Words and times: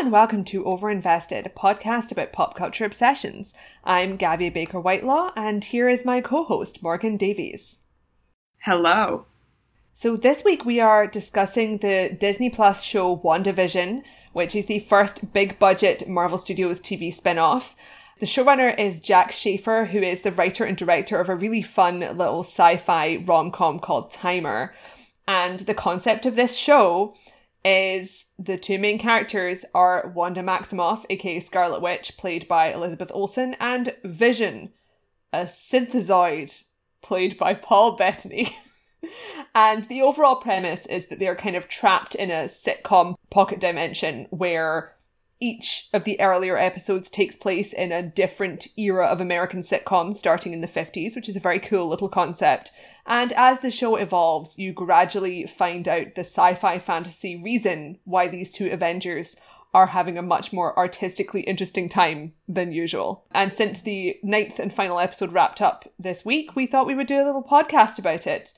and 0.00 0.10
welcome 0.10 0.42
to 0.42 0.64
Overinvested, 0.64 1.44
a 1.44 1.50
podcast 1.50 2.10
about 2.10 2.32
pop 2.32 2.54
culture 2.54 2.86
obsessions. 2.86 3.52
I'm 3.84 4.16
Gavia 4.16 4.50
Baker 4.50 4.80
Whitelaw, 4.80 5.30
and 5.36 5.62
here 5.62 5.90
is 5.90 6.06
my 6.06 6.22
co 6.22 6.42
host, 6.42 6.82
Morgan 6.82 7.18
Davies. 7.18 7.80
Hello. 8.60 9.26
So, 9.92 10.16
this 10.16 10.42
week 10.42 10.64
we 10.64 10.80
are 10.80 11.06
discussing 11.06 11.76
the 11.76 12.16
Disney 12.18 12.48
Plus 12.48 12.82
show 12.82 13.18
WandaVision, 13.18 14.02
which 14.32 14.56
is 14.56 14.64
the 14.64 14.78
first 14.78 15.34
big 15.34 15.58
budget 15.58 16.08
Marvel 16.08 16.38
Studios 16.38 16.80
TV 16.80 17.12
spin 17.12 17.36
off. 17.36 17.76
The 18.20 18.26
showrunner 18.26 18.74
is 18.78 19.00
Jac 19.00 19.32
Schaeffer, 19.32 19.84
who 19.92 19.98
is 19.98 20.22
the 20.22 20.32
writer 20.32 20.64
and 20.64 20.78
director 20.78 21.20
of 21.20 21.28
a 21.28 21.36
really 21.36 21.60
fun 21.60 22.00
little 22.00 22.42
sci 22.42 22.78
fi 22.78 23.16
rom 23.16 23.50
com 23.50 23.78
called 23.78 24.10
Timer. 24.10 24.72
And 25.28 25.60
the 25.60 25.74
concept 25.74 26.24
of 26.24 26.36
this 26.36 26.56
show 26.56 27.14
is 27.64 28.26
the 28.38 28.56
two 28.56 28.78
main 28.78 28.98
characters 28.98 29.64
are 29.74 30.12
Wanda 30.14 30.42
Maximoff, 30.42 31.04
aka 31.10 31.40
Scarlet 31.40 31.82
Witch, 31.82 32.16
played 32.16 32.48
by 32.48 32.72
Elizabeth 32.72 33.10
Olsen, 33.14 33.54
and 33.60 33.94
Vision, 34.04 34.70
a 35.32 35.44
synthezoid, 35.44 36.64
played 37.02 37.36
by 37.38 37.54
Paul 37.54 37.96
Bettany. 37.96 38.56
and 39.54 39.84
the 39.84 40.02
overall 40.02 40.36
premise 40.36 40.86
is 40.86 41.06
that 41.06 41.18
they 41.18 41.28
are 41.28 41.36
kind 41.36 41.56
of 41.56 41.68
trapped 41.68 42.14
in 42.14 42.30
a 42.30 42.44
sitcom 42.44 43.14
pocket 43.30 43.60
dimension 43.60 44.26
where 44.30 44.94
each 45.40 45.88
of 45.94 46.04
the 46.04 46.20
earlier 46.20 46.58
episodes 46.58 47.10
takes 47.10 47.34
place 47.34 47.72
in 47.72 47.92
a 47.92 48.02
different 48.02 48.68
era 48.76 49.06
of 49.06 49.20
American 49.20 49.60
sitcoms 49.60 50.14
starting 50.14 50.52
in 50.52 50.60
the 50.60 50.68
50s, 50.68 51.16
which 51.16 51.28
is 51.28 51.36
a 51.36 51.40
very 51.40 51.58
cool 51.58 51.88
little 51.88 52.10
concept. 52.10 52.70
And 53.06 53.32
as 53.32 53.60
the 53.60 53.70
show 53.70 53.96
evolves, 53.96 54.58
you 54.58 54.72
gradually 54.72 55.46
find 55.46 55.88
out 55.88 56.14
the 56.14 56.20
sci 56.20 56.54
fi 56.54 56.78
fantasy 56.78 57.36
reason 57.36 57.98
why 58.04 58.28
these 58.28 58.50
two 58.50 58.70
Avengers 58.70 59.36
are 59.72 59.88
having 59.88 60.18
a 60.18 60.22
much 60.22 60.52
more 60.52 60.76
artistically 60.78 61.42
interesting 61.42 61.88
time 61.88 62.32
than 62.48 62.72
usual. 62.72 63.24
And 63.32 63.54
since 63.54 63.82
the 63.82 64.16
ninth 64.22 64.58
and 64.58 64.72
final 64.72 64.98
episode 64.98 65.32
wrapped 65.32 65.62
up 65.62 65.90
this 65.98 66.24
week, 66.24 66.56
we 66.56 66.66
thought 66.66 66.86
we 66.86 66.94
would 66.94 67.06
do 67.06 67.22
a 67.22 67.24
little 67.24 67.44
podcast 67.44 67.98
about 67.98 68.26
it. 68.26 68.52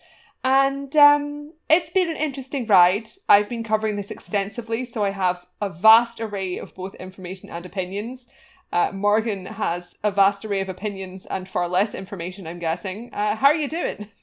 And 0.45 0.95
um, 0.97 1.53
it's 1.71 1.91
been 1.91 2.11
an 2.11 2.17
interesting 2.17 2.67
ride. 2.67 3.09
I've 3.29 3.49
been 3.49 3.63
covering 3.63 3.97
this 3.97 4.11
extensively, 4.11 4.85
so 4.85 5.05
I 5.05 5.11
have 5.11 5.47
a 5.61 5.71
vast 5.71 6.21
array 6.21 6.59
of 6.59 6.75
both 6.75 6.95
information 6.97 7.49
and 7.49 7.65
opinions. 7.65 8.29
Uh, 8.73 8.91
Morgan 8.93 9.47
has 9.47 9.97
a 10.03 10.11
vast 10.11 10.45
array 10.45 10.61
of 10.61 10.69
opinions 10.69 11.27
and 11.27 11.49
far 11.49 11.69
less 11.69 11.95
information, 11.95 12.47
I'm 12.47 12.59
guessing. 12.59 13.11
Uh, 13.13 13.37
how 13.37 13.49
are 13.49 13.55
you 13.55 13.69
doing? 13.69 14.09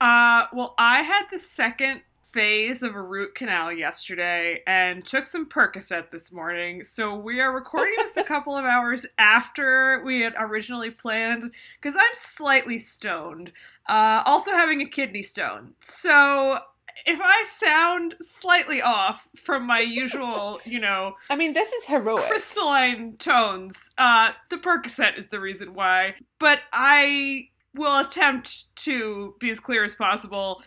Uh, 0.00 0.46
well, 0.52 0.74
I 0.78 1.02
had 1.02 1.26
the 1.30 1.38
second 1.38 2.02
phase 2.32 2.82
of 2.82 2.94
a 2.94 3.02
root 3.02 3.34
canal 3.34 3.70
yesterday 3.70 4.62
and 4.66 5.04
took 5.04 5.26
some 5.26 5.46
Percocet 5.46 6.10
this 6.10 6.32
morning. 6.32 6.82
So 6.82 7.14
we 7.14 7.40
are 7.40 7.54
recording 7.54 7.94
this 7.98 8.16
a 8.16 8.24
couple 8.24 8.56
of 8.56 8.64
hours 8.64 9.04
after 9.18 10.02
we 10.04 10.22
had 10.22 10.34
originally 10.38 10.90
planned 10.90 11.52
because 11.80 11.94
I'm 11.94 12.14
slightly 12.14 12.78
stoned. 12.78 13.52
Uh, 13.86 14.22
also 14.24 14.52
having 14.52 14.80
a 14.80 14.86
kidney 14.86 15.22
stone. 15.22 15.74
So 15.80 16.58
if 17.04 17.20
I 17.22 17.44
sound 17.48 18.14
slightly 18.20 18.80
off 18.80 19.28
from 19.36 19.66
my 19.66 19.80
usual, 19.80 20.60
you 20.64 20.80
know, 20.80 21.16
I 21.30 21.36
mean, 21.36 21.52
this 21.52 21.72
is 21.72 21.84
heroic. 21.84 22.24
crystalline 22.24 23.16
tones, 23.18 23.90
uh, 23.98 24.32
the 24.50 24.56
Percocet 24.56 25.18
is 25.18 25.28
the 25.28 25.40
reason 25.40 25.74
why. 25.74 26.14
But 26.38 26.60
I 26.72 27.48
will 27.74 27.98
attempt 27.98 28.74
to 28.76 29.34
be 29.38 29.50
as 29.50 29.60
clear 29.60 29.84
as 29.84 29.94
possible. 29.94 30.62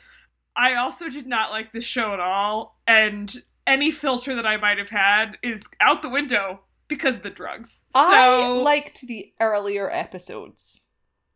I 0.55 0.75
also 0.75 1.09
did 1.09 1.27
not 1.27 1.51
like 1.51 1.71
this 1.73 1.83
show 1.83 2.13
at 2.13 2.19
all, 2.19 2.79
and 2.87 3.43
any 3.67 3.91
filter 3.91 4.35
that 4.35 4.45
I 4.45 4.57
might 4.57 4.77
have 4.77 4.89
had 4.89 5.37
is 5.43 5.61
out 5.81 6.01
the 6.01 6.09
window 6.09 6.61
because 6.87 7.17
of 7.17 7.23
the 7.23 7.29
drugs. 7.29 7.85
I 7.93 8.41
So 8.41 8.57
liked 8.57 9.01
the 9.01 9.33
earlier 9.39 9.89
episodes, 9.89 10.81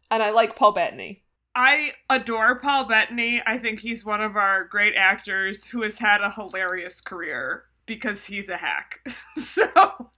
and 0.10 0.24
I 0.24 0.30
like 0.32 0.56
Paul 0.56 0.72
Bettany. 0.72 1.24
I 1.56 1.94
adore 2.10 2.60
Paul 2.60 2.86
Bettany. 2.86 3.42
I 3.46 3.58
think 3.58 3.80
he's 3.82 4.06
one 4.06 4.22
of 4.22 4.36
our 4.36 4.64
great 4.64 4.94
actors 4.96 5.68
who 5.70 5.82
has 5.82 5.98
had 5.98 6.22
a 6.22 6.32
hilarious 6.32 7.02
career 7.02 7.66
because 7.86 8.26
he's 8.26 8.50
a 8.50 8.58
hack. 8.58 9.02
so 9.36 10.12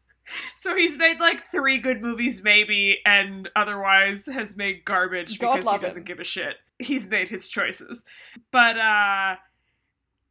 so 0.56 0.76
he's 0.76 0.98
made 0.98 1.20
like 1.20 1.50
3 1.52 1.78
good 1.80 2.02
movies 2.02 2.42
maybe 2.44 3.00
and 3.06 3.50
otherwise 3.56 4.26
has 4.28 4.56
made 4.56 4.86
garbage 4.86 5.40
God 5.40 5.58
because 5.58 5.72
he 5.72 5.78
doesn't 5.80 5.98
him. 6.02 6.06
give 6.06 6.20
a 6.20 6.24
shit. 6.24 6.56
He's 6.82 7.08
made 7.08 7.30
his 7.30 7.48
choices. 7.48 8.04
But 8.52 8.78
uh 8.78 9.36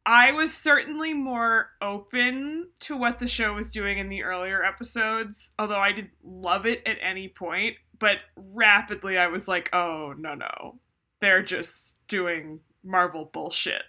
I 0.05 0.31
was 0.31 0.51
certainly 0.53 1.13
more 1.13 1.71
open 1.79 2.69
to 2.81 2.97
what 2.97 3.19
the 3.19 3.27
show 3.27 3.53
was 3.53 3.69
doing 3.69 3.99
in 3.99 4.09
the 4.09 4.23
earlier 4.23 4.63
episodes, 4.63 5.51
although 5.59 5.79
I 5.79 5.91
didn't 5.91 6.13
love 6.23 6.65
it 6.65 6.81
at 6.87 6.97
any 7.01 7.27
point. 7.27 7.75
But 7.99 8.17
rapidly, 8.35 9.19
I 9.19 9.27
was 9.27 9.47
like, 9.47 9.69
oh, 9.73 10.15
no, 10.17 10.33
no. 10.33 10.79
They're 11.19 11.43
just 11.43 11.97
doing 12.07 12.61
Marvel 12.83 13.29
bullshit 13.31 13.83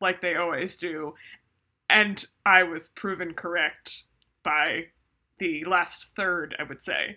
like 0.00 0.20
they 0.20 0.36
always 0.36 0.76
do. 0.76 1.14
And 1.90 2.24
I 2.46 2.62
was 2.62 2.88
proven 2.88 3.34
correct 3.34 4.04
by 4.44 4.86
the 5.38 5.64
last 5.64 6.08
third, 6.14 6.54
I 6.58 6.62
would 6.62 6.82
say. 6.82 7.16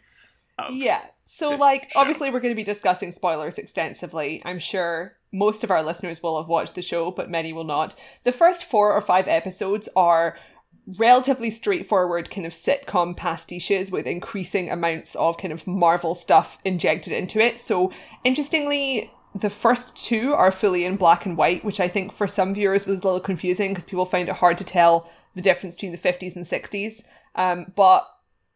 Yeah. 0.69 1.01
So, 1.25 1.51
like, 1.55 1.91
show. 1.91 1.99
obviously, 1.99 2.29
we're 2.29 2.41
going 2.41 2.51
to 2.51 2.55
be 2.55 2.63
discussing 2.63 3.11
spoilers 3.11 3.57
extensively. 3.57 4.41
I'm 4.43 4.59
sure 4.59 5.17
most 5.31 5.63
of 5.63 5.71
our 5.71 5.81
listeners 5.81 6.21
will 6.21 6.41
have 6.41 6.49
watched 6.49 6.75
the 6.75 6.81
show, 6.81 7.09
but 7.11 7.29
many 7.29 7.53
will 7.53 7.63
not. 7.63 7.95
The 8.23 8.31
first 8.31 8.65
four 8.65 8.93
or 8.93 9.01
five 9.01 9.27
episodes 9.27 9.87
are 9.95 10.37
relatively 10.97 11.49
straightforward 11.49 12.29
kind 12.29 12.45
of 12.45 12.51
sitcom 12.51 13.15
pastiches 13.15 13.91
with 13.91 14.07
increasing 14.07 14.69
amounts 14.69 15.15
of 15.15 15.37
kind 15.37 15.53
of 15.53 15.65
Marvel 15.67 16.15
stuff 16.15 16.57
injected 16.65 17.13
into 17.13 17.39
it. 17.39 17.59
So, 17.59 17.91
interestingly, 18.23 19.11
the 19.33 19.49
first 19.49 19.95
two 19.95 20.33
are 20.33 20.51
fully 20.51 20.83
in 20.83 20.97
black 20.97 21.25
and 21.25 21.37
white, 21.37 21.63
which 21.63 21.79
I 21.79 21.87
think 21.87 22.11
for 22.11 22.27
some 22.27 22.53
viewers 22.53 22.85
was 22.85 22.99
a 22.99 23.03
little 23.03 23.19
confusing 23.19 23.71
because 23.71 23.85
people 23.85 24.05
find 24.05 24.27
it 24.27 24.35
hard 24.35 24.57
to 24.57 24.65
tell 24.65 25.09
the 25.35 25.41
difference 25.41 25.75
between 25.75 25.93
the 25.93 25.97
50s 25.97 26.35
and 26.35 26.43
60s. 26.43 27.03
Um, 27.35 27.71
but 27.75 28.05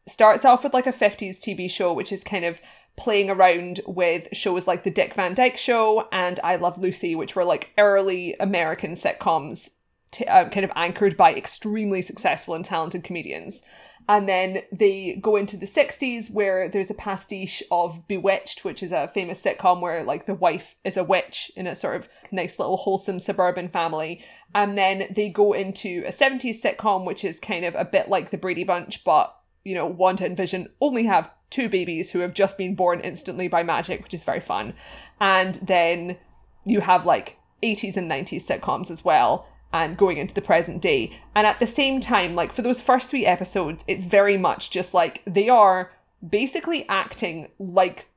starts 0.07 0.45
off 0.45 0.63
with 0.63 0.73
like 0.73 0.87
a 0.87 0.91
50s 0.91 1.39
TV 1.39 1.69
show, 1.69 1.91
which 1.91 2.11
is 2.11 2.23
kind 2.23 2.45
of 2.45 2.61
playing 2.95 3.29
around 3.29 3.81
with 3.85 4.27
shows 4.33 4.67
like 4.67 4.83
The 4.83 4.91
Dick 4.91 5.13
Van 5.15 5.33
Dyke 5.33 5.57
Show 5.57 6.07
and 6.11 6.39
I 6.43 6.55
Love 6.55 6.77
Lucy, 6.77 7.15
which 7.15 7.35
were 7.35 7.45
like 7.45 7.71
early 7.77 8.35
American 8.39 8.91
sitcoms, 8.91 9.69
t- 10.11 10.25
uh, 10.25 10.47
kind 10.49 10.63
of 10.63 10.71
anchored 10.75 11.17
by 11.17 11.33
extremely 11.33 12.01
successful 12.01 12.53
and 12.53 12.63
talented 12.63 13.03
comedians. 13.03 13.61
And 14.07 14.29
then 14.29 14.61
they 14.71 15.17
go 15.19 15.35
into 15.35 15.57
the 15.57 15.65
60s 15.65 16.29
where 16.29 16.69
there's 16.69 16.91
a 16.91 16.95
pastiche 16.95 17.63
of 17.71 18.07
Bewitched, 18.07 18.63
which 18.63 18.83
is 18.83 18.91
a 18.91 19.07
famous 19.07 19.43
sitcom 19.43 19.81
where 19.81 20.03
like 20.03 20.27
the 20.27 20.35
wife 20.35 20.75
is 20.83 20.95
a 20.95 21.03
witch 21.03 21.51
in 21.55 21.65
a 21.65 21.75
sort 21.75 21.95
of 21.95 22.07
nice 22.31 22.59
little 22.59 22.77
wholesome 22.77 23.19
suburban 23.19 23.67
family. 23.67 24.23
And 24.53 24.77
then 24.77 25.07
they 25.09 25.29
go 25.29 25.53
into 25.53 26.03
a 26.05 26.11
70s 26.11 26.61
sitcom, 26.61 27.03
which 27.03 27.25
is 27.25 27.39
kind 27.39 27.65
of 27.65 27.73
a 27.73 27.83
bit 27.83 28.07
like 28.07 28.29
the 28.29 28.37
Brady 28.37 28.63
Bunch, 28.63 29.03
but 29.03 29.35
you 29.65 29.73
know, 29.73 29.85
Wanda 29.85 30.25
and 30.25 30.37
Vision 30.37 30.69
only 30.79 31.03
have 31.03 31.33
two 31.49 31.67
babies 31.67 32.11
who 32.11 32.19
have 32.19 32.33
just 32.33 32.57
been 32.57 32.75
born 32.75 33.01
instantly 33.01 33.47
by 33.47 33.63
magic, 33.63 34.03
which 34.03 34.13
is 34.13 34.23
very 34.23 34.39
fun. 34.39 34.73
And 35.19 35.55
then 35.55 36.17
you 36.63 36.81
have 36.81 37.05
like 37.05 37.37
80s 37.61 37.97
and 37.97 38.09
90s 38.09 38.45
sitcoms 38.45 38.89
as 38.89 39.03
well 39.03 39.47
and 39.73 39.97
going 39.97 40.17
into 40.17 40.35
the 40.35 40.41
present 40.41 40.81
day. 40.81 41.17
And 41.33 41.45
at 41.45 41.59
the 41.59 41.67
same 41.67 41.99
time, 41.99 42.35
like 42.35 42.53
for 42.53 42.61
those 42.61 42.79
first 42.79 43.09
three 43.09 43.25
episodes, 43.25 43.83
it's 43.87 44.05
very 44.05 44.37
much 44.37 44.69
just 44.69 44.93
like 44.93 45.21
they 45.25 45.49
are 45.49 45.91
basically 46.27 46.87
acting 46.87 47.49
like 47.59 48.07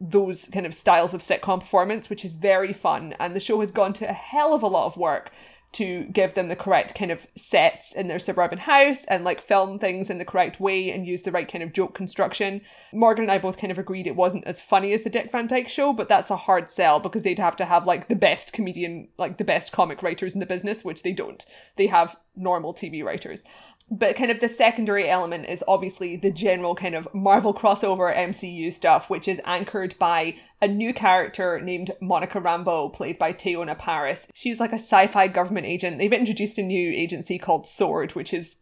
those 0.00 0.48
kind 0.52 0.66
of 0.66 0.74
styles 0.74 1.12
of 1.12 1.20
sitcom 1.20 1.60
performance, 1.60 2.08
which 2.08 2.24
is 2.24 2.34
very 2.34 2.72
fun. 2.72 3.14
And 3.18 3.34
the 3.34 3.40
show 3.40 3.60
has 3.60 3.72
gone 3.72 3.92
to 3.94 4.08
a 4.08 4.12
hell 4.12 4.54
of 4.54 4.62
a 4.62 4.68
lot 4.68 4.86
of 4.86 4.96
work 4.96 5.32
to 5.72 6.04
give 6.06 6.34
them 6.34 6.48
the 6.48 6.56
correct 6.56 6.94
kind 6.94 7.10
of 7.10 7.28
sets 7.36 7.94
in 7.94 8.08
their 8.08 8.18
suburban 8.18 8.58
house 8.58 9.04
and 9.04 9.22
like 9.24 9.40
film 9.40 9.78
things 9.78 10.10
in 10.10 10.18
the 10.18 10.24
correct 10.24 10.58
way 10.58 10.90
and 10.90 11.06
use 11.06 11.22
the 11.22 11.30
right 11.30 11.50
kind 11.50 11.62
of 11.62 11.72
joke 11.72 11.94
construction. 11.94 12.60
Morgan 12.92 13.24
and 13.24 13.32
I 13.32 13.38
both 13.38 13.56
kind 13.56 13.70
of 13.70 13.78
agreed 13.78 14.06
it 14.06 14.16
wasn't 14.16 14.44
as 14.46 14.60
funny 14.60 14.92
as 14.92 15.02
the 15.02 15.10
Dick 15.10 15.30
Van 15.30 15.46
Dyke 15.46 15.68
show, 15.68 15.92
but 15.92 16.08
that's 16.08 16.30
a 16.30 16.36
hard 16.36 16.70
sell 16.70 16.98
because 16.98 17.22
they'd 17.22 17.38
have 17.38 17.56
to 17.56 17.64
have 17.64 17.86
like 17.86 18.08
the 18.08 18.16
best 18.16 18.52
comedian, 18.52 19.08
like 19.16 19.38
the 19.38 19.44
best 19.44 19.70
comic 19.70 20.02
writers 20.02 20.34
in 20.34 20.40
the 20.40 20.46
business, 20.46 20.84
which 20.84 21.02
they 21.02 21.12
don't. 21.12 21.44
They 21.76 21.86
have 21.86 22.16
normal 22.34 22.74
TV 22.74 23.04
writers. 23.04 23.44
But 23.92 24.14
kind 24.14 24.30
of 24.30 24.38
the 24.38 24.48
secondary 24.48 25.08
element 25.08 25.46
is 25.46 25.64
obviously 25.66 26.16
the 26.16 26.30
general 26.30 26.76
kind 26.76 26.94
of 26.94 27.08
Marvel 27.12 27.52
crossover 27.52 28.14
MCU 28.16 28.72
stuff, 28.72 29.10
which 29.10 29.26
is 29.26 29.40
anchored 29.44 29.98
by 29.98 30.36
a 30.62 30.68
new 30.68 30.94
character 30.94 31.60
named 31.60 31.90
Monica 32.00 32.40
Rambeau, 32.40 32.92
played 32.92 33.18
by 33.18 33.32
Teyonah 33.32 33.78
Parris. 33.78 34.28
She's 34.32 34.60
like 34.60 34.72
a 34.72 34.76
sci 34.76 35.08
fi 35.08 35.26
government 35.26 35.66
agent. 35.66 35.98
They've 35.98 36.12
introduced 36.12 36.58
a 36.58 36.62
new 36.62 36.92
agency 36.92 37.36
called 37.36 37.66
SWORD, 37.66 38.14
which 38.14 38.32
is 38.32 38.58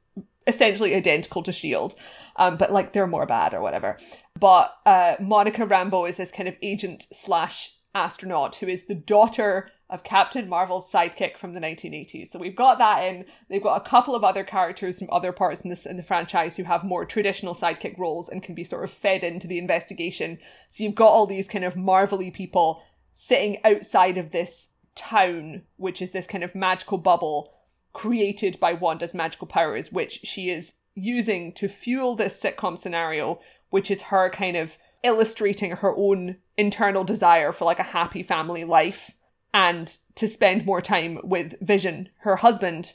essentially 0.46 0.94
identical 0.94 1.42
to 1.42 1.52
Shield, 1.52 1.94
um, 2.36 2.56
but 2.56 2.72
like 2.72 2.92
they're 2.92 3.06
more 3.06 3.26
bad 3.26 3.52
or 3.52 3.60
whatever. 3.60 3.98
But 4.40 4.72
uh, 4.86 5.16
Monica 5.20 5.66
Rambeau 5.66 6.08
is 6.08 6.16
this 6.16 6.30
kind 6.30 6.48
of 6.48 6.56
agent 6.62 7.06
slash 7.12 7.75
astronaut 7.94 8.56
who 8.56 8.69
is 8.69 8.85
the 8.85 8.94
daughter 8.94 9.70
of 9.90 10.05
Captain 10.05 10.49
Marvel's 10.49 10.90
sidekick 10.90 11.38
from 11.38 11.55
the 11.55 11.61
1980s. 11.61 12.29
So 12.29 12.38
we've 12.38 12.55
got 12.55 12.79
that 12.79 13.05
in. 13.05 13.25
They've 13.49 13.62
got 13.62 13.81
a 13.81 13.88
couple 13.88 14.14
of 14.14 14.23
other 14.23 14.44
characters 14.44 14.99
from 14.99 15.08
other 15.11 15.32
parts 15.32 15.62
in 15.62 15.70
this 15.70 15.87
in 15.87 15.96
the 15.96 16.02
franchise 16.02 16.56
who 16.56 16.64
have 16.64 16.85
more 16.85 17.06
traditional 17.06 17.55
sidekick 17.55 17.99
roles 17.99 18.29
and 18.29 18.43
can 18.43 18.55
be 18.55 18.64
sort 18.64 18.85
of 18.85 18.90
fed 18.90 19.25
into 19.25 19.46
the 19.46 19.58
investigation. 19.58 20.38
So 20.69 20.85
you've 20.85 20.94
got 20.94 21.08
all 21.08 21.26
these 21.26 21.46
kind 21.46 21.64
of 21.64 21.76
marvelly 21.76 22.31
people 22.31 22.82
sitting 23.14 23.58
outside 23.64 24.19
of 24.19 24.31
this 24.31 24.69
town, 24.94 25.62
which 25.76 26.02
is 26.02 26.12
this 26.12 26.26
kind 26.26 26.44
of 26.44 26.55
magical 26.55 26.99
bubble 26.99 27.55
created 27.94 28.61
by 28.61 28.75
Wanda's 28.75 29.14
magical 29.14 29.46
powers, 29.46 29.90
which 29.90 30.20
she 30.25 30.50
is 30.50 30.75
using 30.94 31.52
to 31.52 31.69
fuel 31.69 32.14
this 32.14 32.40
sitcom 32.40 32.76
scenario, 32.76 33.40
which 33.70 33.90
is 33.90 34.02
her 34.02 34.29
kind 34.29 34.56
of 34.56 34.76
illustrating 35.03 35.73
her 35.73 35.95
own 35.97 36.37
internal 36.56 37.05
desire 37.05 37.53
for 37.53 37.65
like 37.65 37.79
a 37.79 37.85
happy 37.85 38.23
family 38.23 38.65
life 38.65 39.12
and 39.55 39.99
to 40.15 40.29
spend 40.29 40.67
more 40.67 40.81
time 40.81 41.21
with 41.23 41.59
Vision, 41.61 42.09
her 42.19 42.37
husband, 42.37 42.95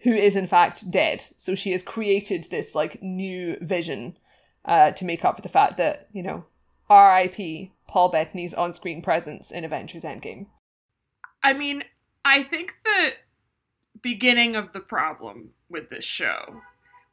who 0.00 0.12
is 0.12 0.36
in 0.36 0.46
fact 0.46 0.90
dead. 0.90 1.24
So 1.36 1.54
she 1.54 1.72
has 1.72 1.82
created 1.82 2.44
this 2.44 2.74
like 2.74 3.02
new 3.02 3.56
vision 3.60 4.18
uh, 4.64 4.90
to 4.92 5.04
make 5.04 5.24
up 5.24 5.36
for 5.36 5.42
the 5.42 5.48
fact 5.48 5.76
that, 5.78 6.08
you 6.12 6.22
know, 6.22 6.44
R.I.P. 6.88 7.72
Paul 7.88 8.10
Bettany's 8.10 8.54
on 8.54 8.74
screen 8.74 9.02
presence 9.02 9.50
in 9.50 9.64
Avengers 9.64 10.04
Endgame. 10.04 10.46
I 11.42 11.52
mean, 11.52 11.84
I 12.24 12.42
think 12.42 12.74
the 12.84 13.12
beginning 14.02 14.54
of 14.56 14.72
the 14.72 14.80
problem 14.80 15.50
with 15.68 15.90
this 15.90 16.04
show 16.04 16.62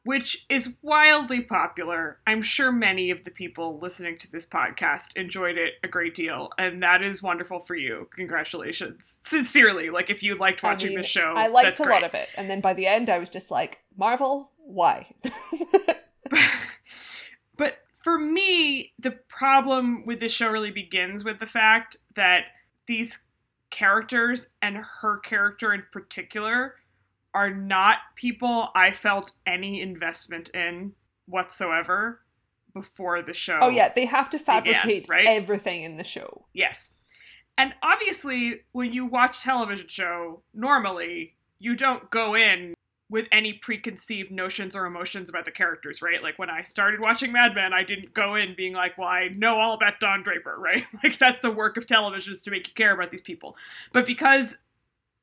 which 0.04 0.44
is 0.48 0.76
wildly 0.82 1.40
popular. 1.40 2.18
I'm 2.26 2.42
sure 2.42 2.70
many 2.70 3.10
of 3.10 3.24
the 3.24 3.30
people 3.30 3.78
listening 3.78 4.18
to 4.18 4.30
this 4.30 4.46
podcast 4.46 5.16
enjoyed 5.16 5.56
it 5.56 5.74
a 5.82 5.88
great 5.88 6.14
deal, 6.14 6.50
and 6.58 6.82
that 6.82 7.02
is 7.02 7.22
wonderful 7.22 7.60
for 7.60 7.74
you. 7.74 8.08
Congratulations. 8.14 9.16
Sincerely, 9.22 9.90
like 9.90 10.10
if 10.10 10.22
you 10.22 10.36
liked 10.36 10.62
watching 10.62 10.90
I 10.90 10.90
mean, 10.90 10.98
the 10.98 11.04
show, 11.04 11.34
I 11.36 11.48
liked 11.48 11.66
that's 11.66 11.80
a 11.80 11.84
great. 11.84 11.94
lot 11.94 12.04
of 12.04 12.14
it. 12.14 12.28
And 12.36 12.50
then 12.50 12.60
by 12.60 12.74
the 12.74 12.86
end, 12.86 13.08
I 13.08 13.18
was 13.18 13.30
just 13.30 13.50
like, 13.50 13.80
Marvel, 13.96 14.50
why? 14.58 15.14
but 17.56 17.78
for 17.94 18.18
me, 18.18 18.92
the 18.98 19.12
problem 19.12 20.04
with 20.04 20.20
this 20.20 20.32
show 20.32 20.50
really 20.50 20.70
begins 20.70 21.24
with 21.24 21.40
the 21.40 21.46
fact 21.46 21.96
that 22.14 22.44
these 22.86 23.20
characters 23.70 24.50
and 24.62 24.76
her 25.00 25.18
character 25.18 25.72
in 25.72 25.82
particular 25.90 26.76
are 27.34 27.50
not 27.50 27.98
people 28.14 28.70
I 28.74 28.92
felt 28.92 29.32
any 29.46 29.80
investment 29.80 30.50
in 30.50 30.92
whatsoever 31.26 32.20
before 32.72 33.22
the 33.22 33.34
show. 33.34 33.58
oh, 33.60 33.68
yeah, 33.68 33.92
they 33.92 34.04
have 34.06 34.30
to 34.30 34.38
fabricate 34.38 35.08
right? 35.08 35.26
everything 35.26 35.84
in 35.84 35.96
the 35.96 36.04
show. 36.04 36.46
Yes. 36.52 36.94
And 37.56 37.72
obviously, 37.82 38.62
when 38.72 38.92
you 38.92 39.06
watch 39.06 39.42
television 39.42 39.86
show, 39.88 40.42
normally 40.52 41.34
you 41.58 41.76
don't 41.76 42.10
go 42.10 42.34
in 42.34 42.74
with 43.10 43.26
any 43.30 43.52
preconceived 43.52 44.32
notions 44.32 44.74
or 44.74 44.86
emotions 44.86 45.28
about 45.28 45.44
the 45.44 45.50
characters, 45.50 46.02
right? 46.02 46.22
Like 46.22 46.38
when 46.38 46.50
I 46.50 46.62
started 46.62 47.00
watching 47.00 47.30
Mad 47.30 47.54
Men, 47.54 47.72
I 47.72 47.84
didn't 47.84 48.12
go 48.12 48.34
in 48.34 48.54
being 48.56 48.72
like, 48.72 48.98
well, 48.98 49.08
I 49.08 49.28
know 49.28 49.58
all 49.58 49.74
about 49.74 50.00
Don 50.00 50.22
Draper, 50.22 50.56
right? 50.58 50.84
Like 51.02 51.18
that's 51.18 51.40
the 51.40 51.50
work 51.50 51.76
of 51.76 51.86
television 51.86 52.32
is 52.32 52.42
to 52.42 52.50
make 52.50 52.66
you 52.66 52.74
care 52.74 52.92
about 52.92 53.10
these 53.10 53.20
people. 53.20 53.56
But 53.92 54.04
because 54.04 54.56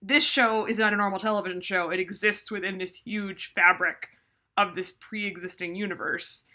this 0.01 0.24
show 0.24 0.65
is 0.65 0.80
not 0.80 0.94
a 0.94 0.98
normal 0.98 1.19
television 1.19 1.62
show, 1.62 1.89
it 1.89 2.00
exists 2.00 2.51
within 2.51 2.77
this 2.77 2.95
huge 2.95 3.53
fabric 3.53 4.09
of 4.57 4.75
this 4.75 4.92
pre 4.92 5.27
existing 5.27 5.75
universe, 5.75 6.45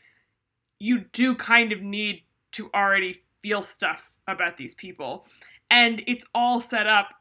you 0.79 1.05
do 1.13 1.35
kind 1.35 1.73
of 1.73 1.81
need 1.81 2.23
to 2.53 2.71
already 2.75 3.23
feel 3.43 3.63
stuff 3.63 4.17
about 4.27 4.57
these 4.57 4.75
people. 4.75 5.27
And 5.71 6.03
it's 6.07 6.27
all 6.35 6.61
set 6.61 6.87
up 6.87 7.15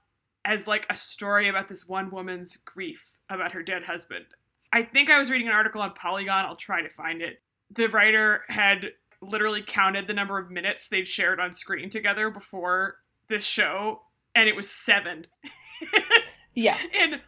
as 0.44 0.68
like 0.68 0.86
a 0.90 0.98
story 0.98 1.48
about 1.48 1.68
this 1.68 1.88
one 1.88 2.12
woman's 2.12 2.58
grief 2.58 3.14
about 3.30 3.54
her 3.54 3.64
dead 3.64 3.84
husband. 3.86 4.26
I 4.72 4.84
think 4.84 5.10
I 5.10 5.20
was 5.20 5.30
reading 5.30 5.48
an 5.48 5.54
article 5.54 5.82
on 5.82 5.94
Polygon, 5.94 6.46
I'll 6.46 6.56
try 6.56 6.82
to 6.82 6.90
find 6.90 7.22
it. 7.22 7.42
The 7.72 7.88
writer 7.88 8.44
had 8.50 8.92
literally 9.22 9.64
counted 9.66 10.08
the 10.08 10.14
number 10.14 10.38
of 10.38 10.52
minutes 10.52 10.88
they'd 10.88 11.08
shared 11.08 11.40
on 11.40 11.54
screen 11.54 11.90
together 11.90 12.30
before 12.30 12.98
this 13.28 13.44
show, 13.44 14.02
and 14.36 14.48
it 14.48 14.56
was 14.56 14.70
seven. 14.70 15.28
Yeah. 16.54 16.78
in 16.94 17.20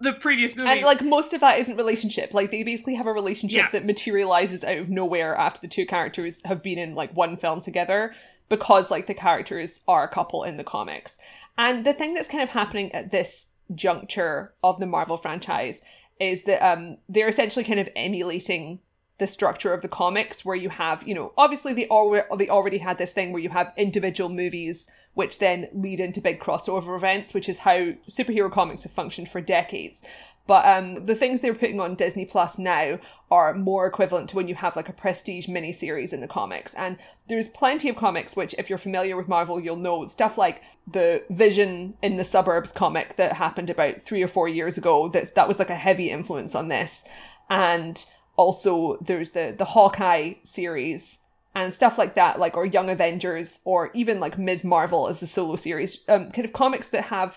the 0.00 0.12
previous 0.12 0.54
movies. 0.54 0.70
And 0.76 0.82
like 0.82 1.02
most 1.02 1.32
of 1.34 1.40
that 1.40 1.58
isn't 1.58 1.76
relationship. 1.76 2.32
Like 2.32 2.50
they 2.50 2.62
basically 2.62 2.94
have 2.94 3.06
a 3.06 3.12
relationship 3.12 3.56
Yeah. 3.58 3.68
that 3.72 3.84
materializes 3.84 4.64
out 4.64 4.78
of 4.78 4.88
nowhere 4.88 5.34
after 5.34 5.60
the 5.60 5.68
two 5.68 5.86
characters 5.86 6.40
have 6.44 6.62
been 6.62 6.78
in 6.78 6.94
like 6.94 7.14
one 7.16 7.36
film 7.36 7.60
together 7.60 8.14
because 8.48 8.90
like 8.90 9.06
the 9.06 9.14
characters 9.14 9.80
are 9.88 10.04
a 10.04 10.08
couple 10.08 10.44
in 10.44 10.56
the 10.56 10.64
comics. 10.64 11.18
And 11.56 11.84
the 11.84 11.92
thing 11.92 12.14
that's 12.14 12.28
kind 12.28 12.42
of 12.42 12.50
happening 12.50 12.92
at 12.94 13.10
this 13.10 13.48
juncture 13.74 14.54
of 14.62 14.78
the 14.80 14.86
Marvel 14.86 15.16
franchise 15.16 15.82
is 16.20 16.42
that 16.44 16.64
um 16.64 16.96
they're 17.08 17.28
essentially 17.28 17.64
kind 17.64 17.78
of 17.78 17.88
emulating 17.94 18.80
the 19.18 19.26
structure 19.26 19.72
of 19.72 19.82
the 19.82 19.88
comics 19.88 20.44
where 20.44 20.56
you 20.56 20.68
have, 20.68 21.06
you 21.06 21.14
know, 21.14 21.32
obviously 21.36 21.72
they 21.72 21.88
already 21.88 22.26
they 22.36 22.48
already 22.48 22.78
had 22.78 22.98
this 22.98 23.12
thing 23.12 23.32
where 23.32 23.42
you 23.42 23.50
have 23.50 23.72
individual 23.76 24.30
movies 24.30 24.88
which 25.14 25.40
then 25.40 25.66
lead 25.72 25.98
into 25.98 26.20
big 26.20 26.38
crossover 26.38 26.94
events, 26.96 27.34
which 27.34 27.48
is 27.48 27.58
how 27.58 27.92
superhero 28.08 28.50
comics 28.50 28.84
have 28.84 28.92
functioned 28.92 29.28
for 29.28 29.40
decades. 29.40 30.00
But 30.46 30.64
um, 30.64 31.04
the 31.04 31.14
things 31.14 31.40
they're 31.40 31.54
putting 31.54 31.78
on 31.78 31.94
Disney 31.94 32.24
Plus 32.24 32.56
now 32.56 33.00
are 33.30 33.52
more 33.52 33.86
equivalent 33.86 34.30
to 34.30 34.36
when 34.36 34.48
you 34.48 34.54
have 34.54 34.76
like 34.76 34.88
a 34.88 34.94
prestige 34.94 35.46
miniseries 35.46 36.12
in 36.12 36.20
the 36.20 36.26
comics. 36.26 36.72
And 36.74 36.96
there's 37.28 37.48
plenty 37.48 37.90
of 37.90 37.96
comics 37.96 38.34
which, 38.34 38.54
if 38.56 38.70
you're 38.70 38.78
familiar 38.78 39.14
with 39.16 39.28
Marvel, 39.28 39.60
you'll 39.60 39.76
know 39.76 40.06
stuff 40.06 40.38
like 40.38 40.62
the 40.90 41.22
Vision 41.28 41.94
in 42.00 42.16
the 42.16 42.24
Suburbs 42.24 42.72
comic 42.72 43.16
that 43.16 43.34
happened 43.34 43.68
about 43.68 44.00
three 44.00 44.22
or 44.22 44.28
four 44.28 44.48
years 44.48 44.78
ago. 44.78 45.08
That's 45.08 45.32
that 45.32 45.48
was 45.48 45.58
like 45.58 45.68
a 45.68 45.74
heavy 45.74 46.10
influence 46.10 46.54
on 46.54 46.68
this, 46.68 47.04
and 47.50 48.06
also 48.38 48.96
there's 49.02 49.32
the 49.32 49.54
the 49.56 49.66
Hawkeye 49.66 50.34
series 50.44 51.18
and 51.54 51.74
stuff 51.74 51.98
like 51.98 52.14
that, 52.14 52.38
like 52.38 52.56
or 52.56 52.64
Young 52.64 52.88
Avengers 52.88 53.60
or 53.64 53.90
even 53.92 54.20
like 54.20 54.38
Ms. 54.38 54.64
Marvel 54.64 55.08
as 55.08 55.22
a 55.22 55.26
solo 55.26 55.56
series, 55.56 56.04
um, 56.08 56.30
kind 56.30 56.46
of 56.46 56.52
comics 56.52 56.88
that 56.88 57.06
have 57.06 57.36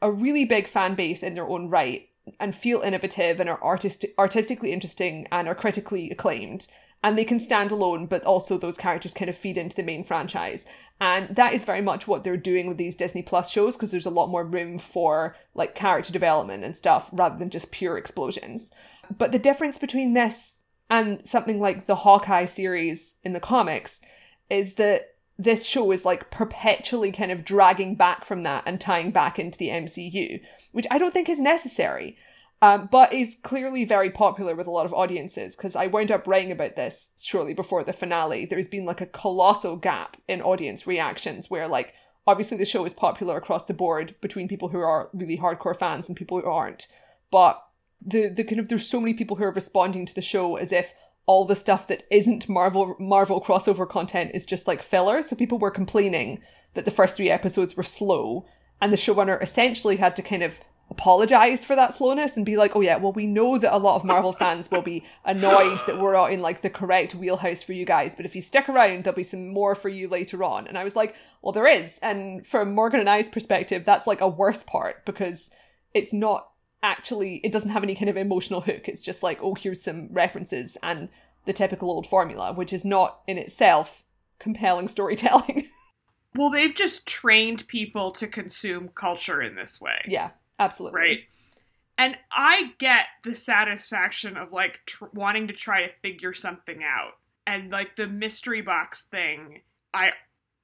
a 0.00 0.10
really 0.10 0.44
big 0.44 0.68
fan 0.68 0.94
base 0.94 1.22
in 1.22 1.34
their 1.34 1.48
own 1.48 1.68
right 1.68 2.08
and 2.38 2.54
feel 2.54 2.80
innovative 2.80 3.40
and 3.40 3.50
are 3.50 3.62
artist- 3.62 4.04
artistically 4.18 4.72
interesting 4.72 5.26
and 5.32 5.48
are 5.48 5.54
critically 5.54 6.08
acclaimed. 6.10 6.68
And 7.02 7.16
they 7.16 7.24
can 7.24 7.38
stand 7.38 7.70
alone, 7.70 8.06
but 8.06 8.24
also 8.24 8.58
those 8.58 8.76
characters 8.76 9.14
kind 9.14 9.28
of 9.28 9.36
feed 9.36 9.56
into 9.56 9.76
the 9.76 9.84
main 9.84 10.02
franchise. 10.02 10.66
And 11.00 11.34
that 11.36 11.52
is 11.52 11.62
very 11.62 11.80
much 11.80 12.08
what 12.08 12.24
they're 12.24 12.36
doing 12.36 12.66
with 12.66 12.76
these 12.76 12.96
Disney 12.96 13.22
Plus 13.22 13.50
shows 13.50 13.76
because 13.76 13.92
there's 13.92 14.06
a 14.06 14.10
lot 14.10 14.28
more 14.28 14.44
room 14.44 14.78
for 14.78 15.36
like 15.54 15.76
character 15.76 16.12
development 16.12 16.64
and 16.64 16.76
stuff 16.76 17.08
rather 17.12 17.38
than 17.38 17.50
just 17.50 17.70
pure 17.70 17.96
explosions. 17.96 18.72
But 19.16 19.32
the 19.32 19.38
difference 19.38 19.78
between 19.78 20.12
this 20.12 20.60
and 20.90 21.26
something 21.26 21.60
like 21.60 21.86
the 21.86 21.96
Hawkeye 21.96 22.46
series 22.46 23.14
in 23.22 23.32
the 23.32 23.40
comics 23.40 24.00
is 24.50 24.74
that 24.74 25.14
this 25.38 25.64
show 25.64 25.92
is 25.92 26.04
like 26.04 26.30
perpetually 26.30 27.12
kind 27.12 27.30
of 27.30 27.44
dragging 27.44 27.94
back 27.94 28.24
from 28.24 28.42
that 28.42 28.64
and 28.66 28.80
tying 28.80 29.10
back 29.10 29.38
into 29.38 29.58
the 29.58 29.68
MCU, 29.68 30.40
which 30.72 30.86
I 30.90 30.98
don't 30.98 31.14
think 31.14 31.28
is 31.28 31.40
necessary, 31.40 32.16
um, 32.60 32.88
but 32.90 33.12
is 33.12 33.36
clearly 33.42 33.84
very 33.84 34.10
popular 34.10 34.56
with 34.56 34.66
a 34.66 34.72
lot 34.72 34.84
of 34.84 34.92
audiences. 34.92 35.54
Because 35.54 35.76
I 35.76 35.86
wound 35.86 36.10
up 36.10 36.26
writing 36.26 36.50
about 36.50 36.74
this 36.74 37.10
shortly 37.22 37.54
before 37.54 37.84
the 37.84 37.92
finale. 37.92 38.46
There's 38.46 38.68
been 38.68 38.84
like 38.84 39.00
a 39.00 39.06
colossal 39.06 39.76
gap 39.76 40.16
in 40.26 40.42
audience 40.42 40.86
reactions 40.86 41.48
where, 41.48 41.68
like, 41.68 41.94
obviously 42.26 42.56
the 42.56 42.64
show 42.64 42.84
is 42.84 42.92
popular 42.92 43.36
across 43.36 43.66
the 43.66 43.74
board 43.74 44.16
between 44.20 44.48
people 44.48 44.68
who 44.68 44.80
are 44.80 45.08
really 45.12 45.38
hardcore 45.38 45.78
fans 45.78 46.08
and 46.08 46.16
people 46.16 46.40
who 46.40 46.46
aren't, 46.46 46.88
but 47.30 47.62
the 48.04 48.28
the 48.28 48.44
kind 48.44 48.60
of 48.60 48.68
there's 48.68 48.86
so 48.86 49.00
many 49.00 49.14
people 49.14 49.36
who 49.36 49.44
are 49.44 49.52
responding 49.52 50.06
to 50.06 50.14
the 50.14 50.22
show 50.22 50.56
as 50.56 50.72
if 50.72 50.92
all 51.26 51.44
the 51.44 51.54
stuff 51.54 51.86
that 51.86 52.04
isn't 52.10 52.48
Marvel 52.48 52.96
Marvel 52.98 53.40
crossover 53.40 53.88
content 53.88 54.30
is 54.34 54.46
just 54.46 54.66
like 54.66 54.82
filler. 54.82 55.20
So 55.22 55.36
people 55.36 55.58
were 55.58 55.70
complaining 55.70 56.40
that 56.74 56.86
the 56.86 56.90
first 56.90 57.16
three 57.16 57.30
episodes 57.30 57.76
were 57.76 57.82
slow, 57.82 58.46
and 58.80 58.92
the 58.92 58.96
showrunner 58.96 59.40
essentially 59.42 59.96
had 59.96 60.16
to 60.16 60.22
kind 60.22 60.42
of 60.42 60.58
apologize 60.90 61.66
for 61.66 61.76
that 61.76 61.92
slowness 61.92 62.36
and 62.36 62.46
be 62.46 62.56
like, 62.56 62.74
"Oh 62.74 62.80
yeah, 62.80 62.96
well 62.96 63.12
we 63.12 63.26
know 63.26 63.58
that 63.58 63.74
a 63.74 63.78
lot 63.78 63.96
of 63.96 64.04
Marvel 64.04 64.32
fans 64.38 64.70
will 64.70 64.80
be 64.80 65.04
annoyed 65.24 65.80
that 65.86 65.98
we're 65.98 66.14
not 66.14 66.32
in 66.32 66.40
like 66.40 66.62
the 66.62 66.70
correct 66.70 67.14
wheelhouse 67.14 67.62
for 67.62 67.74
you 67.74 67.84
guys, 67.84 68.14
but 68.16 68.24
if 68.24 68.34
you 68.34 68.40
stick 68.40 68.66
around, 68.68 69.04
there'll 69.04 69.14
be 69.14 69.22
some 69.22 69.48
more 69.48 69.74
for 69.74 69.90
you 69.90 70.08
later 70.08 70.42
on." 70.42 70.66
And 70.66 70.78
I 70.78 70.84
was 70.84 70.96
like, 70.96 71.14
"Well, 71.42 71.52
there 71.52 71.66
is." 71.66 71.98
And 71.98 72.46
from 72.46 72.74
Morgan 72.74 73.00
and 73.00 73.10
I's 73.10 73.28
perspective, 73.28 73.84
that's 73.84 74.06
like 74.06 74.22
a 74.22 74.28
worse 74.28 74.62
part 74.62 75.04
because 75.04 75.50
it's 75.92 76.12
not 76.14 76.47
actually 76.82 77.36
it 77.44 77.52
doesn't 77.52 77.70
have 77.70 77.82
any 77.82 77.94
kind 77.94 78.08
of 78.08 78.16
emotional 78.16 78.60
hook. 78.60 78.88
It's 78.88 79.02
just 79.02 79.22
like, 79.22 79.38
"Oh, 79.42 79.54
here's 79.54 79.82
some 79.82 80.08
references 80.12 80.76
and 80.82 81.08
the 81.44 81.52
typical 81.52 81.90
old 81.90 82.06
formula," 82.06 82.52
which 82.52 82.72
is 82.72 82.84
not 82.84 83.20
in 83.26 83.38
itself 83.38 84.04
compelling 84.38 84.88
storytelling. 84.88 85.66
well, 86.36 86.50
they've 86.50 86.74
just 86.74 87.06
trained 87.06 87.66
people 87.66 88.12
to 88.12 88.26
consume 88.26 88.88
culture 88.94 89.42
in 89.42 89.56
this 89.56 89.80
way. 89.80 90.00
yeah, 90.06 90.30
absolutely. 90.58 91.00
right? 91.00 91.18
And 92.00 92.16
I 92.30 92.74
get 92.78 93.06
the 93.24 93.34
satisfaction 93.34 94.36
of 94.36 94.52
like 94.52 94.78
tr- 94.86 95.06
wanting 95.12 95.48
to 95.48 95.52
try 95.52 95.82
to 95.82 95.92
figure 96.00 96.32
something 96.32 96.82
out. 96.84 97.14
And 97.44 97.70
like 97.70 97.96
the 97.96 98.06
mystery 98.06 98.60
box 98.60 99.02
thing, 99.10 99.62
I 99.92 100.12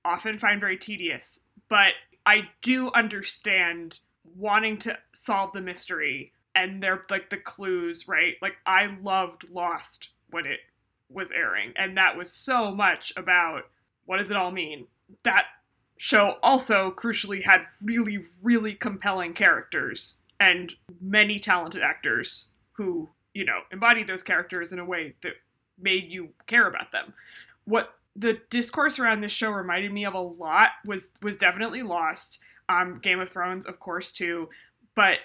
often 0.05 0.39
find 0.39 0.61
very 0.61 0.77
tedious. 0.77 1.41
but 1.69 1.95
I 2.27 2.49
do 2.63 2.91
understand 2.93 3.99
wanting 4.37 4.79
to 4.79 4.99
solve 5.13 5.53
the 5.53 5.61
mystery 5.61 6.33
and 6.55 6.83
they're 6.83 7.03
like 7.11 7.31
the 7.31 7.37
clues, 7.37 8.07
right? 8.09 8.35
Like 8.41 8.57
I 8.67 8.97
loved 9.03 9.45
Lost 9.51 10.09
when 10.31 10.47
it 10.47 10.61
was 11.09 11.33
airing, 11.33 11.73
and 11.77 11.97
that 11.97 12.17
was 12.17 12.33
so 12.33 12.75
much 12.75 13.13
about 13.17 13.63
what 14.05 14.19
does 14.19 14.31
it 14.31 14.37
all 14.37 14.51
mean? 14.51 14.87
That 15.25 15.47
show 15.97 16.37
also 16.43 16.91
crucially 16.91 17.43
had 17.43 17.67
really, 17.83 18.25
really 18.43 18.75
compelling 18.75 19.33
characters 19.33 20.23
and 20.41 20.75
many 21.01 21.39
talented 21.39 21.83
actors 21.83 22.51
who, 22.73 23.11
you 23.33 23.45
know, 23.45 23.61
embodied 23.71 24.07
those 24.07 24.23
characters 24.23 24.73
in 24.73 24.79
a 24.79 24.85
way 24.85 25.15
that 25.23 25.35
made 25.79 26.11
you 26.11 26.31
care 26.47 26.67
about 26.67 26.93
them. 26.93 27.15
What 27.65 27.95
the 28.17 28.41
discourse 28.51 28.99
around 28.99 29.21
this 29.21 29.33
show 29.33 29.51
reminded 29.51 29.93
me 29.93 30.05
of 30.05 30.15
a 30.15 30.21
lot 30.21 30.71
was 30.85 31.09
was 31.23 31.37
definitely 31.37 31.83
Lost. 31.83 32.39
Um, 32.69 32.99
Game 33.03 33.21
of 33.21 33.31
Thrones, 33.31 33.67
of 33.67 33.79
course, 33.79 34.11
too, 34.11 34.49
but 34.95 35.19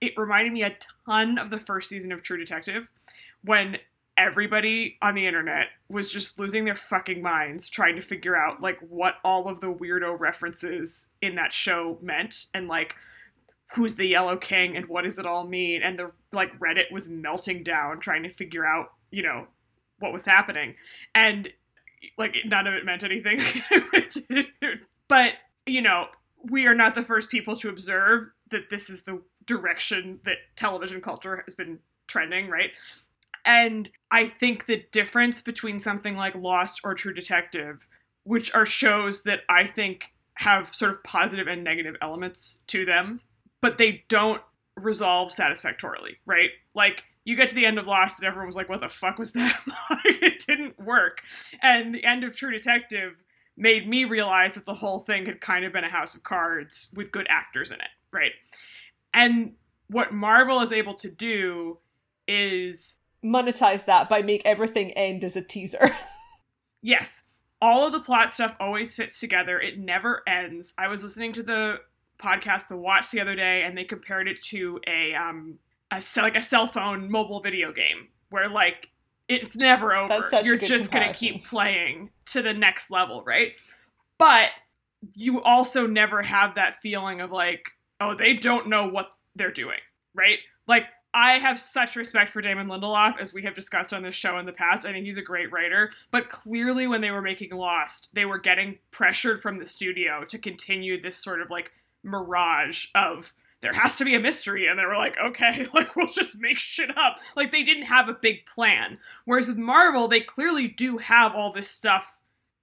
it 0.00 0.12
reminded 0.16 0.52
me 0.52 0.62
a 0.62 0.76
ton 1.06 1.38
of 1.38 1.50
the 1.50 1.60
first 1.60 1.88
season 1.88 2.12
of 2.12 2.22
True 2.22 2.38
Detective 2.38 2.90
when 3.42 3.78
everybody 4.16 4.96
on 5.02 5.14
the 5.14 5.26
internet 5.26 5.66
was 5.88 6.10
just 6.10 6.38
losing 6.38 6.64
their 6.64 6.74
fucking 6.74 7.20
minds 7.22 7.68
trying 7.68 7.94
to 7.94 8.00
figure 8.00 8.34
out 8.34 8.62
like 8.62 8.78
what 8.80 9.16
all 9.22 9.46
of 9.46 9.60
the 9.60 9.72
weirdo 9.72 10.18
references 10.18 11.08
in 11.20 11.34
that 11.34 11.52
show 11.52 11.98
meant 12.00 12.46
and 12.54 12.66
like 12.66 12.94
who's 13.74 13.96
the 13.96 14.06
yellow 14.06 14.36
king 14.36 14.76
and 14.76 14.86
what 14.86 15.04
does 15.04 15.18
it 15.18 15.26
all 15.26 15.44
mean? 15.44 15.82
And 15.82 15.98
the 15.98 16.10
like 16.32 16.58
reddit 16.58 16.90
was 16.90 17.08
melting 17.08 17.62
down 17.62 18.00
trying 18.00 18.22
to 18.22 18.30
figure 18.30 18.64
out 18.64 18.92
you 19.10 19.22
know 19.22 19.46
what 19.98 20.12
was 20.12 20.24
happening. 20.24 20.76
And 21.14 21.48
like 22.16 22.36
none 22.46 22.66
of 22.66 22.74
it 22.74 22.84
meant 22.84 23.04
anything. 23.04 23.40
But 25.08 25.34
you 25.66 25.82
know 25.82 26.06
we 26.50 26.66
are 26.66 26.74
not 26.74 26.94
the 26.94 27.02
first 27.02 27.30
people 27.30 27.56
to 27.56 27.68
observe 27.68 28.28
that 28.50 28.70
this 28.70 28.90
is 28.90 29.02
the 29.02 29.22
direction 29.44 30.20
that 30.24 30.38
television 30.56 31.00
culture 31.00 31.42
has 31.46 31.54
been 31.54 31.78
trending 32.08 32.48
right 32.48 32.70
and 33.46 33.88
I 34.10 34.26
think 34.26 34.66
the 34.66 34.84
difference 34.90 35.40
between 35.40 35.78
something 35.78 36.16
like 36.16 36.34
Lost 36.34 36.80
or 36.82 36.94
True 36.94 37.14
Detective, 37.14 37.86
which 38.24 38.52
are 38.52 38.66
shows 38.66 39.22
that 39.22 39.42
I 39.48 39.68
think 39.68 40.12
have 40.34 40.74
sort 40.74 40.90
of 40.90 41.04
positive 41.04 41.46
and 41.46 41.62
negative 41.62 41.94
elements 42.02 42.58
to 42.66 42.84
them, 42.84 43.20
but 43.62 43.78
they 43.78 44.04
don't 44.08 44.42
resolve 44.74 45.30
satisfactorily, 45.30 46.18
right? 46.26 46.50
Like 46.74 47.04
you 47.24 47.36
get 47.36 47.48
to 47.50 47.54
the 47.54 47.64
end 47.64 47.78
of 47.78 47.86
Lost 47.86 48.18
and 48.18 48.26
everyone 48.26 48.48
was 48.48 48.56
like, 48.56 48.68
what 48.68 48.80
the 48.80 48.88
fuck 48.88 49.18
was 49.18 49.32
that? 49.32 49.60
it 50.04 50.44
didn't 50.44 50.78
work. 50.78 51.22
And 51.62 51.94
the 51.94 52.04
end 52.04 52.24
of 52.24 52.36
True 52.36 52.50
Detective 52.50 53.14
made 53.56 53.88
me 53.88 54.04
realize 54.04 54.54
that 54.54 54.66
the 54.66 54.74
whole 54.74 55.00
thing 55.00 55.26
had 55.26 55.40
kind 55.40 55.64
of 55.64 55.72
been 55.72 55.84
a 55.84 55.90
house 55.90 56.14
of 56.14 56.22
cards 56.22 56.90
with 56.94 57.10
good 57.10 57.26
actors 57.28 57.70
in 57.70 57.80
it, 57.80 57.88
right? 58.12 58.32
And 59.14 59.52
what 59.88 60.12
Marvel 60.12 60.60
is 60.60 60.72
able 60.72 60.94
to 60.94 61.10
do 61.10 61.78
is 62.28 62.98
monetize 63.24 63.84
that 63.86 64.08
by 64.08 64.22
make 64.22 64.42
everything 64.44 64.90
end 64.92 65.24
as 65.24 65.36
a 65.36 65.42
teaser. 65.42 65.90
yes. 66.82 67.24
All 67.62 67.86
of 67.86 67.92
the 67.92 68.00
plot 68.00 68.34
stuff 68.34 68.54
always 68.60 68.94
fits 68.94 69.18
together. 69.18 69.58
It 69.58 69.78
never 69.78 70.22
ends. 70.28 70.74
I 70.76 70.88
was 70.88 71.02
listening 71.02 71.32
to 71.34 71.42
the 71.42 71.80
podcast 72.18 72.68
The 72.68 72.76
Watch 72.76 73.10
the 73.10 73.20
other 73.20 73.34
day 73.34 73.62
and 73.62 73.76
they 73.76 73.84
compared 73.84 74.28
it 74.28 74.42
to 74.44 74.80
a 74.86 75.14
um 75.14 75.58
a 75.90 76.02
like 76.16 76.36
a 76.36 76.42
cell 76.42 76.66
phone 76.66 77.10
mobile 77.10 77.40
video 77.40 77.72
game 77.72 78.08
where 78.30 78.48
like 78.48 78.90
it's 79.28 79.56
never 79.56 79.94
over. 79.94 80.28
You're 80.44 80.56
just 80.56 80.90
going 80.90 81.06
to 81.06 81.18
keep 81.18 81.44
playing 81.44 82.10
to 82.26 82.42
the 82.42 82.54
next 82.54 82.90
level, 82.90 83.22
right? 83.24 83.52
But 84.18 84.50
you 85.14 85.42
also 85.42 85.86
never 85.86 86.22
have 86.22 86.54
that 86.54 86.80
feeling 86.82 87.20
of 87.20 87.30
like, 87.30 87.72
oh, 88.00 88.14
they 88.14 88.34
don't 88.34 88.68
know 88.68 88.86
what 88.88 89.10
they're 89.34 89.50
doing, 89.50 89.78
right? 90.14 90.38
Like 90.66 90.84
I 91.12 91.38
have 91.38 91.58
such 91.58 91.96
respect 91.96 92.30
for 92.30 92.42
Damon 92.42 92.68
Lindelof, 92.68 93.18
as 93.18 93.32
we 93.32 93.42
have 93.44 93.54
discussed 93.54 93.94
on 93.94 94.02
this 94.02 94.14
show 94.14 94.36
in 94.38 94.46
the 94.46 94.52
past. 94.52 94.84
I 94.84 94.92
think 94.92 95.06
he's 95.06 95.16
a 95.16 95.22
great 95.22 95.50
writer. 95.50 95.90
But 96.10 96.28
clearly, 96.28 96.86
when 96.86 97.00
they 97.00 97.10
were 97.10 97.22
making 97.22 97.52
Lost, 97.52 98.08
they 98.12 98.26
were 98.26 98.38
getting 98.38 98.78
pressured 98.90 99.40
from 99.40 99.56
the 99.56 99.66
studio 99.66 100.24
to 100.28 100.38
continue 100.38 101.00
this 101.00 101.16
sort 101.16 101.40
of 101.40 101.50
like 101.50 101.72
mirage 102.02 102.86
of 102.94 103.34
there 103.60 103.72
has 103.72 103.94
to 103.96 104.04
be 104.04 104.14
a 104.14 104.20
mystery. 104.20 104.66
And 104.66 104.78
they 104.78 104.84
were 104.84 104.96
like, 104.96 105.16
okay, 105.22 105.66
like 105.74 105.96
we'll 105.96 106.12
just 106.12 106.38
make 106.38 106.58
shit 106.58 106.96
up. 106.96 107.18
Like 107.34 107.52
they 107.52 107.62
didn't 107.62 107.84
have 107.84 108.08
a 108.08 108.14
big 108.20 108.46
plan. 108.46 108.98
Whereas 109.24 109.48
with 109.48 109.58
Marvel, 109.58 110.08
they 110.08 110.20
clearly 110.20 110.68
do 110.68 110.98
have 110.98 111.34
all 111.34 111.52
this 111.52 111.70
stuff 111.70 112.20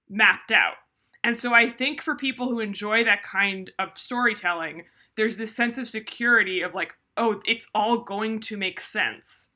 mapped 0.08 0.52
out. 0.52 0.74
And 1.22 1.38
so 1.38 1.54
I 1.54 1.70
think 1.70 2.02
for 2.02 2.14
people 2.14 2.48
who 2.48 2.60
enjoy 2.60 3.02
that 3.04 3.22
kind 3.22 3.72
of 3.78 3.96
storytelling, 3.96 4.84
there's 5.16 5.38
this 5.38 5.54
sense 5.54 5.78
of 5.78 5.86
security 5.86 6.60
of 6.60 6.74
like, 6.74 6.94
oh, 7.16 7.40
it's 7.46 7.68
all 7.74 7.98
going 7.98 8.40
to 8.40 8.56
make 8.56 8.80
sense. 8.80 9.50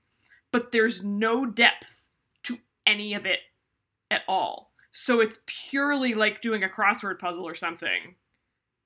But 0.50 0.72
there's 0.72 1.04
no 1.04 1.44
depth 1.44 2.08
to 2.44 2.58
any 2.86 3.12
of 3.12 3.26
it 3.26 3.40
at 4.10 4.22
all. 4.26 4.72
So 4.90 5.20
it's 5.20 5.40
purely 5.46 6.14
like 6.14 6.40
doing 6.40 6.64
a 6.64 6.68
crossword 6.68 7.18
puzzle 7.18 7.46
or 7.46 7.54
something, 7.54 8.14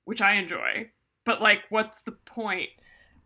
which 0.03 0.21
I 0.21 0.33
enjoy. 0.33 0.91
But 1.25 1.41
like, 1.41 1.61
what's 1.69 2.01
the 2.03 2.11
point? 2.11 2.69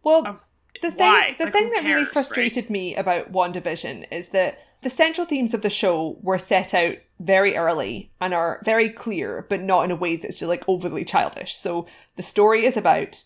Well, 0.03 0.39
the 0.81 0.91
thing, 0.91 1.07
why? 1.07 1.35
the 1.37 1.45
like, 1.45 1.53
thing 1.53 1.69
that 1.71 1.81
cares, 1.81 1.93
really 1.93 2.05
frustrated 2.05 2.65
right? 2.65 2.69
me 2.69 2.95
about 2.95 3.31
WandaVision 3.31 4.05
is 4.11 4.29
that 4.29 4.59
the 4.81 4.89
central 4.89 5.25
themes 5.25 5.53
of 5.53 5.61
the 5.63 5.69
show 5.69 6.17
were 6.21 6.37
set 6.37 6.73
out 6.73 6.97
very 7.19 7.57
early 7.57 8.11
and 8.21 8.33
are 8.33 8.61
very 8.63 8.89
clear, 8.89 9.45
but 9.49 9.61
not 9.61 9.85
in 9.85 9.91
a 9.91 9.95
way 9.95 10.15
that's 10.15 10.39
just 10.39 10.49
like 10.49 10.63
overly 10.67 11.03
childish. 11.03 11.55
So 11.55 11.87
the 12.15 12.23
story 12.23 12.65
is 12.65 12.77
about 12.77 13.23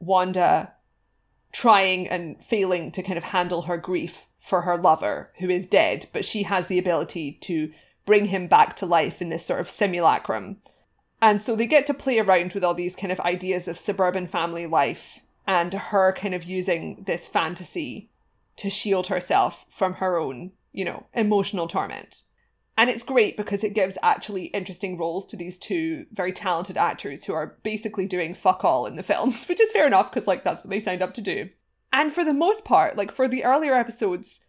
Wanda 0.00 0.72
trying 1.52 2.08
and 2.08 2.42
failing 2.44 2.90
to 2.92 3.02
kind 3.02 3.16
of 3.16 3.24
handle 3.24 3.62
her 3.62 3.76
grief 3.76 4.26
for 4.40 4.62
her 4.62 4.76
lover 4.76 5.30
who 5.38 5.48
is 5.48 5.66
dead, 5.66 6.06
but 6.12 6.24
she 6.24 6.42
has 6.44 6.66
the 6.66 6.78
ability 6.78 7.32
to 7.42 7.70
bring 8.04 8.26
him 8.26 8.46
back 8.46 8.74
to 8.76 8.86
life 8.86 9.22
in 9.22 9.28
this 9.28 9.46
sort 9.46 9.60
of 9.60 9.70
simulacrum. 9.70 10.56
And 11.20 11.40
so 11.40 11.56
they 11.56 11.66
get 11.66 11.86
to 11.86 11.94
play 11.94 12.18
around 12.18 12.52
with 12.52 12.62
all 12.62 12.74
these 12.74 12.94
kind 12.94 13.10
of 13.12 13.20
ideas 13.20 13.66
of 13.66 13.78
suburban 13.78 14.26
family 14.26 14.66
life 14.66 15.20
and 15.46 15.72
her 15.72 16.12
kind 16.12 16.34
of 16.34 16.44
using 16.44 17.04
this 17.06 17.26
fantasy 17.26 18.10
to 18.56 18.70
shield 18.70 19.06
herself 19.06 19.64
from 19.70 19.94
her 19.94 20.18
own, 20.18 20.52
you 20.72 20.84
know, 20.84 21.06
emotional 21.14 21.66
torment. 21.66 22.22
And 22.76 22.88
it's 22.88 23.02
great 23.02 23.36
because 23.36 23.64
it 23.64 23.74
gives 23.74 23.98
actually 24.04 24.46
interesting 24.46 24.96
roles 24.96 25.26
to 25.26 25.36
these 25.36 25.58
two 25.58 26.06
very 26.12 26.32
talented 26.32 26.76
actors 26.76 27.24
who 27.24 27.32
are 27.32 27.58
basically 27.64 28.06
doing 28.06 28.34
fuck 28.34 28.64
all 28.64 28.86
in 28.86 28.94
the 28.94 29.02
films, 29.02 29.44
which 29.48 29.60
is 29.60 29.72
fair 29.72 29.86
enough 29.86 30.12
because, 30.12 30.28
like, 30.28 30.44
that's 30.44 30.62
what 30.62 30.70
they 30.70 30.78
signed 30.78 31.02
up 31.02 31.14
to 31.14 31.20
do. 31.20 31.48
And 31.92 32.12
for 32.12 32.24
the 32.24 32.34
most 32.34 32.64
part, 32.64 32.96
like, 32.96 33.10
for 33.10 33.26
the 33.26 33.44
earlier 33.44 33.74
episodes, 33.74 34.44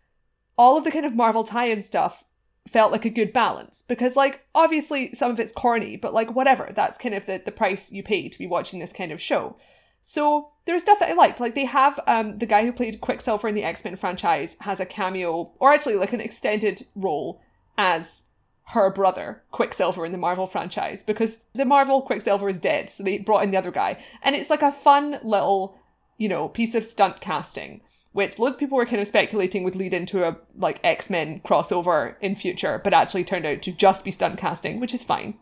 all 0.58 0.78
of 0.78 0.84
the 0.84 0.92
kind 0.92 1.06
of 1.06 1.16
Marvel 1.16 1.44
tie 1.44 1.66
in 1.66 1.82
stuff 1.82 2.24
felt 2.70 2.92
like 2.92 3.06
a 3.06 3.10
good 3.10 3.34
balance 3.34 3.84
because, 3.88 4.16
like, 4.16 4.46
obviously 4.56 5.14
some 5.14 5.32
of 5.32 5.40
it's 5.40 5.52
corny, 5.52 5.98
but, 5.98 6.14
like, 6.14 6.34
whatever. 6.34 6.70
That's 6.74 6.98
kind 6.98 7.16
of 7.16 7.26
the, 7.26 7.42
the 7.44 7.52
price 7.52 7.92
you 7.92 8.04
pay 8.04 8.30
to 8.30 8.38
be 8.38 8.48
watching 8.48 8.80
this 8.80 8.94
kind 8.94 9.12
of 9.12 9.22
show. 9.22 9.58
So 10.02 10.52
there's 10.66 10.82
stuff 10.82 11.00
that 11.00 11.10
I 11.10 11.14
liked. 11.14 11.40
Like 11.40 11.56
they 11.56 11.66
have 11.66 12.00
um 12.08 12.38
the 12.38 12.46
guy 12.46 12.64
who 12.64 12.72
played 12.72 13.02
Quicksilver 13.02 13.48
in 13.48 13.56
the 13.56 13.64
X 13.64 13.84
Men 13.84 13.96
franchise 13.96 14.56
has 14.62 14.80
a 14.80 14.86
cameo, 14.86 15.52
or 15.60 15.74
actually 15.74 15.96
like 15.96 16.14
an 16.14 16.22
extended 16.22 16.86
role 16.96 17.42
as 17.78 18.24
her 18.68 18.92
brother, 18.92 19.44
Quicksilver, 19.52 20.06
in 20.06 20.12
the 20.12 20.18
Marvel 20.18 20.46
franchise 20.46 21.04
because 21.04 21.46
the 21.54 21.66
Marvel 21.66 22.02
Quicksilver 22.02 22.50
is 22.50 22.60
dead, 22.60 22.90
so 22.90 23.04
they 23.04 23.18
brought 23.18 23.44
in 23.44 23.52
the 23.52 23.58
other 23.58 23.72
guy. 23.72 23.98
And 24.22 24.36
it's 24.36 24.50
like 24.50 24.62
a 24.62 24.72
fun 24.72 25.20
little, 25.24 25.78
you 26.18 26.30
know, 26.30 26.48
piece 26.48 26.76
of 26.76 26.84
stunt 26.84 27.20
casting, 27.20 27.82
which 28.12 28.40
loads 28.40 28.56
of 28.56 28.60
people 28.60 28.78
were 28.78 28.86
kind 28.86 29.02
of 29.02 29.08
speculating 29.08 29.64
would 29.64 29.76
lead 29.76 29.94
into 29.94 30.28
a 30.28 30.38
like 30.56 30.80
X-Men 30.84 31.42
crossover 31.42 32.16
in 32.22 32.36
future, 32.36 32.82
but 32.84 32.94
actually 32.94 33.24
turned 33.24 33.46
out 33.46 33.62
to 33.62 33.72
just 33.72 34.04
be 34.04 34.12
stunt 34.12 34.38
casting, 34.38 34.80
which 34.80 34.94
is 34.94 35.04
fine. 35.04 35.36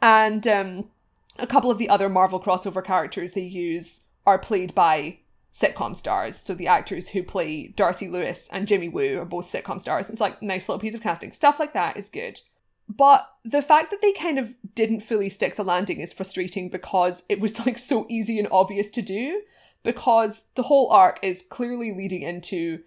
And 0.00 0.46
um, 0.46 0.90
a 1.38 1.46
couple 1.46 1.70
of 1.70 1.78
the 1.78 1.88
other 1.88 2.08
Marvel 2.08 2.40
crossover 2.40 2.84
characters 2.84 3.32
they 3.32 3.42
use 3.42 4.02
are 4.26 4.38
played 4.38 4.74
by 4.74 5.18
sitcom 5.52 5.96
stars. 5.96 6.36
So 6.36 6.54
the 6.54 6.68
actors 6.68 7.08
who 7.10 7.22
play 7.22 7.68
Darcy 7.68 8.08
Lewis 8.08 8.48
and 8.52 8.68
Jimmy 8.68 8.88
Woo 8.88 9.18
are 9.18 9.24
both 9.24 9.50
sitcom 9.50 9.80
stars. 9.80 10.10
It's 10.10 10.20
like 10.20 10.40
nice 10.42 10.68
little 10.68 10.80
piece 10.80 10.94
of 10.94 11.00
casting. 11.00 11.32
Stuff 11.32 11.58
like 11.58 11.72
that 11.72 11.96
is 11.96 12.08
good. 12.08 12.40
But 12.88 13.28
the 13.44 13.62
fact 13.62 13.90
that 13.90 14.00
they 14.00 14.12
kind 14.12 14.38
of 14.38 14.54
didn't 14.74 15.00
fully 15.00 15.28
stick 15.28 15.56
the 15.56 15.64
landing 15.64 16.00
is 16.00 16.12
frustrating 16.12 16.70
because 16.70 17.22
it 17.28 17.40
was 17.40 17.58
like 17.66 17.78
so 17.78 18.06
easy 18.08 18.38
and 18.38 18.48
obvious 18.50 18.90
to 18.92 19.02
do. 19.02 19.42
Because 19.82 20.46
the 20.54 20.64
whole 20.64 20.90
arc 20.90 21.18
is 21.22 21.44
clearly 21.48 21.92
leading 21.92 22.22
into 22.22 22.80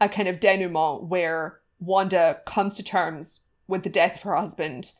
a 0.00 0.08
kind 0.08 0.28
of 0.28 0.40
denouement 0.40 1.04
where 1.04 1.60
Wanda 1.78 2.40
comes 2.46 2.74
to 2.76 2.82
terms 2.82 3.40
with 3.68 3.82
the 3.82 3.90
death 3.90 4.16
of 4.16 4.22
her 4.22 4.36
husband 4.36 4.92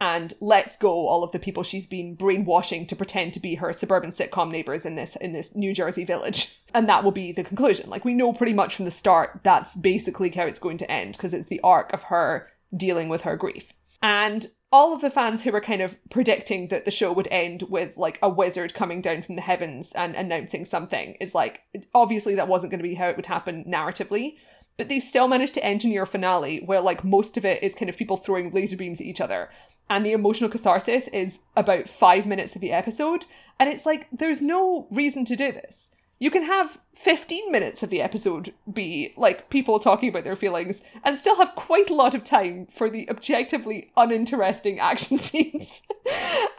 and 0.00 0.32
lets 0.40 0.76
go 0.78 1.06
all 1.06 1.22
of 1.22 1.32
the 1.32 1.38
people 1.38 1.62
she's 1.62 1.86
been 1.86 2.14
brainwashing 2.14 2.86
to 2.86 2.96
pretend 2.96 3.34
to 3.34 3.40
be 3.40 3.56
her 3.56 3.72
suburban 3.72 4.10
sitcom 4.10 4.50
neighbors 4.50 4.86
in 4.86 4.94
this 4.94 5.14
in 5.16 5.32
this 5.32 5.54
New 5.54 5.74
Jersey 5.74 6.04
village. 6.04 6.56
And 6.72 6.88
that 6.88 7.02
will 7.02 7.10
be 7.10 7.32
the 7.32 7.42
conclusion. 7.42 7.90
Like 7.90 8.04
we 8.04 8.14
know 8.14 8.32
pretty 8.32 8.52
much 8.52 8.76
from 8.76 8.84
the 8.84 8.92
start 8.92 9.40
that's 9.42 9.74
basically 9.74 10.30
how 10.30 10.44
it's 10.44 10.60
going 10.60 10.78
to 10.78 10.88
end 10.88 11.14
because 11.14 11.34
it's 11.34 11.48
the 11.48 11.60
arc 11.62 11.92
of 11.92 12.04
her 12.04 12.46
dealing 12.76 13.08
with 13.08 13.22
her 13.22 13.34
grief. 13.34 13.72
And 14.00 14.46
all 14.72 14.92
of 14.92 15.00
the 15.00 15.10
fans 15.10 15.42
who 15.42 15.50
were 15.50 15.60
kind 15.60 15.82
of 15.82 15.96
predicting 16.10 16.68
that 16.68 16.84
the 16.84 16.90
show 16.90 17.12
would 17.12 17.28
end 17.30 17.62
with 17.64 17.96
like 17.96 18.18
a 18.22 18.28
wizard 18.28 18.72
coming 18.74 19.00
down 19.00 19.22
from 19.22 19.36
the 19.36 19.42
heavens 19.42 19.92
and 19.92 20.14
announcing 20.14 20.64
something 20.64 21.16
is 21.20 21.34
like 21.34 21.62
obviously 21.94 22.34
that 22.34 22.48
wasn't 22.48 22.70
going 22.70 22.78
to 22.78 22.88
be 22.88 22.94
how 22.94 23.08
it 23.08 23.16
would 23.16 23.26
happen 23.26 23.64
narratively 23.64 24.36
but 24.76 24.88
they 24.88 25.00
still 25.00 25.28
managed 25.28 25.54
to 25.54 25.64
engineer 25.64 26.02
a 26.02 26.06
finale 26.06 26.62
where 26.64 26.80
like 26.80 27.04
most 27.04 27.36
of 27.36 27.44
it 27.44 27.62
is 27.62 27.74
kind 27.74 27.88
of 27.88 27.96
people 27.96 28.16
throwing 28.16 28.50
laser 28.50 28.76
beams 28.76 29.00
at 29.00 29.06
each 29.06 29.20
other 29.20 29.50
and 29.88 30.06
the 30.06 30.12
emotional 30.12 30.48
catharsis 30.48 31.08
is 31.08 31.40
about 31.56 31.88
five 31.88 32.24
minutes 32.24 32.54
of 32.54 32.60
the 32.60 32.72
episode 32.72 33.26
and 33.58 33.68
it's 33.68 33.84
like 33.84 34.06
there's 34.12 34.40
no 34.40 34.86
reason 34.90 35.24
to 35.24 35.36
do 35.36 35.50
this 35.50 35.90
you 36.20 36.30
can 36.30 36.42
have 36.42 36.78
15 36.94 37.50
minutes 37.50 37.82
of 37.82 37.88
the 37.88 38.02
episode 38.02 38.52
be 38.70 39.12
like 39.16 39.48
people 39.48 39.78
talking 39.78 40.10
about 40.10 40.22
their 40.22 40.36
feelings 40.36 40.82
and 41.02 41.18
still 41.18 41.36
have 41.36 41.54
quite 41.56 41.88
a 41.88 41.94
lot 41.94 42.14
of 42.14 42.22
time 42.22 42.66
for 42.66 42.90
the 42.90 43.08
objectively 43.10 43.90
uninteresting 43.96 44.78
action 44.78 45.16
scenes. 45.18 45.82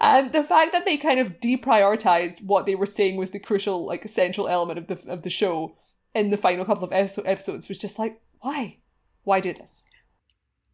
and 0.01 0.33
the 0.33 0.43
fact 0.43 0.73
that 0.73 0.83
they 0.83 0.97
kind 0.97 1.19
of 1.19 1.39
deprioritized 1.39 2.43
what 2.43 2.65
they 2.65 2.75
were 2.75 2.87
saying 2.87 3.15
was 3.15 3.31
the 3.31 3.39
crucial 3.39 3.85
like 3.85 4.03
essential 4.03 4.49
element 4.49 4.79
of 4.79 4.87
the 4.87 5.09
of 5.09 5.21
the 5.21 5.29
show 5.29 5.77
in 6.13 6.31
the 6.31 6.37
final 6.37 6.65
couple 6.65 6.83
of 6.83 6.91
episodes 6.91 7.69
was 7.69 7.77
just 7.77 7.97
like 7.99 8.19
why? 8.39 8.77
Why 9.23 9.39
do 9.39 9.53
this? 9.53 9.85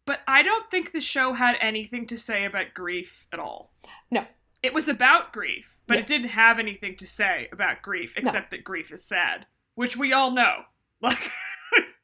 But 0.06 0.20
I 0.26 0.42
don't 0.42 0.70
think 0.70 0.92
the 0.92 1.02
show 1.02 1.34
had 1.34 1.58
anything 1.60 2.06
to 2.06 2.18
say 2.18 2.46
about 2.46 2.72
grief 2.72 3.26
at 3.30 3.38
all. 3.38 3.74
No 4.10 4.24
it 4.62 4.74
was 4.74 4.88
about 4.88 5.32
grief, 5.32 5.78
but 5.86 5.94
Yeah. 5.94 6.00
it 6.00 6.06
didn't 6.06 6.28
have 6.30 6.58
anything 6.58 6.96
to 6.96 7.06
say 7.06 7.48
about 7.52 7.82
grief 7.82 8.14
except 8.16 8.50
that 8.50 8.64
grief 8.64 8.92
is 8.92 9.04
sad, 9.04 9.46
which 9.74 9.96
we 9.96 10.12
all 10.12 10.30
know. 10.30 10.62
Like, 11.00 11.30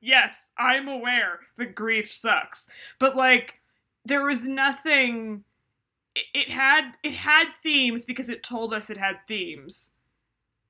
yes, 0.01 0.53
I'm 0.57 0.87
aware 0.87 1.41
that 1.57 1.75
grief 1.75 2.13
sucks, 2.13 2.69
but 3.01 3.17
like, 3.17 3.55
there 4.05 4.23
was 4.25 4.47
nothing. 4.47 5.43
It, 6.15 6.25
it 6.33 6.51
had 6.51 6.93
it 7.03 7.15
had 7.15 7.51
themes 7.53 8.05
because 8.05 8.29
it 8.29 8.45
told 8.45 8.73
us 8.73 8.89
it 8.91 8.99
had 8.99 9.17
themes, 9.27 9.93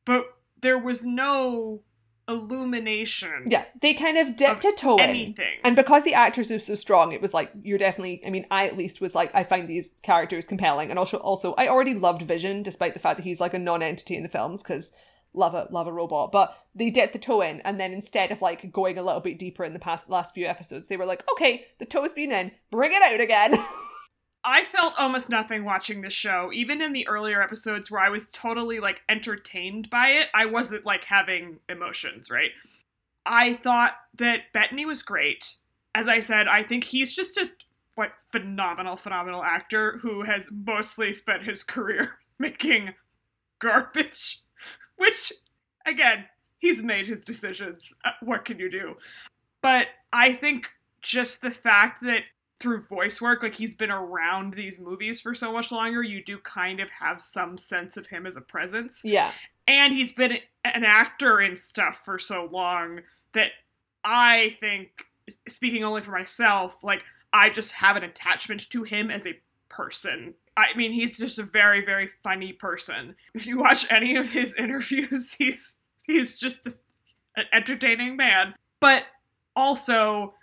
but 0.07 0.25
there 0.59 0.79
was 0.79 1.05
no 1.05 1.83
illumination. 2.28 3.45
Yeah, 3.47 3.64
they 3.81 3.95
kind 3.95 4.16
of 4.16 4.37
dipped 4.37 4.64
a 4.64 4.73
toe 4.73 4.99
in. 4.99 5.35
And 5.62 5.76
because 5.76 6.04
the 6.04 6.14
actors 6.14 6.50
are 6.50 6.59
so 6.59 6.75
strong, 6.75 7.12
it 7.12 7.21
was 7.21 7.35
like 7.35 7.50
you're 7.62 7.78
definitely. 7.78 8.23
I 8.26 8.31
mean, 8.31 8.47
I 8.50 8.66
at 8.66 8.76
least 8.76 9.00
was 9.00 9.14
like, 9.14 9.35
I 9.35 9.45
find 9.45 9.69
these 9.69 9.93
characters 10.02 10.47
compelling, 10.47 10.90
and 10.90 10.99
also, 10.99 11.19
also, 11.19 11.54
I 11.54 11.69
already 11.69 11.95
loved 11.95 12.23
Vision, 12.23 12.62
despite 12.62 12.95
the 12.95 13.00
fact 13.00 13.19
that 13.19 13.25
he's 13.25 13.40
like 13.40 13.54
a 13.54 13.59
non-entity 13.59 14.16
in 14.16 14.23
the 14.23 14.28
films, 14.28 14.62
because 14.62 14.93
love 15.35 15.54
a 15.54 15.69
love 15.71 15.87
a 15.87 15.93
robot. 15.93 16.33
But 16.33 16.57
they 16.75 16.90
dipped 16.90 17.12
the 17.12 17.19
toe 17.19 17.43
in, 17.43 17.61
and 17.62 17.78
then 17.78 17.93
instead 17.93 18.31
of 18.31 18.43
like 18.43 18.73
going 18.73 18.99
a 18.99 19.02
little 19.02 19.21
bit 19.21 19.38
deeper 19.38 19.64
in 19.64 19.73
the 19.73 19.78
past 19.78 20.09
last 20.09 20.35
few 20.35 20.47
episodes, 20.47 20.88
they 20.88 20.97
were 20.97 21.07
like, 21.07 21.23
okay, 21.33 21.66
the 21.78 21.87
toe's 21.87 22.14
been 22.14 22.33
in, 22.33 22.52
bring 22.71 22.93
it 22.93 23.02
out 23.02 23.21
again. 23.21 23.54
I 24.45 24.65
felt 24.65 24.93
almost 24.99 25.31
nothing 25.31 25.65
watching 25.65 26.03
this 26.03 26.13
show. 26.13 26.51
Even 26.53 26.83
in 26.83 26.93
the 26.93 27.09
earlier 27.09 27.41
episodes 27.41 27.91
where 27.91 28.03
I 28.03 28.11
was 28.11 28.27
totally 28.27 28.79
like 28.79 29.01
entertained 29.09 29.89
by 29.89 30.09
it, 30.09 30.29
I 30.35 30.45
wasn't 30.47 30.85
like 30.85 31.05
having 31.05 31.61
emotions, 31.69 32.31
right? 32.31 32.51
I 33.25 33.55
thought 33.55 33.95
that 34.19 34.53
Bettany 34.53 34.85
was 34.85 35.03
great. 35.03 35.55
As 35.95 36.09
I 36.09 36.21
said, 36.21 36.47
I 36.47 36.63
think 36.63 36.85
he's 36.85 37.15
just 37.15 37.39
a 37.39 37.51
like 37.97 38.13
phenomenal, 38.33 38.97
phenomenal 38.97 39.43
actor 39.43 39.99
who 40.03 40.23
has 40.23 40.51
mostly 40.53 41.13
spent 41.13 41.45
his 41.45 41.63
career 41.63 42.19
making 42.39 42.95
garbage. 43.61 44.43
Which, 44.97 45.33
again, 45.87 46.27
he's 46.59 46.83
made 46.83 47.07
his 47.07 47.21
decisions. 47.21 47.95
Uh, 48.05 48.11
What 48.21 48.45
can 48.45 48.59
you 48.59 48.71
do? 48.71 48.97
But 49.63 49.87
I 50.13 50.35
think 50.35 50.69
just 51.01 51.41
the 51.41 51.51
fact 51.51 52.03
that 52.03 52.25
through 52.61 52.83
voice 52.83 53.21
work, 53.21 53.43
like 53.43 53.57
he's 53.57 53.75
been 53.75 53.91
around 53.91 54.55
these 54.55 54.79
movies 54.79 55.21
for 55.21 55.35
so 55.35 55.53
much 55.53 55.71
longer, 55.71 56.03
you 56.03 56.23
do 56.25 56.39
kind 56.39 56.81
of 56.81 56.89
have 56.91 57.21
some 57.21 57.59
sense 57.59 57.97
of 57.97 58.07
him 58.07 58.27
as 58.27 58.37
a 58.37 58.41
presence. 58.41 59.03
yeah, 59.05 59.33
And 59.67 59.93
he's 59.93 60.13
been 60.13 60.39
an 60.65 60.85
actor 60.85 61.40
in 61.40 61.57
stuff 61.57 62.03
for 62.05 62.19
so 62.19 62.49
long 62.51 63.01
that 63.33 63.51
I 64.05 64.57
think, 64.61 64.90
speaking 65.49 65.85
only 65.85 66.03
for 66.03 66.12
myself, 66.12 66.83
like 66.83 67.03
I 67.33 67.51
just 67.51 67.73
have 67.73 67.97
an 67.97 68.05
attachment 68.05 68.69
to 68.71 68.85
him 68.85 69.11
as 69.11 69.27
a 69.27 69.38
person. 69.69 70.35
I 70.57 70.75
mean, 70.77 70.93
he's 70.93 71.19
just 71.19 71.38
a 71.38 71.43
very, 71.43 71.85
very 71.85 72.09
funny 72.23 72.53
person. 72.53 73.17
If 73.35 73.47
you 73.47 73.59
watch 73.59 73.87
any 73.90 74.17
of 74.17 74.31
his 74.31 74.55
interviews, 74.59 75.35
he's 75.35 75.77
he's 76.07 76.38
just 76.38 76.67
an 76.67 77.45
entertaining 77.53 78.17
man. 78.17 78.55
But 78.81 79.05
also, 79.57 80.35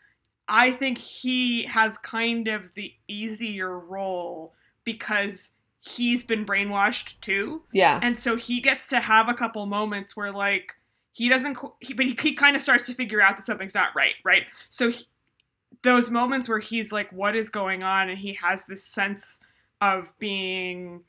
I 0.53 0.71
think 0.71 0.97
he 0.97 1.63
has 1.63 1.97
kind 1.97 2.49
of 2.49 2.73
the 2.73 2.93
easier 3.07 3.79
role 3.79 4.53
because 4.83 5.53
he's 5.79 6.25
been 6.25 6.45
brainwashed 6.45 7.21
too. 7.21 7.61
yeah, 7.71 8.01
And 8.03 8.17
so 8.17 8.35
he 8.35 8.59
gets 8.59 8.89
to 8.89 8.99
have 8.99 9.29
a 9.29 9.33
couple 9.33 9.65
moments 9.65 10.15
where 10.15 10.31
like 10.31 10.73
he 11.13 11.29
doesn't 11.29 11.57
he, 11.79 11.93
but 11.93 12.05
he, 12.05 12.17
he 12.21 12.33
kind 12.33 12.57
of 12.57 12.61
starts 12.61 12.85
to 12.87 12.93
figure 12.93 13.21
out 13.21 13.37
that 13.37 13.45
something's 13.45 13.73
not 13.73 13.95
right, 13.95 14.15
right? 14.25 14.43
So 14.67 14.91
he, 14.91 15.05
those 15.83 16.09
moments 16.09 16.49
where 16.49 16.59
he's 16.59 16.91
like 16.91 17.09
what 17.13 17.33
is 17.33 17.49
going 17.49 17.81
on 17.81 18.09
and 18.09 18.19
he 18.19 18.33
has 18.33 18.63
this 18.67 18.83
sense 18.83 19.39
of 19.79 20.11
being 20.19 21.01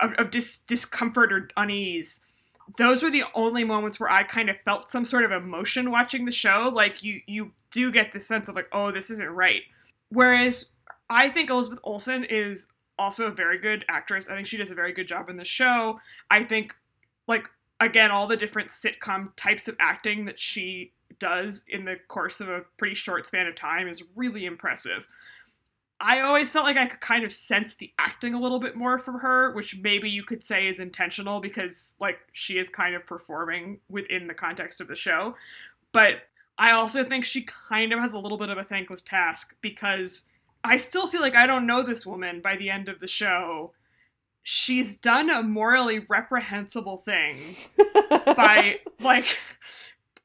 of, 0.00 0.12
of 0.12 0.30
dis, 0.30 0.60
discomfort 0.60 1.32
or 1.32 1.50
unease 1.56 2.20
those 2.78 3.02
were 3.02 3.10
the 3.10 3.24
only 3.34 3.64
moments 3.64 4.00
where 4.00 4.10
I 4.10 4.22
kind 4.22 4.50
of 4.50 4.56
felt 4.64 4.90
some 4.90 5.04
sort 5.04 5.24
of 5.24 5.32
emotion 5.32 5.90
watching 5.90 6.24
the 6.24 6.32
show. 6.32 6.70
Like 6.72 7.02
you, 7.02 7.20
you 7.26 7.52
do 7.70 7.92
get 7.92 8.12
the 8.12 8.20
sense 8.20 8.48
of 8.48 8.56
like, 8.56 8.68
oh, 8.72 8.90
this 8.90 9.10
isn't 9.10 9.30
right. 9.30 9.62
Whereas 10.08 10.70
I 11.08 11.28
think 11.28 11.50
Elizabeth 11.50 11.80
Olsen 11.84 12.24
is 12.24 12.68
also 12.98 13.26
a 13.26 13.30
very 13.30 13.58
good 13.58 13.84
actress. 13.88 14.28
I 14.28 14.34
think 14.34 14.46
she 14.46 14.56
does 14.56 14.70
a 14.70 14.74
very 14.74 14.92
good 14.92 15.06
job 15.06 15.28
in 15.28 15.36
the 15.36 15.44
show. 15.44 16.00
I 16.30 16.44
think, 16.44 16.74
like, 17.28 17.44
again, 17.80 18.10
all 18.10 18.26
the 18.26 18.36
different 18.36 18.70
sitcom 18.70 19.30
types 19.36 19.68
of 19.68 19.76
acting 19.78 20.24
that 20.24 20.40
she 20.40 20.92
does 21.18 21.64
in 21.68 21.84
the 21.84 21.96
course 22.08 22.40
of 22.40 22.48
a 22.48 22.62
pretty 22.78 22.94
short 22.94 23.26
span 23.26 23.46
of 23.46 23.54
time 23.54 23.88
is 23.88 24.02
really 24.14 24.44
impressive. 24.44 25.06
I 25.98 26.20
always 26.20 26.50
felt 26.52 26.66
like 26.66 26.76
I 26.76 26.86
could 26.86 27.00
kind 27.00 27.24
of 27.24 27.32
sense 27.32 27.74
the 27.74 27.92
acting 27.98 28.34
a 28.34 28.40
little 28.40 28.60
bit 28.60 28.76
more 28.76 28.98
from 28.98 29.20
her, 29.20 29.52
which 29.54 29.78
maybe 29.80 30.10
you 30.10 30.22
could 30.22 30.44
say 30.44 30.68
is 30.68 30.78
intentional 30.78 31.40
because, 31.40 31.94
like, 31.98 32.18
she 32.32 32.58
is 32.58 32.68
kind 32.68 32.94
of 32.94 33.06
performing 33.06 33.80
within 33.88 34.26
the 34.26 34.34
context 34.34 34.80
of 34.82 34.88
the 34.88 34.94
show. 34.94 35.36
But 35.92 36.24
I 36.58 36.72
also 36.72 37.02
think 37.02 37.24
she 37.24 37.46
kind 37.68 37.92
of 37.92 38.00
has 38.00 38.12
a 38.12 38.18
little 38.18 38.36
bit 38.36 38.50
of 38.50 38.58
a 38.58 38.64
thankless 38.64 39.00
task 39.00 39.56
because 39.62 40.24
I 40.62 40.76
still 40.76 41.06
feel 41.06 41.22
like 41.22 41.34
I 41.34 41.46
don't 41.46 41.66
know 41.66 41.82
this 41.82 42.04
woman 42.04 42.42
by 42.42 42.56
the 42.56 42.68
end 42.68 42.90
of 42.90 43.00
the 43.00 43.08
show. 43.08 43.72
She's 44.42 44.96
done 44.96 45.30
a 45.30 45.42
morally 45.42 46.00
reprehensible 46.00 46.98
thing 46.98 47.56
by, 48.36 48.80
like, 49.00 49.38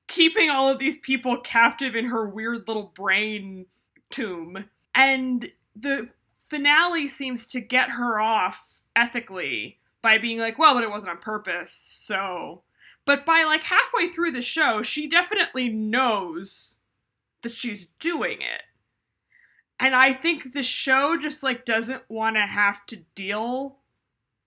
keeping 0.07 0.49
all 0.49 0.69
of 0.69 0.79
these 0.79 0.97
people 0.97 1.38
captive 1.38 1.95
in 1.95 2.05
her 2.05 2.27
weird 2.27 2.67
little 2.67 2.91
brain 2.93 3.67
tomb. 4.10 4.65
And 4.93 5.49
the 5.75 6.10
finale 6.49 7.07
seems 7.07 7.47
to 7.47 7.62
get 7.62 7.91
her 7.91 8.19
off 8.19 8.79
ethically 8.95 9.79
by 10.01 10.17
being 10.17 10.39
like, 10.39 10.57
well, 10.57 10.73
but 10.73 10.84
it 10.84 10.89
wasn't 10.89 11.12
on 11.12 11.17
purpose, 11.17 11.71
so. 11.71 12.63
But 13.05 13.25
by 13.25 13.43
like 13.45 13.63
halfway 13.63 14.07
through 14.07 14.31
the 14.31 14.41
show, 14.41 14.81
she 14.81 15.07
definitely 15.07 15.69
knows 15.69 16.77
that 17.41 17.51
she's 17.51 17.88
doing 17.99 18.41
it. 18.41 18.63
And 19.79 19.95
I 19.95 20.13
think 20.13 20.53
the 20.53 20.62
show 20.63 21.17
just 21.17 21.41
like 21.41 21.65
doesn't 21.65 22.03
want 22.07 22.36
to 22.36 22.41
have 22.41 22.86
to 22.88 22.97
deal 23.15 23.77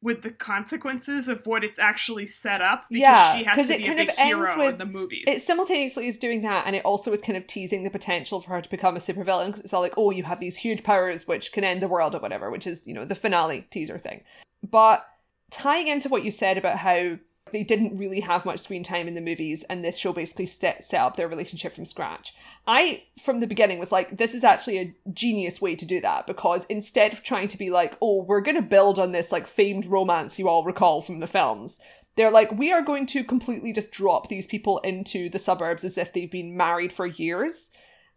with 0.04 0.22
the 0.22 0.30
consequences 0.30 1.26
of 1.28 1.44
what 1.46 1.64
it's 1.64 1.78
actually 1.78 2.26
set 2.26 2.60
up 2.60 2.84
because 2.90 3.00
Yeah, 3.00 3.36
she 3.38 3.44
has 3.44 3.66
to 3.66 3.74
it 3.74 3.78
be 3.78 3.82
a 3.84 3.86
kind 3.86 3.98
big 3.98 4.08
of 4.10 4.14
ends 4.18 4.28
hero 4.36 4.52
in 4.52 4.58
with- 4.66 4.78
the 4.78 4.84
movies. 4.86 5.24
it 5.26 5.40
simultaneously 5.40 6.06
is 6.06 6.18
doing 6.18 6.42
that 6.42 6.66
and 6.66 6.76
it 6.76 6.84
also 6.84 7.12
is 7.12 7.20
kind 7.20 7.36
of 7.36 7.46
teasing 7.46 7.82
the 7.82 7.90
potential 7.90 8.40
for 8.40 8.50
her 8.50 8.60
to 8.60 8.68
become 8.70 8.94
a 8.96 9.00
supervillain 9.00 9.46
because 9.46 9.62
it's 9.62 9.72
all 9.74 9.80
like 9.80 9.94
oh 9.96 10.10
you 10.12 10.22
have 10.22 10.38
these 10.38 10.56
huge 10.56 10.84
powers 10.84 11.26
which 11.26 11.50
can 11.52 11.64
end 11.64 11.82
the 11.82 11.88
world 11.88 12.14
or 12.14 12.20
whatever 12.20 12.50
which 12.50 12.66
is 12.66 12.86
you 12.86 12.94
know 12.94 13.04
the 13.04 13.14
finale 13.14 13.66
teaser 13.70 13.98
thing 13.98 14.20
but 14.62 15.06
tying 15.50 15.88
into 15.88 16.08
what 16.08 16.24
you 16.24 16.30
said 16.30 16.58
about 16.58 16.76
how 16.78 17.16
they 17.54 17.62
didn't 17.62 17.96
really 17.96 18.20
have 18.20 18.44
much 18.44 18.60
screen 18.60 18.82
time 18.82 19.08
in 19.08 19.14
the 19.14 19.20
movies 19.20 19.64
and 19.64 19.84
this 19.84 19.96
show 19.96 20.12
basically 20.12 20.46
set, 20.46 20.82
set 20.84 21.00
up 21.00 21.16
their 21.16 21.28
relationship 21.28 21.72
from 21.72 21.84
scratch 21.84 22.34
i 22.66 23.02
from 23.22 23.40
the 23.40 23.46
beginning 23.46 23.78
was 23.78 23.92
like 23.92 24.16
this 24.16 24.34
is 24.34 24.44
actually 24.44 24.78
a 24.78 24.94
genius 25.12 25.60
way 25.60 25.74
to 25.74 25.86
do 25.86 26.00
that 26.00 26.26
because 26.26 26.64
instead 26.66 27.12
of 27.12 27.22
trying 27.22 27.48
to 27.48 27.58
be 27.58 27.70
like 27.70 27.96
oh 28.02 28.22
we're 28.22 28.40
going 28.40 28.56
to 28.56 28.62
build 28.62 28.98
on 28.98 29.12
this 29.12 29.32
like 29.32 29.46
famed 29.46 29.86
romance 29.86 30.38
you 30.38 30.48
all 30.48 30.64
recall 30.64 31.00
from 31.00 31.18
the 31.18 31.26
films 31.26 31.78
they're 32.16 32.30
like, 32.30 32.52
we 32.52 32.72
are 32.72 32.82
going 32.82 33.06
to 33.06 33.24
completely 33.24 33.72
just 33.72 33.90
drop 33.90 34.28
these 34.28 34.46
people 34.46 34.78
into 34.78 35.28
the 35.28 35.38
suburbs 35.38 35.84
as 35.84 35.98
if 35.98 36.12
they've 36.12 36.30
been 36.30 36.56
married 36.56 36.92
for 36.92 37.06
years. 37.06 37.70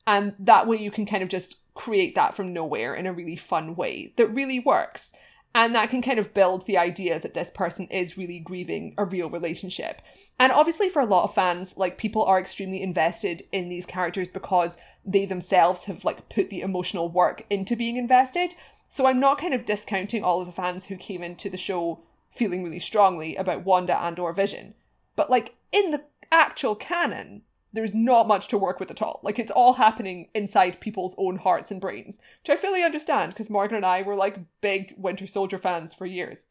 And 0.06 0.36
that 0.40 0.68
way 0.68 0.78
you 0.78 0.92
can 0.92 1.06
kind 1.06 1.24
of 1.24 1.30
just 1.30 1.58
create 1.74 2.16
that 2.16 2.36
from 2.36 2.54
nowhere 2.54 2.96
in 2.96 3.06
a 3.06 3.14
really 3.14 3.36
fun 3.36 3.76
way 3.76 4.14
that 4.18 4.28
really 4.28 4.60
works. 4.60 5.14
And 5.58 5.74
that 5.74 5.90
can 5.90 6.04
kind 6.04 6.20
of 6.20 6.36
build 6.36 6.68
the 6.68 6.78
idea 6.78 7.20
that 7.20 7.34
this 7.34 7.50
person 7.50 7.88
is 7.88 8.16
really 8.16 8.38
grieving 8.38 8.94
a 8.96 9.04
real 9.04 9.28
relationship. 9.28 10.04
And 10.38 10.52
obviously, 10.52 10.88
for 10.88 11.02
a 11.02 11.06
lot 11.08 11.24
of 11.24 11.34
fans, 11.34 11.76
like 11.76 11.98
people 11.98 12.24
are 12.24 12.40
extremely 12.40 12.84
invested 12.84 13.42
in 13.52 13.68
these 13.68 13.88
characters 13.88 14.30
because 14.30 14.78
they 15.04 15.26
themselves 15.26 15.86
have 15.86 16.06
like 16.06 16.30
put 16.30 16.52
the 16.52 16.62
emotional 16.62 17.10
work 17.10 17.44
into 17.50 17.76
being 17.76 17.98
invested. 17.98 18.54
So 18.88 19.08
I'm 19.08 19.20
not 19.20 19.42
kind 19.42 19.56
of 19.56 19.66
discounting 19.66 20.24
all 20.24 20.42
of 20.42 20.46
the 20.46 20.54
fans 20.54 20.86
who 20.86 20.96
came 20.96 21.24
into 21.24 21.50
the 21.50 21.58
show 21.58 22.04
feeling 22.30 22.64
really 22.64 22.80
strongly 22.80 23.36
about 23.36 23.66
Wanda 23.66 24.00
and 24.00 24.20
or 24.20 24.34
Vision. 24.34 24.76
But 25.16 25.32
like 25.32 25.56
in 25.72 25.90
the 25.90 26.04
actual 26.32 26.76
canon, 26.76 27.42
there's 27.74 27.94
not 27.94 28.28
much 28.28 28.48
to 28.48 28.58
work 28.58 28.80
with 28.80 28.90
at 28.92 29.02
all. 29.02 29.20
Like 29.24 29.40
it's 29.40 29.52
all 29.52 29.74
happening 29.74 30.30
inside 30.34 30.80
people's 30.80 31.16
own 31.18 31.38
hearts 31.38 31.72
and 31.72 31.82
brains, 31.82 32.20
which 32.42 32.58
I 32.58 32.60
fully 32.60 32.84
understand 32.84 33.32
because 33.32 33.50
Morgan 33.50 33.78
and 33.78 33.86
I 33.86 34.02
were 34.02 34.16
like 34.16 34.40
big 34.62 34.94
Winter 34.98 35.28
Soldier 35.28 35.58
fans 35.58 35.94
for 35.94 36.06
years. 36.06 36.48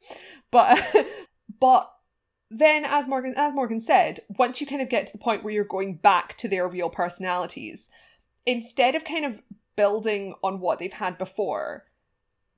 But 0.51 0.79
but 1.61 1.91
then 2.51 2.85
as 2.85 3.09
Morgan 3.09 3.35
as 3.37 3.55
Morgan 3.55 3.81
said, 3.81 4.21
once 4.39 4.61
you 4.61 4.67
kind 4.67 4.83
of 4.83 4.89
get 4.89 5.07
to 5.07 5.13
the 5.13 5.23
point 5.23 5.43
where 5.43 5.53
you're 5.53 5.65
going 5.65 5.97
back 5.97 6.37
to 6.39 6.49
their 6.49 6.69
real 6.69 6.91
personalities, 6.91 7.89
instead 8.45 8.95
of 8.95 9.05
kind 9.05 9.25
of 9.25 9.41
building 9.75 10.35
on 10.43 10.61
what 10.61 10.79
they've 10.79 10.93
had 10.93 11.19
before, 11.19 11.85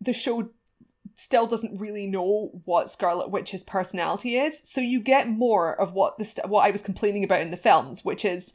the 0.00 0.12
show 0.12 0.50
still 1.18 1.48
doesn't 1.48 1.80
really 1.80 2.06
know 2.06 2.62
what 2.64 2.90
Scarlet 2.90 3.28
Witch's 3.30 3.64
personality 3.64 4.36
is. 4.36 4.60
So 4.62 4.80
you 4.80 5.00
get 5.00 5.28
more 5.28 5.74
of 5.78 5.92
what 5.92 6.16
the 6.16 6.24
st- 6.24 6.48
what 6.48 6.64
I 6.64 6.70
was 6.70 6.80
complaining 6.80 7.24
about 7.24 7.40
in 7.40 7.50
the 7.50 7.56
films, 7.56 8.04
which 8.04 8.24
is, 8.24 8.52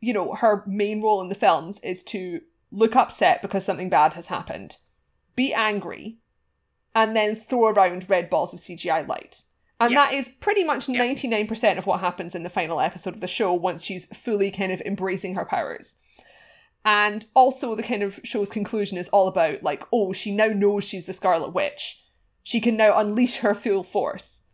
you 0.00 0.14
know, 0.14 0.34
her 0.36 0.64
main 0.66 1.02
role 1.02 1.20
in 1.20 1.28
the 1.28 1.34
films 1.34 1.78
is 1.80 2.02
to 2.04 2.40
look 2.70 2.96
upset 2.96 3.42
because 3.42 3.62
something 3.64 3.90
bad 3.90 4.14
has 4.14 4.28
happened, 4.28 4.78
be 5.34 5.52
angry, 5.52 6.16
and 6.94 7.14
then 7.14 7.36
throw 7.36 7.66
around 7.66 8.08
red 8.08 8.30
balls 8.30 8.54
of 8.54 8.60
CGI 8.60 9.06
light. 9.06 9.42
And 9.78 9.92
Yeah. 9.92 10.06
that 10.06 10.14
is 10.14 10.30
pretty 10.40 10.64
much 10.64 10.88
Yeah. 10.88 10.98
99% 10.98 11.76
of 11.76 11.86
what 11.86 12.00
happens 12.00 12.34
in 12.34 12.42
the 12.42 12.48
final 12.48 12.80
episode 12.80 13.12
of 13.14 13.20
the 13.20 13.28
show 13.28 13.52
once 13.52 13.82
she's 13.84 14.06
fully 14.06 14.50
kind 14.50 14.72
of 14.72 14.80
embracing 14.80 15.34
her 15.34 15.44
powers. 15.44 15.96
And 16.86 17.26
also, 17.34 17.74
the 17.74 17.82
kind 17.82 18.04
of 18.04 18.20
show's 18.22 18.48
conclusion 18.48 18.96
is 18.96 19.08
all 19.08 19.26
about, 19.26 19.64
like, 19.64 19.82
oh, 19.92 20.12
she 20.12 20.30
now 20.30 20.46
knows 20.46 20.84
she's 20.84 21.04
the 21.04 21.12
Scarlet 21.12 21.52
Witch. 21.52 22.00
She 22.44 22.60
can 22.60 22.76
now 22.76 22.96
unleash 22.96 23.38
her 23.38 23.54
full 23.54 23.82
force. 23.82 24.44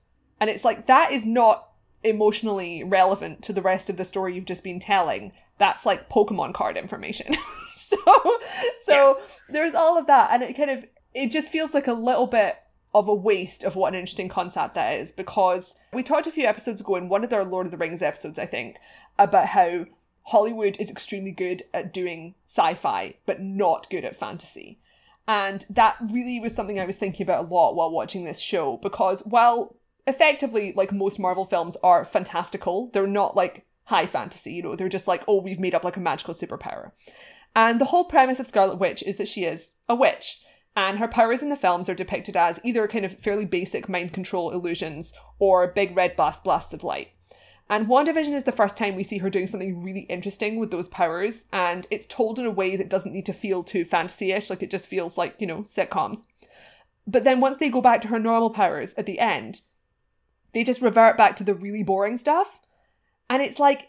And 0.40 0.48
it's 0.48 0.64
like, 0.64 0.86
that 0.86 1.12
is 1.12 1.26
not 1.26 1.68
emotionally 2.02 2.82
relevant 2.82 3.42
to 3.42 3.52
the 3.52 3.60
rest 3.60 3.90
of 3.90 3.98
the 3.98 4.04
story 4.06 4.34
you've 4.34 4.46
just 4.46 4.64
been 4.64 4.80
telling. 4.80 5.32
That's 5.58 5.84
like 5.84 6.08
Pokemon 6.08 6.54
card 6.54 6.78
information. 6.78 7.34
so, 7.76 7.96
so 8.06 8.38
Yes. 8.88 9.24
there's 9.50 9.74
all 9.74 9.98
of 9.98 10.06
that. 10.06 10.30
And 10.32 10.42
it 10.42 10.56
kind 10.56 10.70
of, 10.70 10.86
it 11.14 11.30
just 11.30 11.48
feels 11.48 11.74
like 11.74 11.86
a 11.86 11.92
little 11.92 12.26
bit 12.26 12.56
of 12.94 13.08
a 13.08 13.14
waste 13.14 13.62
of 13.62 13.76
what 13.76 13.92
an 13.92 13.98
interesting 14.00 14.28
concept 14.30 14.74
that 14.74 14.98
is 14.98 15.12
because 15.12 15.74
we 15.92 16.02
talked 16.02 16.26
a 16.26 16.30
few 16.30 16.44
episodes 16.46 16.80
ago 16.80 16.96
in 16.96 17.08
one 17.08 17.24
of 17.24 17.32
our 17.32 17.44
Lord 17.44 17.66
of 17.66 17.72
the 17.72 17.78
Rings 17.78 18.02
episodes, 18.02 18.38
I 18.38 18.46
think, 18.46 18.76
about 19.18 19.48
how 19.48 19.84
Hollywood 20.24 20.76
is 20.78 20.90
extremely 20.90 21.32
good 21.32 21.62
at 21.74 21.92
doing 21.92 22.34
sci 22.46 22.74
fi, 22.74 23.14
but 23.26 23.40
not 23.40 23.90
good 23.90 24.04
at 24.04 24.16
fantasy. 24.16 24.78
And 25.26 25.64
that 25.70 25.96
really 26.10 26.40
was 26.40 26.54
something 26.54 26.80
I 26.80 26.86
was 26.86 26.96
thinking 26.96 27.24
about 27.24 27.44
a 27.44 27.54
lot 27.54 27.74
while 27.74 27.90
watching 27.90 28.24
this 28.24 28.40
show 28.40 28.78
because 28.78 29.20
while 29.20 29.76
effectively, 30.06 30.72
like 30.76 30.92
most 30.92 31.18
Marvel 31.18 31.44
films 31.44 31.76
are 31.82 32.04
fantastical, 32.04 32.90
they're 32.92 33.06
not 33.06 33.36
like 33.36 33.64
high 33.84 34.06
fantasy, 34.06 34.54
you 34.54 34.62
know, 34.62 34.76
they're 34.76 34.88
just 34.88 35.08
like, 35.08 35.22
oh, 35.28 35.40
we've 35.40 35.60
made 35.60 35.74
up 35.74 35.84
like 35.84 35.96
a 35.96 36.00
magical 36.00 36.34
superpower. 36.34 36.92
And 37.54 37.80
the 37.80 37.86
whole 37.86 38.04
premise 38.04 38.40
of 38.40 38.46
Scarlet 38.46 38.78
Witch 38.78 39.02
is 39.02 39.16
that 39.18 39.28
she 39.28 39.44
is 39.44 39.72
a 39.88 39.94
witch. 39.94 40.40
And 40.74 40.98
her 40.98 41.08
powers 41.08 41.42
in 41.42 41.50
the 41.50 41.56
films 41.56 41.88
are 41.88 41.94
depicted 41.94 42.36
as 42.36 42.58
either 42.64 42.88
kind 42.88 43.04
of 43.04 43.18
fairly 43.20 43.44
basic 43.44 43.88
mind 43.88 44.14
control 44.14 44.50
illusions 44.50 45.12
or 45.38 45.66
big 45.66 45.94
red 45.94 46.16
blast 46.16 46.42
blasts 46.42 46.72
of 46.72 46.82
light. 46.82 47.10
And 47.68 47.86
WandaVision 47.86 48.32
is 48.32 48.44
the 48.44 48.52
first 48.52 48.76
time 48.76 48.96
we 48.96 49.02
see 49.02 49.18
her 49.18 49.30
doing 49.30 49.46
something 49.46 49.82
really 49.82 50.02
interesting 50.02 50.58
with 50.58 50.70
those 50.70 50.88
powers, 50.88 51.46
and 51.52 51.86
it's 51.90 52.06
told 52.06 52.38
in 52.38 52.44
a 52.44 52.50
way 52.50 52.76
that 52.76 52.90
doesn't 52.90 53.12
need 53.12 53.26
to 53.26 53.32
feel 53.32 53.62
too 53.62 53.84
fantasy-ish, 53.84 54.50
like 54.50 54.62
it 54.62 54.70
just 54.70 54.86
feels 54.86 55.16
like, 55.16 55.36
you 55.38 55.46
know, 55.46 55.62
sitcoms. 55.62 56.26
But 57.06 57.24
then 57.24 57.40
once 57.40 57.58
they 57.58 57.70
go 57.70 57.80
back 57.80 58.00
to 58.02 58.08
her 58.08 58.18
normal 58.18 58.50
powers 58.50 58.94
at 58.94 59.06
the 59.06 59.18
end, 59.18 59.62
they 60.52 60.64
just 60.64 60.82
revert 60.82 61.16
back 61.16 61.34
to 61.36 61.44
the 61.44 61.54
really 61.54 61.82
boring 61.82 62.16
stuff. 62.16 62.60
And 63.30 63.42
it's 63.42 63.58
like 63.58 63.88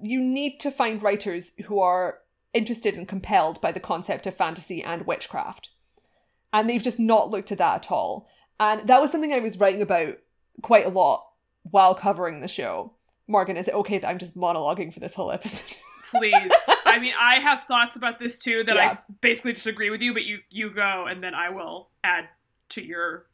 you 0.00 0.20
need 0.20 0.60
to 0.60 0.70
find 0.70 1.02
writers 1.02 1.52
who 1.64 1.80
are 1.80 2.20
interested 2.52 2.94
and 2.94 3.08
compelled 3.08 3.60
by 3.60 3.72
the 3.72 3.80
concept 3.80 4.26
of 4.26 4.36
fantasy 4.36 4.82
and 4.82 5.06
witchcraft. 5.06 5.70
And 6.52 6.70
they've 6.70 6.82
just 6.82 7.00
not 7.00 7.30
looked 7.30 7.50
at 7.50 7.58
that 7.58 7.86
at 7.86 7.90
all. 7.90 8.28
And 8.60 8.86
that 8.88 9.00
was 9.00 9.10
something 9.10 9.32
I 9.32 9.40
was 9.40 9.58
writing 9.58 9.82
about 9.82 10.18
quite 10.62 10.86
a 10.86 10.90
lot 10.90 11.26
while 11.62 11.96
covering 11.96 12.40
the 12.40 12.48
show. 12.48 12.93
Morgan, 13.26 13.56
is 13.56 13.68
it 13.68 13.74
okay 13.74 13.98
that 13.98 14.08
I'm 14.08 14.18
just 14.18 14.36
monologuing 14.36 14.92
for 14.92 15.00
this 15.00 15.14
whole 15.14 15.30
episode? 15.32 15.76
Please. 16.10 16.52
I 16.86 16.98
mean, 16.98 17.14
I 17.18 17.36
have 17.36 17.64
thoughts 17.64 17.96
about 17.96 18.18
this 18.18 18.38
too 18.38 18.62
that 18.64 18.76
Yeah. 18.76 18.90
I 18.90 18.98
basically 19.20 19.52
disagree 19.54 19.90
with 19.90 20.00
you, 20.00 20.12
but 20.12 20.24
you 20.24 20.38
you 20.50 20.70
go 20.70 21.06
and 21.08 21.22
then 21.22 21.34
I 21.34 21.50
will 21.50 21.88
add 22.04 22.28
to 22.70 22.82
your 22.84 23.26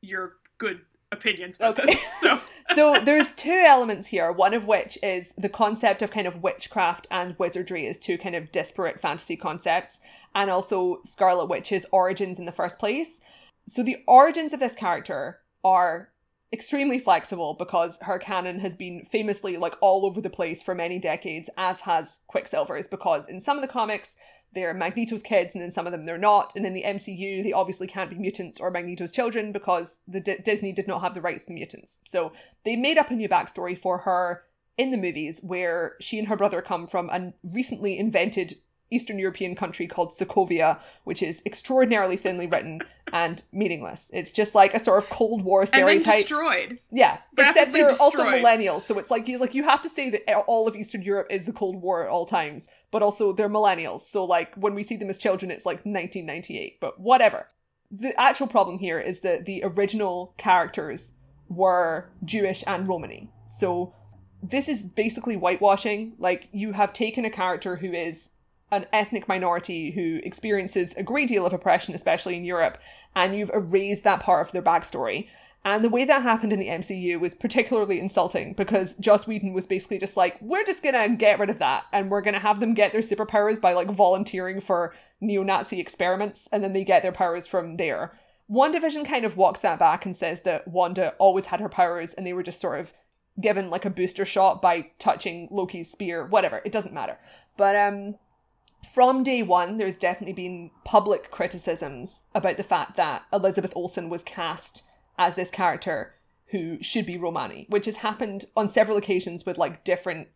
your 0.00 0.36
good 0.58 0.80
opinions 1.12 1.56
about 1.56 1.78
Okay. 1.78 1.86
this. 1.92 2.20
So 2.20 2.40
so 2.74 3.00
there's 3.04 3.32
two 3.34 3.64
elements 3.66 4.08
here, 4.08 4.32
one 4.32 4.54
of 4.54 4.66
which 4.66 4.98
is 5.02 5.34
the 5.36 5.48
concept 5.48 6.00
of 6.02 6.10
kind 6.10 6.26
of 6.26 6.42
witchcraft 6.42 7.06
and 7.10 7.36
wizardry 7.38 7.86
as 7.86 7.98
two 7.98 8.16
kind 8.16 8.34
of 8.34 8.50
disparate 8.50 9.00
fantasy 9.00 9.36
concepts, 9.36 10.00
and 10.34 10.50
also 10.50 11.00
Scarlet 11.04 11.46
Witch's 11.46 11.84
origins 11.92 12.38
in 12.38 12.46
the 12.46 12.52
first 12.52 12.78
place. 12.78 13.20
So 13.68 13.82
the 13.82 13.98
origins 14.06 14.52
of 14.54 14.60
this 14.60 14.74
character 14.74 15.40
are 15.64 16.10
extremely 16.52 16.98
flexible 16.98 17.54
because 17.54 17.98
her 18.02 18.18
canon 18.18 18.60
has 18.60 18.76
been 18.76 19.04
famously 19.04 19.56
like 19.56 19.74
all 19.80 20.06
over 20.06 20.20
the 20.20 20.30
place 20.30 20.62
for 20.62 20.74
many 20.74 20.98
decades, 20.98 21.50
as 21.56 21.80
has 21.80 22.20
Quicksilver's, 22.28 22.86
because 22.86 23.28
in 23.28 23.40
some 23.40 23.56
of 23.56 23.62
the 23.62 23.68
comics 23.68 24.16
they're 24.52 24.72
Magneto's 24.72 25.22
kids 25.22 25.54
and 25.54 25.62
in 25.62 25.70
some 25.70 25.86
of 25.86 25.92
them 25.92 26.04
they're 26.04 26.16
not. 26.16 26.54
And 26.56 26.64
in 26.64 26.72
the 26.72 26.84
MCU, 26.84 27.42
they 27.42 27.52
obviously 27.52 27.86
can't 27.86 28.08
be 28.08 28.16
mutants 28.16 28.58
or 28.58 28.70
Magneto's 28.70 29.12
children 29.12 29.52
because 29.52 30.00
the 30.08 30.20
D- 30.20 30.38
Disney 30.42 30.72
did 30.72 30.88
not 30.88 31.02
have 31.02 31.14
the 31.14 31.20
rights 31.20 31.44
to 31.44 31.48
the 31.48 31.54
mutants. 31.54 32.00
So 32.04 32.32
they 32.64 32.74
made 32.74 32.96
up 32.96 33.10
a 33.10 33.14
new 33.14 33.28
backstory 33.28 33.76
for 33.76 33.98
her 33.98 34.44
in 34.78 34.90
the 34.90 34.96
movies 34.96 35.40
where 35.42 35.96
she 36.00 36.18
and 36.18 36.28
her 36.28 36.36
brother 36.36 36.62
come 36.62 36.86
from 36.86 37.10
a 37.10 37.32
recently 37.42 37.98
invented 37.98 38.58
Eastern 38.90 39.18
European 39.18 39.54
country 39.54 39.86
called 39.86 40.10
Sokovia, 40.10 40.78
which 41.04 41.22
is 41.22 41.42
extraordinarily 41.44 42.16
thinly 42.16 42.46
written 42.46 42.80
and 43.12 43.42
meaningless. 43.52 44.10
It's 44.12 44.32
just 44.32 44.54
like 44.54 44.74
a 44.74 44.78
sort 44.78 45.02
of 45.02 45.10
Cold 45.10 45.42
War 45.42 45.62
and 45.62 45.68
then 45.68 46.02
stereotype. 46.02 46.18
destroyed. 46.20 46.78
Yeah, 46.92 47.18
except 47.36 47.72
they're 47.72 47.90
also 48.00 48.24
millennials, 48.24 48.82
so 48.82 48.98
it's 48.98 49.10
like 49.10 49.26
you 49.28 49.38
like 49.38 49.54
you 49.54 49.64
have 49.64 49.82
to 49.82 49.88
say 49.88 50.10
that 50.10 50.22
all 50.46 50.68
of 50.68 50.76
Eastern 50.76 51.02
Europe 51.02 51.26
is 51.30 51.46
the 51.46 51.52
Cold 51.52 51.82
War 51.82 52.04
at 52.04 52.10
all 52.10 52.26
times, 52.26 52.68
but 52.90 53.02
also 53.02 53.32
they're 53.32 53.48
millennials. 53.48 54.00
So 54.00 54.24
like 54.24 54.54
when 54.54 54.74
we 54.74 54.82
see 54.82 54.96
them 54.96 55.10
as 55.10 55.18
children, 55.18 55.50
it's 55.50 55.66
like 55.66 55.78
1998. 55.78 56.80
But 56.80 57.00
whatever. 57.00 57.48
The 57.90 58.18
actual 58.20 58.48
problem 58.48 58.78
here 58.78 58.98
is 58.98 59.20
that 59.20 59.44
the 59.44 59.62
original 59.64 60.34
characters 60.36 61.12
were 61.48 62.10
Jewish 62.24 62.64
and 62.66 62.86
Romani. 62.86 63.30
So 63.46 63.94
this 64.42 64.68
is 64.68 64.82
basically 64.82 65.36
whitewashing. 65.36 66.14
Like 66.18 66.48
you 66.52 66.72
have 66.72 66.92
taken 66.92 67.24
a 67.24 67.30
character 67.30 67.76
who 67.76 67.92
is 67.92 68.30
an 68.70 68.86
ethnic 68.92 69.28
minority 69.28 69.92
who 69.92 70.20
experiences 70.24 70.94
a 70.94 71.02
great 71.02 71.28
deal 71.28 71.46
of 71.46 71.52
oppression, 71.52 71.94
especially 71.94 72.36
in 72.36 72.44
Europe, 72.44 72.78
and 73.14 73.36
you've 73.36 73.50
erased 73.54 74.04
that 74.04 74.20
part 74.20 74.46
of 74.46 74.52
their 74.52 74.62
backstory. 74.62 75.28
And 75.64 75.84
the 75.84 75.88
way 75.88 76.04
that 76.04 76.22
happened 76.22 76.52
in 76.52 76.60
the 76.60 76.68
MCU 76.68 77.18
was 77.18 77.34
particularly 77.34 77.98
insulting 77.98 78.52
because 78.52 78.94
Joss 78.94 79.26
Whedon 79.26 79.52
was 79.52 79.66
basically 79.66 79.98
just 79.98 80.16
like, 80.16 80.40
we're 80.40 80.64
just 80.64 80.82
gonna 80.82 81.08
get 81.08 81.40
rid 81.40 81.50
of 81.50 81.58
that 81.58 81.86
and 81.92 82.08
we're 82.08 82.20
gonna 82.20 82.38
have 82.38 82.60
them 82.60 82.72
get 82.72 82.92
their 82.92 83.00
superpowers 83.00 83.60
by 83.60 83.72
like 83.72 83.90
volunteering 83.90 84.60
for 84.60 84.94
neo 85.20 85.42
Nazi 85.42 85.80
experiments 85.80 86.48
and 86.52 86.62
then 86.62 86.72
they 86.72 86.84
get 86.84 87.02
their 87.02 87.10
powers 87.10 87.48
from 87.48 87.78
there. 87.78 88.12
WandaVision 88.48 89.04
kind 89.04 89.24
of 89.24 89.36
walks 89.36 89.58
that 89.58 89.80
back 89.80 90.06
and 90.06 90.14
says 90.14 90.42
that 90.42 90.68
Wanda 90.68 91.14
always 91.18 91.46
had 91.46 91.58
her 91.58 91.68
powers 91.68 92.14
and 92.14 92.24
they 92.24 92.32
were 92.32 92.44
just 92.44 92.60
sort 92.60 92.78
of 92.78 92.92
given 93.40 93.68
like 93.68 93.84
a 93.84 93.90
booster 93.90 94.24
shot 94.24 94.62
by 94.62 94.90
touching 95.00 95.48
Loki's 95.50 95.90
spear, 95.90 96.24
whatever, 96.24 96.62
it 96.64 96.70
doesn't 96.70 96.94
matter. 96.94 97.18
But 97.56 97.74
um 97.74 98.14
from 98.92 99.22
day 99.22 99.42
one, 99.42 99.78
there's 99.78 99.96
definitely 99.96 100.32
been 100.32 100.70
public 100.84 101.30
criticisms 101.30 102.22
about 102.34 102.56
the 102.56 102.62
fact 102.62 102.96
that 102.96 103.22
Elizabeth 103.32 103.72
Olsen 103.76 104.08
was 104.08 104.22
cast 104.22 104.82
as 105.18 105.34
this 105.34 105.50
character 105.50 106.14
who 106.48 106.82
should 106.82 107.06
be 107.06 107.16
Romani, 107.16 107.66
which 107.68 107.86
has 107.86 107.96
happened 107.96 108.46
on 108.56 108.68
several 108.68 108.96
occasions 108.96 109.44
with 109.44 109.58
like 109.58 109.84
different 109.84 110.28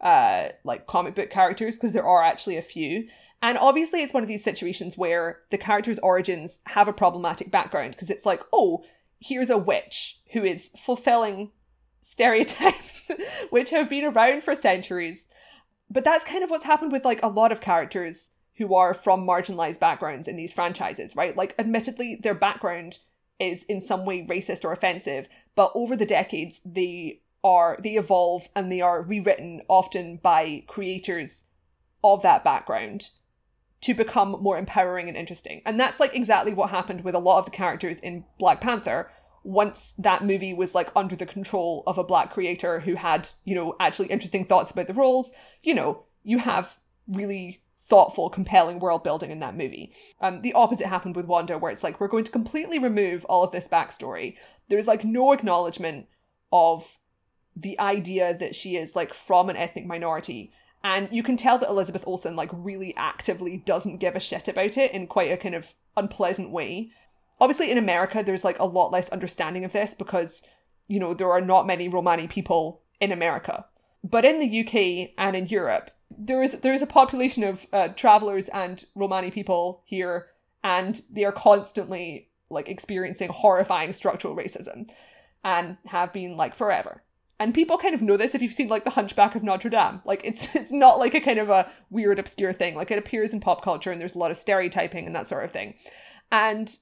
uh 0.00 0.48
like 0.64 0.86
comic 0.86 1.14
book 1.14 1.30
characters 1.30 1.76
because 1.76 1.92
there 1.92 2.06
are 2.06 2.22
actually 2.22 2.56
a 2.56 2.62
few. 2.62 3.08
And 3.40 3.58
obviously 3.58 4.02
it's 4.02 4.14
one 4.14 4.22
of 4.22 4.28
these 4.28 4.42
situations 4.42 4.98
where 4.98 5.40
the 5.50 5.58
character's 5.58 5.98
origins 6.00 6.60
have 6.66 6.88
a 6.88 6.92
problematic 6.92 7.50
background 7.50 7.92
because 7.92 8.10
it's 8.10 8.26
like, 8.26 8.40
oh, 8.52 8.84
here's 9.20 9.50
a 9.50 9.58
witch 9.58 10.20
who 10.32 10.42
is 10.42 10.70
fulfilling 10.76 11.52
stereotypes 12.02 13.10
which 13.50 13.70
have 13.70 13.88
been 13.88 14.04
around 14.04 14.42
for 14.42 14.54
centuries. 14.54 15.28
But 15.90 16.04
that's 16.04 16.24
kind 16.24 16.42
of 16.42 16.50
what's 16.50 16.64
happened 16.64 16.92
with 16.92 17.04
like 17.04 17.22
a 17.22 17.28
lot 17.28 17.52
of 17.52 17.60
characters 17.60 18.30
who 18.56 18.74
are 18.74 18.94
from 18.94 19.26
marginalized 19.26 19.80
backgrounds 19.80 20.28
in 20.28 20.36
these 20.36 20.52
franchises, 20.52 21.16
right? 21.16 21.36
Like, 21.36 21.54
admittedly, 21.58 22.18
their 22.22 22.34
background 22.34 22.98
is 23.40 23.64
in 23.64 23.80
some 23.80 24.04
way 24.04 24.24
racist 24.24 24.64
or 24.64 24.72
offensive, 24.72 25.28
but 25.56 25.72
over 25.74 25.96
the 25.96 26.06
decades, 26.06 26.60
they 26.64 27.20
are 27.42 27.76
they 27.82 27.96
evolve 27.96 28.48
and 28.56 28.72
they 28.72 28.80
are 28.80 29.02
rewritten 29.02 29.60
often 29.68 30.16
by 30.16 30.64
creators 30.66 31.44
of 32.02 32.22
that 32.22 32.42
background 32.42 33.10
to 33.82 33.92
become 33.92 34.36
more 34.40 34.56
empowering 34.56 35.08
and 35.08 35.16
interesting. 35.16 35.60
And 35.66 35.78
that's 35.78 36.00
like 36.00 36.14
exactly 36.14 36.54
what 36.54 36.70
happened 36.70 37.04
with 37.04 37.14
a 37.14 37.18
lot 37.18 37.38
of 37.40 37.44
the 37.44 37.50
characters 37.50 37.98
in 37.98 38.24
Black 38.38 38.60
Panther 38.60 39.10
once 39.44 39.92
that 39.98 40.24
movie 40.24 40.54
was 40.54 40.74
like 40.74 40.90
under 40.96 41.14
the 41.14 41.26
control 41.26 41.82
of 41.86 41.98
a 41.98 42.04
black 42.04 42.32
creator 42.32 42.80
who 42.80 42.94
had, 42.94 43.28
you 43.44 43.54
know, 43.54 43.76
actually 43.78 44.08
interesting 44.08 44.44
thoughts 44.44 44.70
about 44.70 44.86
the 44.86 44.94
roles, 44.94 45.32
you 45.62 45.74
know, 45.74 46.02
you 46.22 46.38
have 46.38 46.78
really 47.06 47.62
thoughtful, 47.78 48.30
compelling 48.30 48.78
world 48.78 49.04
building 49.04 49.30
in 49.30 49.40
that 49.40 49.56
movie. 49.56 49.92
Um, 50.20 50.40
the 50.40 50.54
opposite 50.54 50.86
happened 50.86 51.14
with 51.14 51.26
Wanda, 51.26 51.58
where 51.58 51.70
it's 51.70 51.84
like, 51.84 52.00
we're 52.00 52.08
going 52.08 52.24
to 52.24 52.32
completely 52.32 52.78
remove 52.78 53.26
all 53.26 53.44
of 53.44 53.52
this 53.52 53.68
backstory. 53.68 54.36
There's 54.68 54.86
like 54.86 55.04
no 55.04 55.32
acknowledgement 55.32 56.06
of 56.50 56.98
the 57.54 57.78
idea 57.78 58.36
that 58.36 58.56
she 58.56 58.76
is 58.76 58.96
like 58.96 59.12
from 59.12 59.50
an 59.50 59.56
ethnic 59.56 59.86
minority. 59.86 60.52
And 60.82 61.08
you 61.12 61.22
can 61.22 61.36
tell 61.36 61.58
that 61.58 61.68
Elizabeth 61.68 62.04
Olsen 62.06 62.36
like 62.36 62.50
really 62.52 62.94
actively 62.96 63.58
doesn't 63.58 63.98
give 63.98 64.16
a 64.16 64.20
shit 64.20 64.48
about 64.48 64.78
it 64.78 64.92
in 64.92 65.06
quite 65.06 65.30
a 65.30 65.36
kind 65.36 65.54
of 65.54 65.74
unpleasant 65.96 66.50
way. 66.50 66.90
Obviously, 67.44 67.70
in 67.70 67.76
America, 67.76 68.22
there's 68.24 68.42
like 68.42 68.58
a 68.58 68.64
lot 68.64 68.90
less 68.90 69.10
understanding 69.10 69.66
of 69.66 69.72
this 69.72 69.92
because, 69.92 70.40
you 70.88 70.98
know, 70.98 71.12
there 71.12 71.30
are 71.30 71.42
not 71.42 71.66
many 71.66 71.88
Romani 71.88 72.26
people 72.26 72.80
in 73.02 73.12
America. 73.12 73.66
But 74.02 74.24
in 74.24 74.38
the 74.38 74.60
UK 74.60 75.10
and 75.18 75.36
in 75.36 75.44
Europe, 75.48 75.90
there 76.16 76.42
is 76.42 76.52
there 76.60 76.72
is 76.72 76.80
a 76.80 76.86
population 76.86 77.44
of 77.44 77.66
uh, 77.70 77.88
travelers 77.88 78.48
and 78.48 78.82
Romani 78.94 79.30
people 79.30 79.82
here, 79.84 80.28
and 80.62 81.02
they 81.10 81.26
are 81.26 81.32
constantly 81.32 82.30
like 82.48 82.70
experiencing 82.70 83.28
horrifying 83.28 83.92
structural 83.92 84.34
racism, 84.34 84.88
and 85.44 85.76
have 85.84 86.14
been 86.14 86.38
like 86.38 86.54
forever. 86.54 87.02
And 87.38 87.52
people 87.52 87.76
kind 87.76 87.94
of 87.94 88.00
know 88.00 88.16
this 88.16 88.34
if 88.34 88.40
you've 88.40 88.54
seen 88.54 88.68
like 88.68 88.84
the 88.84 88.90
Hunchback 88.90 89.34
of 89.34 89.42
Notre 89.42 89.68
Dame. 89.68 90.00
Like 90.06 90.22
it's 90.24 90.48
it's 90.54 90.72
not 90.72 90.98
like 90.98 91.12
a 91.12 91.20
kind 91.20 91.38
of 91.38 91.50
a 91.50 91.70
weird 91.90 92.18
obscure 92.18 92.54
thing. 92.54 92.74
Like 92.74 92.90
it 92.90 92.98
appears 92.98 93.34
in 93.34 93.40
pop 93.40 93.62
culture 93.62 93.92
and 93.92 94.00
there's 94.00 94.14
a 94.14 94.18
lot 94.18 94.30
of 94.30 94.38
stereotyping 94.38 95.04
and 95.04 95.14
that 95.14 95.26
sort 95.26 95.44
of 95.44 95.50
thing. 95.50 95.74
And 96.32 96.74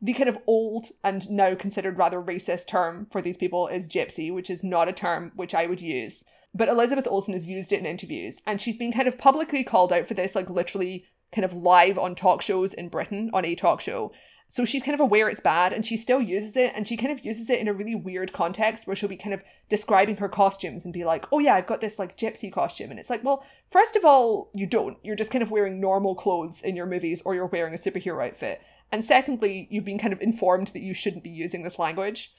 the 0.00 0.12
kind 0.12 0.28
of 0.28 0.38
old 0.46 0.86
and 1.02 1.28
now 1.28 1.54
considered 1.54 1.98
rather 1.98 2.20
racist 2.20 2.68
term 2.68 3.06
for 3.10 3.20
these 3.20 3.36
people 3.36 3.66
is 3.68 3.88
gypsy, 3.88 4.32
which 4.32 4.50
is 4.50 4.62
not 4.62 4.88
a 4.88 4.92
term 4.92 5.32
which 5.34 5.54
I 5.54 5.66
would 5.66 5.80
use. 5.80 6.24
But 6.54 6.68
Elizabeth 6.68 7.06
Olsen 7.08 7.34
has 7.34 7.46
used 7.46 7.72
it 7.72 7.80
in 7.80 7.86
interviews, 7.86 8.40
and 8.46 8.60
she's 8.60 8.76
been 8.76 8.92
kind 8.92 9.08
of 9.08 9.18
publicly 9.18 9.64
called 9.64 9.92
out 9.92 10.06
for 10.06 10.14
this, 10.14 10.34
like 10.34 10.48
literally 10.48 11.04
kind 11.32 11.44
of 11.44 11.54
live 11.54 11.98
on 11.98 12.14
talk 12.14 12.42
shows 12.42 12.72
in 12.72 12.88
Britain 12.88 13.30
on 13.34 13.44
a 13.44 13.54
talk 13.54 13.80
show. 13.80 14.12
So 14.50 14.64
she's 14.64 14.82
kind 14.82 14.94
of 14.94 15.00
aware 15.00 15.28
it's 15.28 15.40
bad 15.40 15.74
and 15.74 15.84
she 15.84 15.98
still 15.98 16.22
uses 16.22 16.56
it 16.56 16.72
and 16.74 16.88
she 16.88 16.96
kind 16.96 17.12
of 17.12 17.24
uses 17.24 17.50
it 17.50 17.60
in 17.60 17.68
a 17.68 17.74
really 17.74 17.94
weird 17.94 18.32
context 18.32 18.86
where 18.86 18.96
she'll 18.96 19.08
be 19.08 19.16
kind 19.16 19.34
of 19.34 19.44
describing 19.68 20.16
her 20.16 20.28
costumes 20.28 20.84
and 20.86 20.94
be 20.94 21.04
like, 21.04 21.26
oh 21.30 21.38
yeah, 21.38 21.54
I've 21.54 21.66
got 21.66 21.82
this 21.82 21.98
like 21.98 22.16
gypsy 22.16 22.50
costume. 22.50 22.90
And 22.90 22.98
it's 22.98 23.10
like, 23.10 23.22
well, 23.22 23.44
first 23.70 23.94
of 23.94 24.06
all, 24.06 24.50
you 24.54 24.66
don't. 24.66 24.96
You're 25.02 25.16
just 25.16 25.30
kind 25.30 25.42
of 25.42 25.50
wearing 25.50 25.80
normal 25.80 26.14
clothes 26.14 26.62
in 26.62 26.76
your 26.76 26.86
movies 26.86 27.20
or 27.26 27.34
you're 27.34 27.46
wearing 27.46 27.74
a 27.74 27.76
superhero 27.76 28.26
outfit. 28.26 28.62
And 28.90 29.04
secondly, 29.04 29.68
you've 29.70 29.84
been 29.84 29.98
kind 29.98 30.12
of 30.12 30.20
informed 30.20 30.68
that 30.68 30.80
you 30.80 30.94
shouldn't 30.94 31.24
be 31.24 31.30
using 31.30 31.62
this 31.62 31.78
language. 31.78 32.32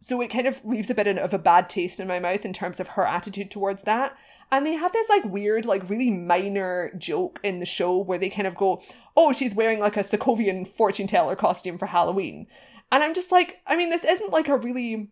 So 0.00 0.20
it 0.20 0.28
kind 0.28 0.46
of 0.46 0.64
leaves 0.64 0.90
a 0.90 0.94
bit 0.94 1.06
of 1.06 1.32
a 1.32 1.38
bad 1.38 1.68
taste 1.70 1.98
in 1.98 2.08
my 2.08 2.18
mouth 2.18 2.44
in 2.44 2.52
terms 2.52 2.78
of 2.78 2.88
her 2.88 3.06
attitude 3.06 3.50
towards 3.50 3.84
that. 3.84 4.16
And 4.52 4.66
they 4.66 4.74
have 4.74 4.92
this 4.92 5.08
like 5.08 5.24
weird, 5.24 5.64
like 5.64 5.88
really 5.88 6.10
minor 6.10 6.92
joke 6.98 7.40
in 7.42 7.60
the 7.60 7.66
show 7.66 7.96
where 7.96 8.18
they 8.18 8.28
kind 8.28 8.46
of 8.46 8.54
go, 8.54 8.82
oh, 9.16 9.32
she's 9.32 9.54
wearing 9.54 9.78
like 9.80 9.96
a 9.96 10.00
Sokovian 10.00 10.68
fortune 10.68 11.06
teller 11.06 11.36
costume 11.36 11.78
for 11.78 11.86
Halloween. 11.86 12.46
And 12.92 13.02
I'm 13.02 13.14
just 13.14 13.32
like, 13.32 13.60
I 13.66 13.76
mean, 13.76 13.90
this 13.90 14.04
isn't 14.04 14.30
like 14.30 14.48
a 14.48 14.58
really 14.58 15.10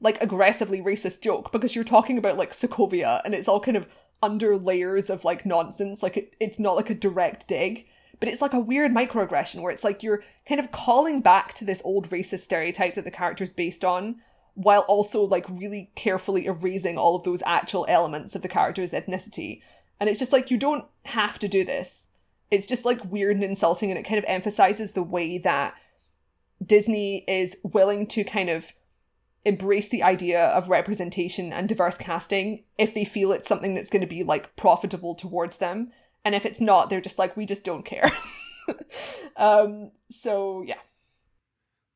like 0.00 0.20
aggressively 0.22 0.80
racist 0.80 1.20
joke 1.20 1.52
because 1.52 1.74
you're 1.74 1.84
talking 1.84 2.18
about 2.18 2.38
like 2.38 2.52
Sokovia 2.52 3.20
and 3.24 3.34
it's 3.34 3.48
all 3.48 3.60
kind 3.60 3.76
of 3.76 3.86
under 4.22 4.56
layers 4.56 5.10
of 5.10 5.24
like 5.24 5.46
nonsense. 5.46 6.02
Like 6.02 6.16
it, 6.16 6.36
it's 6.40 6.58
not 6.58 6.76
like 6.76 6.90
a 6.90 6.94
direct 6.94 7.48
dig 7.48 7.86
but 8.20 8.28
it's 8.28 8.42
like 8.42 8.54
a 8.54 8.60
weird 8.60 8.92
microaggression 8.92 9.60
where 9.60 9.72
it's 9.72 9.84
like 9.84 10.02
you're 10.02 10.22
kind 10.48 10.60
of 10.60 10.72
calling 10.72 11.20
back 11.20 11.52
to 11.54 11.64
this 11.64 11.82
old 11.84 12.08
racist 12.10 12.40
stereotype 12.40 12.94
that 12.94 13.04
the 13.04 13.10
character's 13.10 13.52
based 13.52 13.84
on 13.84 14.16
while 14.54 14.82
also 14.82 15.22
like 15.22 15.46
really 15.50 15.90
carefully 15.94 16.46
erasing 16.46 16.96
all 16.96 17.14
of 17.14 17.24
those 17.24 17.42
actual 17.44 17.84
elements 17.88 18.34
of 18.34 18.42
the 18.42 18.48
character's 18.48 18.92
ethnicity. 18.92 19.60
And 20.00 20.08
it's 20.08 20.18
just 20.18 20.32
like 20.32 20.50
you 20.50 20.56
don't 20.56 20.86
have 21.04 21.38
to 21.40 21.48
do 21.48 21.62
this. 21.64 22.08
It's 22.50 22.66
just 22.66 22.84
like 22.84 23.04
weird 23.04 23.36
and 23.36 23.44
insulting 23.44 23.90
and 23.90 23.98
it 23.98 24.04
kind 24.04 24.18
of 24.18 24.24
emphasizes 24.26 24.92
the 24.92 25.02
way 25.02 25.38
that 25.38 25.74
disney 26.64 27.22
is 27.28 27.56
willing 27.62 28.06
to 28.06 28.24
kind 28.24 28.48
of 28.48 28.72
embrace 29.44 29.88
the 29.88 30.02
idea 30.02 30.42
of 30.42 30.70
representation 30.70 31.52
and 31.52 31.68
diverse 31.68 31.98
casting 31.98 32.64
if 32.78 32.94
they 32.94 33.04
feel 33.04 33.30
it's 33.30 33.48
something 33.48 33.74
that's 33.74 33.90
going 33.90 34.00
to 34.00 34.06
be 34.06 34.24
like 34.24 34.56
profitable 34.56 35.14
towards 35.14 35.58
them 35.58 35.92
and 36.26 36.34
if 36.34 36.44
it's 36.44 36.60
not, 36.60 36.90
they're 36.90 37.00
just 37.00 37.20
like, 37.20 37.36
we 37.36 37.46
just 37.46 37.62
don't 37.62 37.84
care. 37.84 38.10
um, 39.36 39.92
so 40.10 40.64
yeah. 40.66 40.80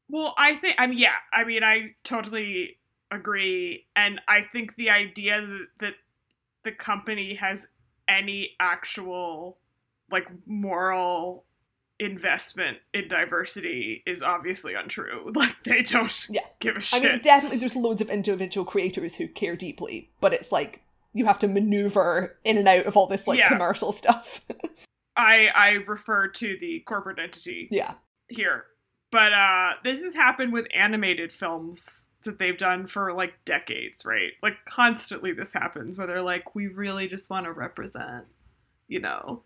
Well, 0.09 0.35
I 0.39 0.55
think 0.55 0.77
I 0.79 0.87
mean 0.87 0.99
yeah, 0.99 1.17
I 1.33 1.43
mean 1.43 1.65
I 1.65 1.97
totally 2.05 2.79
agree, 3.11 3.87
and 3.97 4.21
I 4.29 4.43
think 4.43 4.77
the 4.77 4.89
idea 4.89 5.41
that, 5.41 5.67
that 5.81 5.95
the 6.63 6.71
company 6.71 7.35
has 7.35 7.67
any 8.07 8.51
actual 8.61 9.59
like 10.13 10.29
moral 10.47 11.45
investment 11.99 12.79
in 12.95 13.09
diversity 13.09 14.05
is 14.07 14.23
obviously 14.23 14.75
untrue. 14.75 15.33
Like 15.35 15.57
they 15.65 15.83
don't 15.83 16.27
yeah. 16.31 16.43
give 16.61 16.77
a 16.77 16.81
shit. 16.81 17.05
I 17.05 17.05
mean, 17.05 17.21
definitely 17.21 17.59
there's 17.59 17.75
loads 17.75 18.01
of 18.01 18.11
individual 18.11 18.65
creators 18.65 19.17
who 19.17 19.27
care 19.27 19.57
deeply, 19.57 20.13
but 20.21 20.33
it's 20.33 20.53
like 20.53 20.83
you 21.13 21.27
have 21.27 21.39
to 21.41 21.49
maneuver 21.49 22.39
in 22.45 22.59
and 22.59 22.69
out 22.69 22.87
of 22.87 22.97
all 22.97 23.07
this 23.07 23.27
like 23.27 23.39
yeah. 23.39 23.49
commercial 23.49 23.93
stuff. 23.93 24.41
I 25.17 25.49
I 25.55 25.71
refer 25.87 26.29
to 26.29 26.57
the 26.59 26.81
corporate 26.81 27.19
entity. 27.19 27.69
Yeah. 27.71 27.95
Here. 28.29 28.67
But 29.11 29.33
uh 29.33 29.73
this 29.85 30.03
has 30.03 30.15
happened 30.15 30.53
with 30.53 30.67
animated 30.75 31.33
films 31.33 32.11
that 32.25 32.39
they've 32.39 32.59
done 32.59 32.87
for 32.87 33.13
like 33.13 33.45
decades, 33.45 34.05
right? 34.05 34.33
Like 34.43 34.65
constantly 34.69 35.33
this 35.33 35.53
happens 35.53 35.99
where 35.99 36.07
they're 36.07 36.23
like 36.23 36.55
we 36.55 36.67
really 36.67 37.09
just 37.09 37.31
want 37.31 37.47
to 37.47 37.53
represent, 37.53 38.27
you 38.89 39.01
know, 39.01 39.43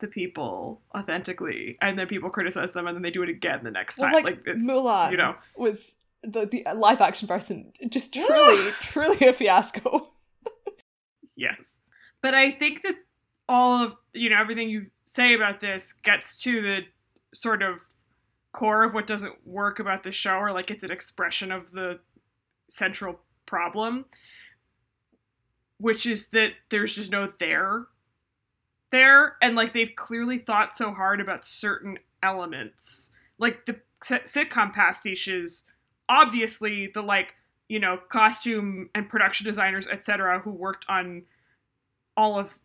the 0.00 0.08
people 0.08 0.82
authentically 0.96 1.78
and 1.80 1.98
then 1.98 2.06
people 2.06 2.30
criticize 2.30 2.72
them 2.72 2.86
and 2.86 2.96
then 2.96 3.02
they 3.02 3.10
do 3.10 3.22
it 3.22 3.28
again 3.28 3.60
the 3.62 3.70
next 3.70 3.98
well, 3.98 4.10
time. 4.10 4.24
Like, 4.24 4.24
like 4.24 4.42
it's, 4.46 4.64
Mulan 4.64 5.10
you 5.12 5.16
know 5.16 5.36
was 5.56 5.94
the 6.22 6.46
the 6.46 6.64
live 6.74 7.00
action 7.00 7.28
version 7.28 7.72
just 7.88 8.12
truly 8.12 8.72
truly 8.80 9.26
a 9.26 9.32
fiasco 9.32 10.10
yes. 11.36 11.80
But 12.20 12.34
I 12.34 12.50
think 12.50 12.82
that 12.82 12.96
all 13.48 13.82
of, 13.84 13.96
you 14.12 14.30
know, 14.30 14.38
everything 14.38 14.68
you 14.68 14.86
say 15.04 15.34
about 15.34 15.60
this 15.60 15.92
gets 15.92 16.38
to 16.40 16.62
the 16.62 16.80
sort 17.32 17.62
of 17.62 17.80
core 18.52 18.84
of 18.84 18.94
what 18.94 19.06
doesn't 19.06 19.46
work 19.46 19.78
about 19.78 20.02
the 20.02 20.12
show, 20.12 20.36
or 20.36 20.52
like 20.52 20.70
it's 20.70 20.84
an 20.84 20.90
expression 20.90 21.52
of 21.52 21.72
the 21.72 22.00
central 22.68 23.20
problem, 23.46 24.06
which 25.78 26.06
is 26.06 26.28
that 26.28 26.52
there's 26.70 26.94
just 26.94 27.10
no 27.10 27.26
there 27.38 27.86
there. 28.94 29.36
And 29.42 29.56
like 29.56 29.74
they've 29.74 29.94
clearly 29.94 30.38
thought 30.38 30.74
so 30.74 30.92
hard 30.92 31.20
about 31.20 31.44
certain 31.44 31.98
elements. 32.22 33.10
Like 33.38 33.66
the 33.66 33.80
sitcom 34.02 34.72
pastiches, 34.72 35.64
obviously 36.08 36.90
the 36.94 37.02
like 37.02 37.34
you 37.68 37.78
know, 37.78 37.98
costume 38.08 38.90
and 38.94 39.08
production 39.08 39.46
designers, 39.46 39.88
etc., 39.88 40.40
who 40.40 40.50
worked 40.50 40.84
on 40.88 41.22
all 42.16 42.38
of 42.38 42.58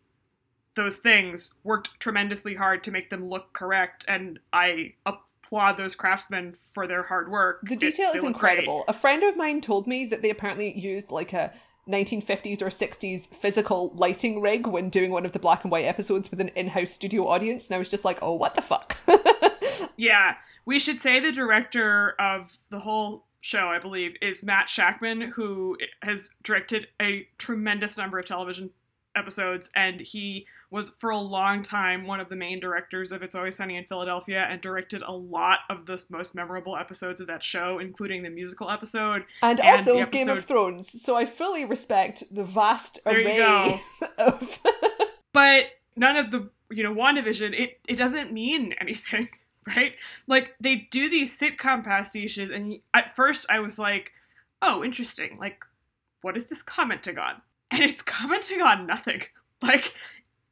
those 0.75 0.97
things, 0.97 1.53
worked 1.63 1.99
tremendously 1.99 2.55
hard 2.55 2.83
to 2.83 2.91
make 2.91 3.09
them 3.09 3.29
look 3.29 3.53
correct. 3.53 4.05
And 4.07 4.39
I 4.53 4.93
applaud 5.05 5.77
those 5.77 5.95
craftsmen 5.95 6.57
for 6.73 6.87
their 6.87 7.03
hard 7.03 7.31
work. 7.31 7.61
The 7.67 7.75
detail 7.75 8.11
it, 8.13 8.17
is 8.17 8.23
incredible. 8.23 8.83
Great. 8.85 8.95
A 8.95 8.99
friend 8.99 9.23
of 9.23 9.35
mine 9.35 9.61
told 9.61 9.87
me 9.87 10.05
that 10.05 10.21
they 10.21 10.29
apparently 10.29 10.77
used 10.77 11.11
like 11.11 11.33
a 11.33 11.53
1950s 11.89 12.61
or 12.61 12.67
60s 12.67 13.27
physical 13.27 13.91
lighting 13.95 14.41
rig 14.41 14.67
when 14.67 14.89
doing 14.89 15.11
one 15.11 15.25
of 15.25 15.31
the 15.31 15.39
black 15.39 15.63
and 15.63 15.71
white 15.71 15.85
episodes 15.85 16.29
with 16.29 16.39
an 16.39 16.49
in-house 16.49 16.91
studio 16.91 17.27
audience 17.27 17.67
and 17.67 17.75
I 17.75 17.79
was 17.79 17.89
just 17.89 18.05
like, 18.05 18.19
"Oh, 18.21 18.33
what 18.33 18.55
the 18.55 18.61
fuck?" 18.61 18.95
yeah, 19.97 20.35
we 20.65 20.77
should 20.77 21.01
say 21.01 21.19
the 21.19 21.31
director 21.31 22.15
of 22.19 22.59
the 22.69 22.79
whole 22.79 23.25
show, 23.41 23.67
I 23.69 23.79
believe, 23.79 24.15
is 24.21 24.43
Matt 24.43 24.67
Shakman, 24.67 25.31
who 25.31 25.77
has 26.01 26.31
directed 26.43 26.87
a 27.01 27.27
tremendous 27.37 27.97
number 27.97 28.19
of 28.19 28.25
television 28.25 28.71
episodes, 29.15 29.69
and 29.75 30.01
he 30.01 30.45
was 30.71 30.91
for 30.91 31.09
a 31.09 31.17
long 31.17 31.63
time 31.63 32.05
one 32.05 32.19
of 32.19 32.29
the 32.29 32.35
main 32.35 32.59
directors 32.59 33.11
of 33.11 33.23
It's 33.23 33.33
Always 33.33 33.55
Sunny 33.55 33.75
in 33.75 33.85
Philadelphia 33.85 34.45
and 34.47 34.61
directed 34.61 35.01
a 35.01 35.11
lot 35.11 35.59
of 35.69 35.87
the 35.87 36.03
most 36.09 36.35
memorable 36.35 36.77
episodes 36.77 37.19
of 37.19 37.27
that 37.27 37.43
show, 37.43 37.79
including 37.79 38.23
the 38.23 38.29
musical 38.29 38.69
episode 38.69 39.25
and, 39.41 39.59
and 39.59 39.79
also 39.79 39.97
episode... 39.97 40.11
Game 40.11 40.29
of 40.29 40.45
Thrones. 40.45 41.01
So 41.01 41.15
I 41.15 41.25
fully 41.25 41.65
respect 41.65 42.23
the 42.31 42.43
vast 42.43 42.99
there 43.03 43.15
array 43.15 43.81
of. 44.19 44.59
but 45.33 45.65
none 45.95 46.15
of 46.15 46.31
the 46.31 46.49
you 46.71 46.83
know 46.83 46.93
WandaVision 46.93 47.59
it 47.59 47.79
it 47.87 47.95
doesn't 47.95 48.31
mean 48.31 48.73
anything 48.79 49.27
right? 49.67 49.93
Like 50.27 50.55
they 50.59 50.87
do 50.91 51.09
these 51.09 51.37
sitcom 51.37 51.83
pastiches, 51.85 52.51
and 52.53 52.79
at 52.93 53.15
first 53.15 53.45
I 53.49 53.59
was 53.59 53.77
like, 53.79 54.11
"Oh, 54.61 54.83
interesting. 54.83 55.37
Like, 55.39 55.63
what 56.21 56.37
is 56.37 56.45
this 56.45 56.63
commenting 56.63 57.17
on?" 57.17 57.41
And 57.71 57.83
it's 57.83 58.01
commenting 58.01 58.61
on 58.61 58.85
nothing. 58.87 59.21
Like 59.61 59.93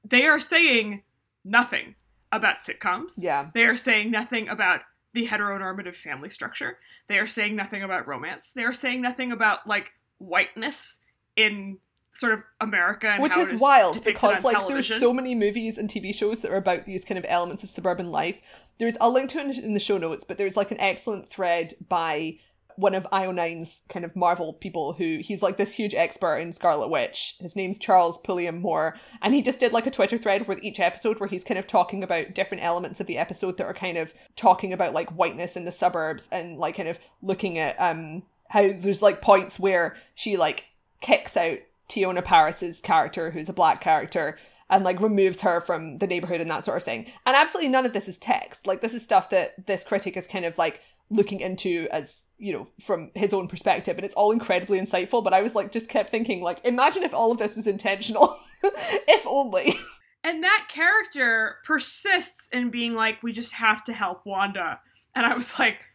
they 0.03 0.25
are 0.25 0.39
saying 0.39 1.03
nothing. 1.45 1.95
about 2.31 2.57
sitcoms. 2.63 3.13
Yeah. 3.17 3.49
They 3.53 3.63
are 3.63 3.77
saying 3.77 4.11
nothing 4.11 4.49
about 4.49 4.81
the 5.13 5.27
heteronormative 5.27 5.95
family 5.95 6.29
structure. 6.29 6.77
They 7.07 7.17
are 7.19 7.25
saying 7.27 7.55
nothing 7.55 7.83
about 7.83 8.05
romance. 8.05 8.51
They 8.53 8.63
are 8.65 8.73
saying 8.73 9.01
nothing 9.01 9.31
about 9.31 9.65
like 9.65 9.93
whiteness 10.17 10.99
in 11.37 11.77
sort 12.17 12.33
of 12.33 12.43
America 12.59 13.07
and 13.07 13.21
which 13.21 13.33
how 13.33 13.41
is 13.41 13.51
it 13.51 13.55
is 13.55 13.61
wild 13.61 14.03
because 14.03 14.43
like 14.43 14.55
television. 14.55 14.89
there's 14.89 14.99
so 14.99 15.13
many 15.13 15.35
movies 15.35 15.77
and 15.77 15.89
tv 15.89 16.13
shows 16.13 16.41
that 16.41 16.51
are 16.51 16.57
about 16.57 16.85
these 16.85 17.05
kind 17.05 17.17
of 17.17 17.25
elements 17.27 17.63
of 17.63 17.69
suburban 17.69 18.11
life. 18.11 18.39
There's 18.79 18.95
i'll 18.99 19.13
link 19.13 19.29
to 19.31 19.39
it 19.39 19.57
in 19.57 19.73
the 19.73 19.79
show 19.79 19.97
notes 19.97 20.23
but 20.23 20.37
there's 20.37 20.57
like 20.57 20.71
an 20.71 20.79
excellent 20.79 21.29
thread 21.29 21.73
by 21.87 22.39
one 22.75 22.93
of 22.93 23.07
io9's 23.11 23.81
kind 23.89 24.05
of 24.05 24.15
marvel 24.15 24.53
people 24.53 24.93
who 24.93 25.17
he's 25.17 25.41
like 25.41 25.57
this 25.57 25.71
huge 25.71 25.95
expert 25.95 26.37
in 26.37 26.51
scarlet 26.51 26.89
witch. 26.89 27.35
His 27.39 27.55
name's 27.55 27.77
charles 27.77 28.17
pulliam 28.19 28.61
moore. 28.61 28.95
And 29.21 29.33
he 29.33 29.41
just 29.41 29.59
did 29.59 29.73
like 29.73 29.87
a 29.87 29.91
twitter 29.91 30.17
thread 30.17 30.47
with 30.47 30.63
each 30.63 30.79
episode 30.79 31.19
where 31.19 31.29
he's 31.29 31.43
kind 31.43 31.57
of 31.57 31.67
talking 31.67 32.03
about 32.03 32.33
different 32.33 32.63
elements 32.63 32.99
of 32.99 33.07
the 33.07 33.17
episode 33.17 33.57
that 33.57 33.65
are 33.65 33.73
kind 33.73 33.97
of 33.97 34.13
talking 34.35 34.73
about 34.73 34.93
like 34.93 35.09
whiteness 35.11 35.55
in 35.55 35.65
the 35.65 35.71
suburbs 35.71 36.29
and 36.31 36.57
like 36.57 36.77
kind 36.77 36.89
of 36.89 36.99
looking 37.21 37.57
at 37.57 37.75
um 37.79 38.23
how 38.49 38.71
there's 38.71 39.01
like 39.01 39.21
points 39.21 39.59
where 39.59 39.95
she 40.15 40.37
like 40.37 40.65
kicks 41.01 41.35
out 41.35 41.57
Teyonah 41.89 42.23
Parris's 42.23 42.81
character, 42.81 43.31
who's 43.31 43.49
a 43.49 43.53
black 43.53 43.81
character, 43.81 44.37
and 44.69 44.83
like 44.83 44.99
removes 44.99 45.41
her 45.41 45.61
from 45.61 45.97
the 45.97 46.07
neighborhood 46.07 46.41
and 46.41 46.49
that 46.49 46.65
sort 46.65 46.77
of 46.77 46.83
thing. 46.83 47.07
And 47.25 47.35
absolutely 47.35 47.69
none 47.69 47.85
of 47.85 47.93
this 47.93 48.07
is 48.07 48.17
text. 48.17 48.67
Like 48.67 48.81
this 48.81 48.93
is 48.93 49.03
stuff 49.03 49.29
that 49.29 49.65
this 49.67 49.83
critic 49.83 50.17
is 50.17 50.27
kind 50.27 50.45
of 50.45 50.57
like 50.57 50.81
looking 51.09 51.39
into 51.39 51.87
as, 51.91 52.25
you 52.37 52.51
know, 52.51 52.67
from 52.81 53.11
his 53.15 53.33
own 53.33 53.47
perspective. 53.47 53.97
And 53.97 54.05
it's 54.05 54.13
all 54.13 54.31
incredibly 54.31 54.79
insightful. 54.79 55.23
But 55.23 55.33
I 55.33 55.41
was 55.41 55.55
like 55.55 55.71
just 55.71 55.89
kept 55.89 56.09
thinking, 56.09 56.41
like, 56.41 56.63
imagine 56.65 57.03
if 57.03 57.13
all 57.13 57.31
of 57.31 57.37
this 57.37 57.55
was 57.55 57.67
intentional. 57.67 58.37
if 58.63 59.25
only. 59.25 59.77
And 60.23 60.43
that 60.43 60.67
character 60.69 61.57
persists 61.63 62.49
in 62.51 62.69
being 62.69 62.93
like, 62.95 63.23
we 63.23 63.31
just 63.31 63.53
have 63.53 63.83
to 63.85 63.93
help 63.93 64.25
Wanda. 64.25 64.81
And 65.15 65.25
I 65.25 65.33
was 65.33 65.57
like, 65.57 65.85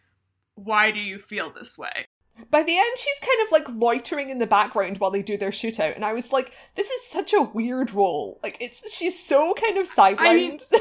why 0.54 0.90
do 0.90 1.00
you 1.00 1.18
feel 1.18 1.52
this 1.52 1.76
way? 1.76 2.06
By 2.50 2.62
the 2.62 2.76
end, 2.76 2.98
she's 2.98 3.20
kind 3.20 3.46
of 3.46 3.52
like 3.52 3.68
loitering 3.70 4.30
in 4.30 4.38
the 4.38 4.46
background 4.46 4.98
while 4.98 5.10
they 5.10 5.22
do 5.22 5.36
their 5.36 5.50
shootout, 5.50 5.94
and 5.94 6.04
I 6.04 6.12
was 6.12 6.32
like, 6.32 6.54
"This 6.74 6.90
is 6.90 7.06
such 7.06 7.32
a 7.32 7.42
weird 7.42 7.92
role. 7.92 8.40
Like, 8.42 8.56
it's 8.60 8.94
she's 8.94 9.24
so 9.24 9.54
kind 9.54 9.78
of 9.78 9.90
sidelined." 9.90 10.18
I 10.18 10.34
mean, 10.34 10.58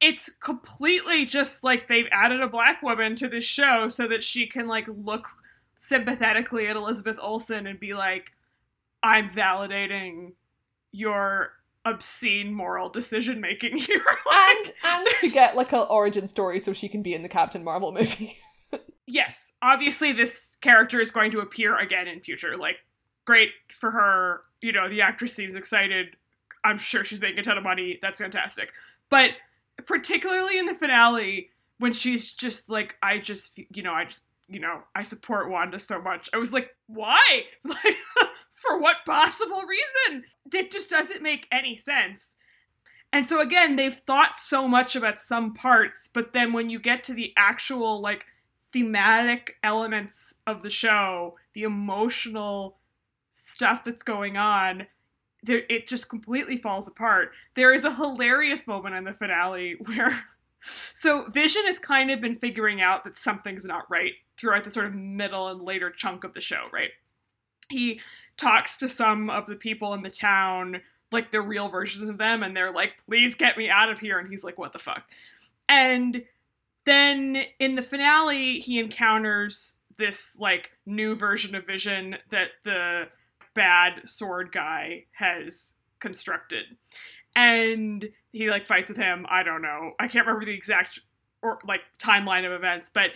It's 0.00 0.30
completely 0.40 1.26
just 1.26 1.64
like 1.64 1.88
they've 1.88 2.06
added 2.12 2.40
a 2.40 2.48
black 2.48 2.82
woman 2.82 3.16
to 3.16 3.26
this 3.26 3.44
show 3.44 3.88
so 3.88 4.06
that 4.06 4.22
she 4.22 4.46
can 4.46 4.68
like 4.68 4.86
look 4.86 5.28
sympathetically 5.74 6.68
at 6.68 6.76
Elizabeth 6.76 7.18
Olsen 7.20 7.66
and 7.66 7.80
be 7.80 7.94
like, 7.94 8.30
I'm 9.02 9.28
validating 9.28 10.34
your 10.92 11.50
obscene 11.84 12.52
moral 12.54 12.88
decision 12.90 13.40
making 13.40 13.78
here. 13.78 14.04
and 14.32 14.72
and 14.84 15.06
to 15.18 15.30
get 15.30 15.56
like 15.56 15.72
an 15.72 15.86
origin 15.90 16.28
story 16.28 16.60
so 16.60 16.72
she 16.72 16.88
can 16.88 17.02
be 17.02 17.14
in 17.14 17.22
the 17.22 17.28
Captain 17.28 17.64
Marvel 17.64 17.90
movie. 17.92 18.36
yes, 19.08 19.54
obviously 19.62 20.12
this 20.12 20.56
character 20.60 21.00
is 21.00 21.10
going 21.10 21.30
to 21.32 21.40
appear 21.40 21.76
again 21.76 22.06
in 22.06 22.20
future. 22.20 22.56
Like, 22.56 22.76
great 23.24 23.50
for 23.74 23.90
her. 23.90 24.42
You 24.60 24.72
know, 24.72 24.88
the 24.88 25.02
actress 25.02 25.34
seems 25.34 25.54
excited. 25.54 26.16
I'm 26.64 26.78
sure 26.78 27.04
she's 27.04 27.20
making 27.20 27.38
a 27.38 27.42
ton 27.42 27.58
of 27.58 27.64
money. 27.64 27.98
That's 28.02 28.18
fantastic. 28.18 28.72
But 29.08 29.30
particularly 29.86 30.58
in 30.58 30.66
the 30.66 30.74
finale, 30.74 31.50
when 31.78 31.92
she's 31.92 32.34
just 32.34 32.68
like, 32.68 32.96
I 33.02 33.18
just, 33.18 33.58
you 33.72 33.82
know, 33.82 33.92
I 33.92 34.04
just, 34.04 34.24
you 34.48 34.60
know, 34.60 34.82
I 34.94 35.02
support 35.02 35.50
Wanda 35.50 35.78
so 35.78 36.00
much. 36.00 36.28
I 36.34 36.36
was 36.36 36.52
like, 36.52 36.76
why? 36.86 37.42
Like, 37.64 37.96
for 38.50 38.80
what 38.80 38.96
possible 39.06 39.62
reason? 39.62 40.24
It 40.52 40.72
just 40.72 40.90
doesn't 40.90 41.22
make 41.22 41.46
any 41.52 41.76
sense. 41.76 42.34
And 43.12 43.28
so 43.28 43.40
again, 43.40 43.76
they've 43.76 43.94
thought 43.94 44.36
so 44.36 44.66
much 44.66 44.96
about 44.96 45.20
some 45.20 45.54
parts, 45.54 46.10
but 46.12 46.32
then 46.32 46.52
when 46.52 46.68
you 46.68 46.80
get 46.80 47.04
to 47.04 47.14
the 47.14 47.32
actual 47.36 48.00
like 48.00 48.26
thematic 48.72 49.56
elements 49.62 50.34
of 50.46 50.62
the 50.62 50.70
show, 50.70 51.36
the 51.54 51.62
emotional 51.62 52.78
stuff 53.30 53.84
that's 53.84 54.02
going 54.02 54.36
on, 54.36 54.86
there, 55.42 55.62
it 55.68 55.86
just 55.86 56.08
completely 56.08 56.56
falls 56.56 56.88
apart. 56.88 57.32
There 57.54 57.72
is 57.72 57.84
a 57.84 57.94
hilarious 57.94 58.66
moment 58.66 58.94
in 58.94 59.04
the 59.04 59.14
finale 59.14 59.76
where. 59.84 60.24
So 60.92 61.26
Vision 61.30 61.64
has 61.66 61.78
kind 61.78 62.10
of 62.10 62.20
been 62.20 62.34
figuring 62.34 62.82
out 62.82 63.04
that 63.04 63.16
something's 63.16 63.64
not 63.64 63.88
right 63.88 64.14
throughout 64.36 64.64
the 64.64 64.70
sort 64.70 64.86
of 64.86 64.94
middle 64.94 65.46
and 65.46 65.62
later 65.62 65.88
chunk 65.88 66.24
of 66.24 66.34
the 66.34 66.40
show, 66.40 66.66
right? 66.72 66.90
He 67.70 68.00
talks 68.36 68.76
to 68.78 68.88
some 68.88 69.30
of 69.30 69.46
the 69.46 69.54
people 69.54 69.94
in 69.94 70.02
the 70.02 70.10
town, 70.10 70.80
like 71.12 71.30
the 71.30 71.40
real 71.40 71.68
versions 71.68 72.08
of 72.08 72.18
them, 72.18 72.42
and 72.42 72.56
they're 72.56 72.72
like, 72.72 72.94
please 73.06 73.36
get 73.36 73.56
me 73.56 73.70
out 73.70 73.88
of 73.88 74.00
here. 74.00 74.18
And 74.18 74.28
he's 74.28 74.42
like, 74.42 74.58
what 74.58 74.72
the 74.72 74.80
fuck? 74.80 75.04
And 75.68 76.24
then 76.88 77.44
in 77.58 77.74
the 77.74 77.82
finale, 77.82 78.60
he 78.60 78.78
encounters 78.78 79.76
this 79.96 80.36
like 80.38 80.70
new 80.86 81.14
version 81.14 81.54
of 81.54 81.66
Vision 81.66 82.16
that 82.30 82.48
the 82.64 83.04
bad 83.54 84.08
sword 84.08 84.52
guy 84.52 85.04
has 85.12 85.74
constructed. 86.00 86.64
And 87.34 88.08
he 88.32 88.50
like 88.50 88.66
fights 88.66 88.88
with 88.88 88.96
him. 88.96 89.26
I 89.28 89.42
don't 89.42 89.62
know. 89.62 89.92
I 89.98 90.08
can't 90.08 90.26
remember 90.26 90.46
the 90.46 90.54
exact 90.54 91.00
or 91.42 91.58
like 91.66 91.82
timeline 91.98 92.46
of 92.46 92.52
events, 92.52 92.90
but 92.92 93.10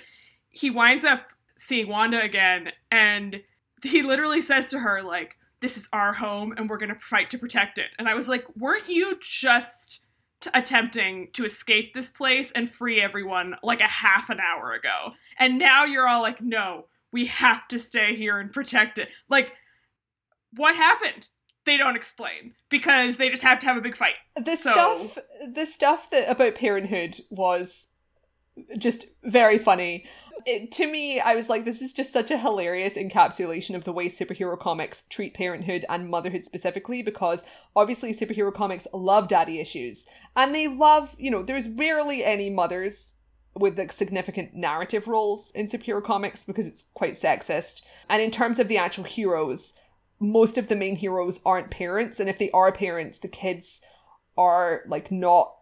he 0.51 0.71
winds 0.71 1.05
up 1.05 1.29
seeing 1.57 1.89
Wanda 1.89 2.21
again 2.21 2.73
and 2.91 3.43
he 3.83 4.03
literally 4.03 4.43
says 4.43 4.71
to 4.71 4.81
her 4.81 5.03
like 5.03 5.37
this 5.61 5.77
is 5.77 5.89
our 5.93 6.13
home 6.13 6.53
and 6.57 6.69
we're 6.69 6.79
going 6.79 6.93
to 6.93 7.01
fight 7.01 7.31
to 7.31 7.39
protect 7.39 7.79
it. 7.79 7.91
And 7.99 8.09
I 8.09 8.15
was 8.15 8.29
like, 8.29 8.45
weren't 8.57 8.89
you 8.89 9.17
just 9.21 10.01
t- 10.43 10.51
attempting 10.55 11.29
to 11.33 11.45
escape 11.45 11.95
this 11.95 12.11
place 12.11 12.53
and 12.55 12.69
free 12.69 13.01
everyone 13.01 13.55
like 13.63 13.81
a 13.81 13.89
half 13.89 14.29
an 14.31 14.39
hour 14.41 14.73
ago? 14.73 15.13
And 15.39 15.59
now 15.59 15.85
you're 15.85 16.07
all 16.09 16.23
like, 16.23 16.41
no, 16.43 16.87
we 17.13 17.27
have 17.27 17.67
to 17.69 17.79
stay 17.79 18.15
here 18.17 18.39
and 18.39 18.53
protect 18.53 18.99
it. 18.99 19.09
Like, 19.29 19.53
what 20.55 20.77
happened? 20.77 21.29
They 21.65 21.77
don't 21.77 21.97
explain 21.97 22.55
because 22.69 23.17
they 23.17 23.31
just 23.31 23.43
have 23.43 23.61
to 23.61 23.67
have 23.67 23.77
a 23.77 23.81
big 23.81 23.97
fight. 23.97 24.15
the 24.37 24.57
So- 24.57 24.73
stuff 24.73 25.19
the 25.47 25.67
stuff 25.67 26.11
that 26.11 26.29
about 26.31 26.57
parenthood 26.57 27.21
was 27.31 27.87
just 28.79 29.07
very 29.25 29.57
funny 29.59 30.05
it, 30.47 30.71
to 30.73 30.91
me 30.91 31.21
i 31.21 31.35
was 31.35 31.49
like 31.49 31.65
this 31.65 31.83
is 31.83 31.93
just 31.93 32.13
such 32.13 32.31
a 32.31 32.39
hilarious 32.39 32.95
encapsulation 32.95 33.75
of 33.75 33.85
the 33.85 33.93
way 33.93 34.09
superhero 34.09 34.59
comics 34.59 35.05
treat 35.09 35.35
parenthood 35.35 35.85
and 35.89 36.09
motherhood 36.09 36.45
specifically 36.45 37.03
because 37.03 37.45
obviously 37.77 38.13
superhero 38.13 38.53
comics 38.53 38.87
love 38.93 39.29
daddy 39.29 39.61
issues 39.61 40.07
and 40.37 40.55
they 40.55 40.69
love 40.69 41.15
you 41.19 41.31
know 41.31 41.43
there's 41.43 41.69
rarely 41.69 42.25
any 42.25 42.51
mothers 42.51 43.13
with 43.55 43.79
like 43.79 43.93
significant 43.93 44.55
narrative 44.55 45.07
roles 45.07 45.51
in 45.51 45.67
superhero 45.67 46.03
comics 46.03 46.45
because 46.45 46.67
it's 46.67 46.87
quite 46.95 47.13
sexist. 47.13 47.83
And 48.09 48.23
in 48.23 48.31
terms 48.31 48.59
of 48.59 48.69
the 48.69 48.79
actual 48.79 49.05
heroes 49.05 49.75
most 50.23 50.57
of 50.57 50.69
the 50.69 50.77
main 50.77 50.95
heroes 50.95 51.41
aren't 51.45 51.71
parents 51.71 52.21
and 52.21 52.29
if 52.29 52.39
they 52.39 52.49
are 52.53 52.71
parents 52.71 53.19
the 53.19 53.29
kids 53.29 53.81
are 54.39 54.83
like 54.87 55.11
not 55.11 55.53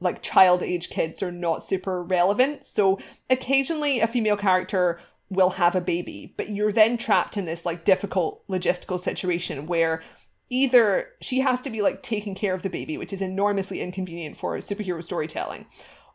like 0.00 0.22
child 0.22 0.62
age 0.62 0.90
kids 0.90 1.22
are 1.22 1.32
not 1.32 1.62
super 1.62 2.02
relevant. 2.02 2.64
So 2.64 2.98
occasionally 3.28 4.00
a 4.00 4.06
female 4.06 4.36
character 4.36 4.98
will 5.28 5.50
have 5.50 5.76
a 5.76 5.80
baby, 5.80 6.34
but 6.36 6.50
you're 6.50 6.72
then 6.72 6.96
trapped 6.96 7.36
in 7.36 7.44
this 7.44 7.64
like 7.64 7.84
difficult 7.84 8.46
logistical 8.48 8.98
situation 8.98 9.66
where 9.66 10.02
either 10.48 11.08
she 11.20 11.40
has 11.40 11.60
to 11.62 11.70
be 11.70 11.80
like 11.82 12.02
taking 12.02 12.34
care 12.34 12.54
of 12.54 12.62
the 12.62 12.70
baby, 12.70 12.98
which 12.98 13.12
is 13.12 13.22
enormously 13.22 13.80
inconvenient 13.80 14.36
for 14.36 14.56
superhero 14.58 15.02
storytelling, 15.02 15.66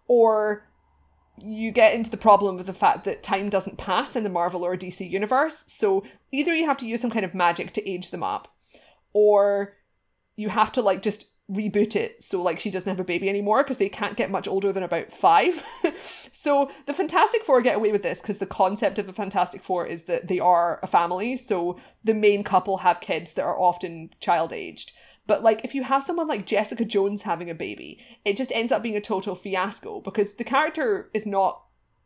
or 0.08 0.68
you 1.42 1.72
get 1.72 1.94
into 1.94 2.12
the 2.12 2.18
problem 2.18 2.58
with 2.58 2.66
the 2.66 2.74
fact 2.74 3.04
that 3.06 3.24
time 3.24 3.50
doesn't 3.50 3.78
pass 3.78 4.16
in 4.16 4.24
the 4.24 4.30
Marvel 4.30 4.66
or 4.66 4.78
DC 4.78 5.10
universe. 5.10 5.64
So 5.68 6.04
either 6.32 6.54
you 6.54 6.66
have 6.66 6.78
to 6.78 6.88
use 6.88 7.02
some 7.02 7.12
kind 7.12 7.26
of 7.26 7.34
magic 7.34 7.72
to 7.74 7.90
age 7.90 8.12
them 8.12 8.24
up, 8.24 8.54
or 9.14 9.78
you 10.36 10.50
have 10.50 10.72
to 10.74 10.82
like 10.82 11.02
just 11.02 11.28
reboot 11.52 11.96
it 11.96 12.24
so 12.24 12.42
like 12.42 12.60
she 12.60 12.72
doesn't 12.72 12.90
have 12.90 13.00
a 13.00 13.04
baby 13.04 13.30
anymore 13.30 13.64
because 13.64 13.78
they 13.78 13.90
can't 13.90 14.18
get 14.18 14.32
much 14.32 14.48
older 14.48 14.72
than 14.72 14.84
about 14.84 15.12
five. 15.12 15.64
so 16.34 16.72
the 16.88 16.94
Fantastic 16.94 17.44
Four 17.44 17.62
get 17.62 17.76
away 17.76 17.92
with 17.92 18.02
this 18.04 18.22
because 18.22 18.40
the 18.40 18.48
concept 18.48 18.98
of 18.98 19.06
the 19.06 19.14
Fantastic 19.14 19.62
Four 19.62 19.86
is 19.86 20.04
that 20.04 20.28
they 20.28 20.40
are 20.40 20.80
a 20.82 20.88
family. 20.88 21.38
So 21.38 21.80
the 22.04 22.16
main 22.16 22.44
couple 22.44 22.78
have 22.78 23.00
kids 23.00 23.34
that 23.34 23.46
are 23.46 23.60
often 23.60 24.10
child 24.20 24.54
aged. 24.54 24.94
But 25.28 25.44
like 25.44 25.64
if 25.64 25.76
you 25.76 25.84
have 25.84 26.04
someone 26.04 26.28
like 26.28 26.48
Jessica 26.48 26.84
Jones 26.84 27.24
having 27.24 27.50
a 27.50 27.56
baby, 27.56 28.00
it 28.24 28.38
just 28.38 28.52
ends 28.52 28.72
up 28.72 28.82
being 28.82 28.98
a 28.98 29.02
total 29.02 29.36
fiasco 29.36 30.02
because 30.02 30.36
the 30.36 30.44
character 30.44 31.10
is 31.14 31.26
not 31.28 31.62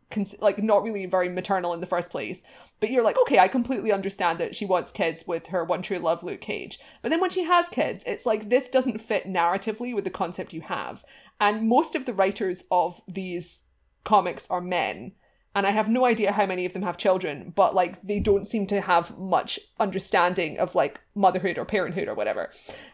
cons- 0.10 0.36
like 0.40 0.62
not 0.62 0.84
really 0.84 1.06
very 1.06 1.30
maternal 1.30 1.74
in 1.74 1.82
the 1.82 1.86
first 1.88 2.10
place. 2.10 2.44
But 2.80 2.92
you're 2.92 3.04
like, 3.04 3.20
okay, 3.22 3.40
I 3.40 3.48
completely 3.48 3.92
understand 3.92 4.40
that 4.40 4.56
she 4.56 4.66
wants 4.66 4.92
kids 4.92 5.26
with 5.28 5.48
her 5.48 5.64
one 5.64 5.82
true 5.82 6.00
love, 6.00 6.24
Luke 6.24 6.42
Cage. 6.42 6.80
But 7.02 7.10
then 7.10 7.22
when 7.22 7.30
she 7.30 7.44
has 7.44 7.70
kids, 7.70 8.04
it's 8.08 8.26
like 8.26 8.50
this 8.50 8.70
doesn't 8.70 9.02
fit 9.02 9.28
narratively 9.28 9.94
with 9.94 10.04
the 10.04 10.10
concept 10.10 10.54
you 10.54 10.62
have. 10.62 11.04
And 11.40 11.68
most 11.68 11.96
of 11.96 12.06
the 12.06 12.14
writers 12.14 12.64
of 12.72 13.02
these 13.08 13.64
comics 14.04 14.48
are 14.50 14.62
men. 14.62 15.14
And 15.56 15.66
I 15.66 15.72
have 15.72 15.90
no 15.90 16.06
idea 16.06 16.32
how 16.32 16.46
many 16.46 16.66
of 16.66 16.74
them 16.74 16.84
have 16.84 16.98
children, 16.98 17.52
but 17.56 17.74
like 17.74 18.02
they 18.02 18.20
don't 18.20 18.48
seem 18.48 18.68
to 18.68 18.82
have 18.82 19.18
much 19.18 19.60
understanding 19.80 20.60
of 20.60 20.76
like 20.76 21.02
motherhood 21.16 21.58
or 21.58 21.66
parenthood 21.66 22.08
or 22.08 22.14
whatever. 22.14 22.52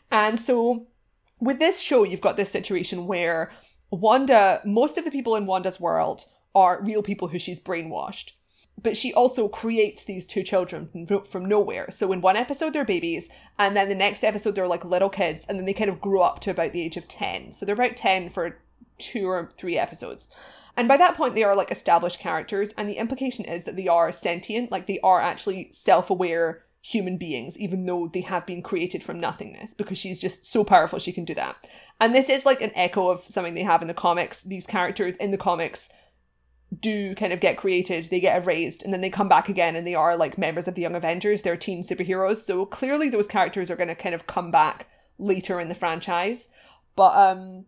And 0.10 0.40
so 0.40 0.88
with 1.40 1.60
this 1.60 1.82
show, 1.82 2.04
you've 2.04 2.22
got 2.22 2.38
this 2.38 2.50
situation 2.50 3.08
where 3.08 3.52
Wanda, 3.92 4.62
most 4.66 4.98
of 4.98 5.06
the 5.06 5.12
people 5.12 5.36
in 5.36 5.46
Wanda's 5.46 5.80
world 5.80 6.26
are 6.56 6.82
real 6.82 7.04
people 7.04 7.28
who 7.28 7.38
she's 7.38 7.60
brainwashed. 7.60 8.32
But 8.82 8.98
she 8.98 9.14
also 9.14 9.48
creates 9.48 10.04
these 10.04 10.28
two 10.28 10.44
children 10.44 11.08
from, 11.26 11.46
nowhere. 11.46 11.90
So 11.92 12.12
in 12.12 12.22
one 12.22 12.36
episode, 12.36 12.74
they're 12.74 12.86
babies, 12.86 13.30
and 13.58 13.76
then 13.76 13.88
the 13.90 13.96
next 13.96 14.24
episode, 14.24 14.56
they're 14.56 14.68
like 14.68 14.84
little 14.84 15.10
kids, 15.10 15.46
and 15.48 15.58
then 15.58 15.66
they 15.66 15.74
kind 15.74 15.90
of 15.90 16.02
grow 16.02 16.22
up 16.22 16.40
to 16.42 16.52
about 16.52 16.74
the 16.74 16.82
age 16.82 16.98
of 16.98 17.08
10. 17.08 17.54
So 17.54 17.66
they're 17.66 17.74
about 17.74 17.96
10 17.96 18.30
for 18.30 18.60
two 18.98 19.30
or 19.30 19.50
three 19.58 19.78
episodes. 19.78 20.30
And 20.78 20.88
by 20.88 20.98
that 20.98 21.16
point, 21.16 21.36
they 21.36 21.44
are 21.44 21.56
like 21.56 21.72
established 21.72 22.20
characters, 22.20 22.74
and 22.78 22.90
the 22.90 22.98
implication 22.98 23.46
is 23.46 23.64
that 23.64 23.78
they 23.78 23.88
are 23.88 24.12
sentient, 24.12 24.72
like 24.72 24.88
they 24.88 25.00
are 25.00 25.22
actually 25.22 25.70
self 25.72 26.10
aware 26.10 26.64
human 26.82 27.18
beings, 27.18 27.58
even 27.58 27.86
though 27.86 28.08
they 28.14 28.22
have 28.22 28.46
been 28.46 28.62
created 28.62 29.02
from 29.02 29.20
nothingness, 29.20 29.74
because 29.74 29.98
she's 29.98 30.20
just 30.20 30.46
so 30.46 30.64
powerful 30.64 31.00
she 31.00 31.12
can 31.12 31.26
do 31.26 31.34
that. 31.34 31.56
And 32.00 32.14
this 32.14 32.30
is 32.30 32.46
like 32.46 32.62
an 32.62 32.72
echo 32.76 33.10
of 33.10 33.24
something 33.24 33.56
they 33.56 33.64
have 33.64 33.82
in 33.82 33.88
the 33.88 33.94
comics. 33.94 34.44
These 34.44 34.68
characters 34.68 35.16
in 35.16 35.32
the 35.32 35.38
comics 35.38 35.90
do 36.82 37.16
kind 37.16 37.34
of 37.34 37.40
get 37.40 37.58
created, 37.58 38.06
they 38.06 38.20
get 38.20 38.42
erased, 38.42 38.84
and 38.84 38.94
then 38.94 39.02
they 39.02 39.10
come 39.10 39.28
back 39.28 39.50
again 39.50 39.76
and 39.76 39.86
they 39.86 39.96
are 39.96 40.16
like 40.16 40.38
members 40.38 40.68
of 40.68 40.76
the 40.76 40.82
Young 40.82 40.96
Avengers, 40.96 41.42
they're 41.42 41.58
teen 41.58 41.84
superheroes. 41.84 42.38
So 42.38 42.66
clearly 42.66 43.10
those 43.10 43.28
characters 43.28 43.70
are 43.70 43.76
gonna 43.76 43.96
kind 43.96 44.16
of 44.16 44.28
come 44.28 44.52
back 44.52 44.88
later 45.18 45.60
in 45.60 45.70
the 45.70 45.76
franchise. 45.76 46.50
But 46.96 47.16
um 47.16 47.66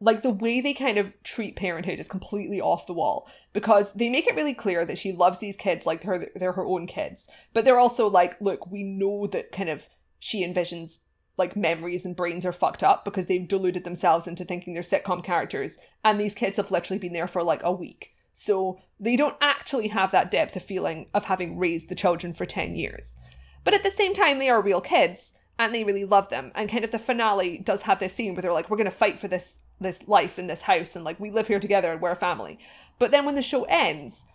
like 0.00 0.22
the 0.22 0.30
way 0.30 0.60
they 0.60 0.74
kind 0.74 0.98
of 0.98 1.12
treat 1.22 1.56
parenthood 1.56 1.98
is 1.98 2.08
completely 2.08 2.60
off 2.60 2.86
the 2.86 2.92
wall 2.92 3.28
because 3.52 3.92
they 3.92 4.10
make 4.10 4.26
it 4.26 4.34
really 4.34 4.52
clear 4.52 4.84
that 4.84 4.98
she 4.98 5.12
loves 5.12 5.38
these 5.38 5.56
kids 5.56 5.86
like 5.86 6.02
they're, 6.02 6.28
they're 6.34 6.52
her 6.52 6.66
own 6.66 6.86
kids 6.86 7.28
but 7.54 7.64
they're 7.64 7.78
also 7.78 8.08
like 8.08 8.38
look 8.40 8.70
we 8.70 8.82
know 8.82 9.26
that 9.26 9.52
kind 9.52 9.70
of 9.70 9.88
she 10.18 10.44
envisions 10.46 10.98
like 11.36 11.56
memories 11.56 12.04
and 12.04 12.16
brains 12.16 12.46
are 12.46 12.52
fucked 12.52 12.82
up 12.82 13.04
because 13.04 13.26
they've 13.26 13.48
deluded 13.48 13.84
themselves 13.84 14.26
into 14.26 14.44
thinking 14.44 14.74
they're 14.74 14.82
sitcom 14.82 15.22
characters 15.22 15.78
and 16.04 16.18
these 16.18 16.34
kids 16.34 16.56
have 16.56 16.70
literally 16.70 16.98
been 16.98 17.12
there 17.12 17.26
for 17.26 17.42
like 17.42 17.62
a 17.62 17.72
week 17.72 18.14
so 18.32 18.78
they 18.98 19.16
don't 19.16 19.36
actually 19.40 19.88
have 19.88 20.10
that 20.10 20.30
depth 20.30 20.56
of 20.56 20.62
feeling 20.62 21.08
of 21.14 21.24
having 21.24 21.58
raised 21.58 21.88
the 21.88 21.94
children 21.94 22.32
for 22.32 22.46
10 22.46 22.76
years 22.76 23.16
but 23.64 23.74
at 23.74 23.82
the 23.82 23.90
same 23.90 24.14
time 24.14 24.38
they 24.38 24.48
are 24.48 24.62
real 24.62 24.80
kids 24.80 25.34
and 25.58 25.74
they 25.74 25.84
really 25.84 26.04
love 26.04 26.28
them 26.28 26.50
and 26.54 26.68
kind 26.68 26.84
of 26.84 26.90
the 26.90 26.98
finale 26.98 27.58
does 27.58 27.82
have 27.82 27.98
this 27.98 28.14
scene 28.14 28.34
where 28.34 28.42
they're 28.42 28.52
like 28.52 28.70
we're 28.70 28.76
going 28.76 28.84
to 28.84 28.90
fight 28.90 29.18
for 29.18 29.28
this 29.28 29.58
this 29.80 30.06
life 30.08 30.38
in 30.38 30.46
this 30.46 30.62
house 30.62 30.94
and 30.96 31.04
like 31.04 31.18
we 31.20 31.30
live 31.30 31.48
here 31.48 31.60
together 31.60 31.92
and 31.92 32.00
we're 32.00 32.10
a 32.10 32.16
family. 32.16 32.58
But 32.98 33.10
then 33.10 33.24
when 33.24 33.34
the 33.34 33.42
show 33.42 33.64
ends, 33.64 34.26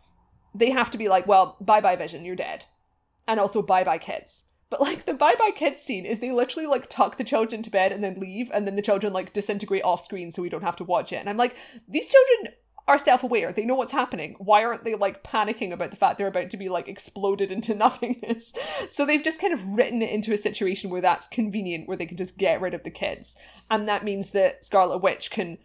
they 0.54 0.72
have 0.72 0.90
to 0.92 0.98
be 0.98 1.08
like, 1.08 1.28
well, 1.28 1.58
bye 1.62 1.82
bye 1.82 1.96
vision, 1.96 2.26
you're 2.26 2.36
dead. 2.36 2.66
And 3.28 3.40
also 3.40 3.62
bye 3.62 3.84
bye 3.84 3.98
kids. 3.98 4.44
But 4.70 4.82
like 4.82 5.06
the 5.06 5.14
bye 5.14 5.36
bye 5.38 5.52
kids 5.56 5.82
scene 5.82 6.06
is 6.06 6.20
they 6.20 6.32
literally 6.32 6.68
like 6.68 6.90
tuck 6.90 7.18
the 7.18 7.24
children 7.24 7.64
to 7.64 7.72
bed 7.72 7.92
and 7.92 8.04
then 8.04 8.20
leave 8.20 8.52
and 8.54 8.68
then 8.68 8.76
the 8.76 8.82
children 8.82 9.14
like 9.14 9.34
disintegrate 9.34 9.84
off 9.84 10.04
screen 10.04 10.32
so 10.32 10.42
we 10.42 10.50
don't 10.50 10.64
have 10.64 10.76
to 10.78 10.84
watch 10.84 11.12
it. 11.12 11.18
And 11.18 11.30
I'm 11.30 11.38
like, 11.38 11.56
these 11.88 12.08
children 12.08 12.56
are 12.90 12.98
self-aware. 12.98 13.52
They 13.52 13.66
know 13.66 13.76
what's 13.76 13.92
happening. 13.92 14.36
Why 14.40 14.64
aren't 14.64 14.84
they 14.84 14.96
like 14.96 15.24
panicking 15.24 15.72
about 15.72 15.92
the 15.92 15.98
fact 15.98 16.18
they're 16.18 16.28
about 16.28 16.50
to 16.50 16.58
be 16.58 16.70
like 16.70 16.88
exploded 16.88 17.52
into 17.52 17.76
nothingness? 17.76 18.54
so 18.90 19.06
they've 19.06 19.24
just 19.24 19.40
kind 19.40 19.54
of 19.54 19.76
written 19.76 20.02
it 20.02 20.10
into 20.12 20.34
a 20.34 20.38
situation 20.38 20.90
where 20.90 21.02
that's 21.02 21.28
convenient, 21.28 21.88
where 21.88 21.98
they 21.98 22.08
can 22.08 22.18
just 22.18 22.38
get 22.38 22.62
rid 22.62 22.74
of 22.74 22.84
the 22.84 22.90
kids. 22.90 23.36
And 23.70 23.88
that 23.88 24.04
means 24.04 24.32
that 24.32 24.66
Scarlet 24.66 25.00
Witch 25.00 25.30
can 25.30 25.60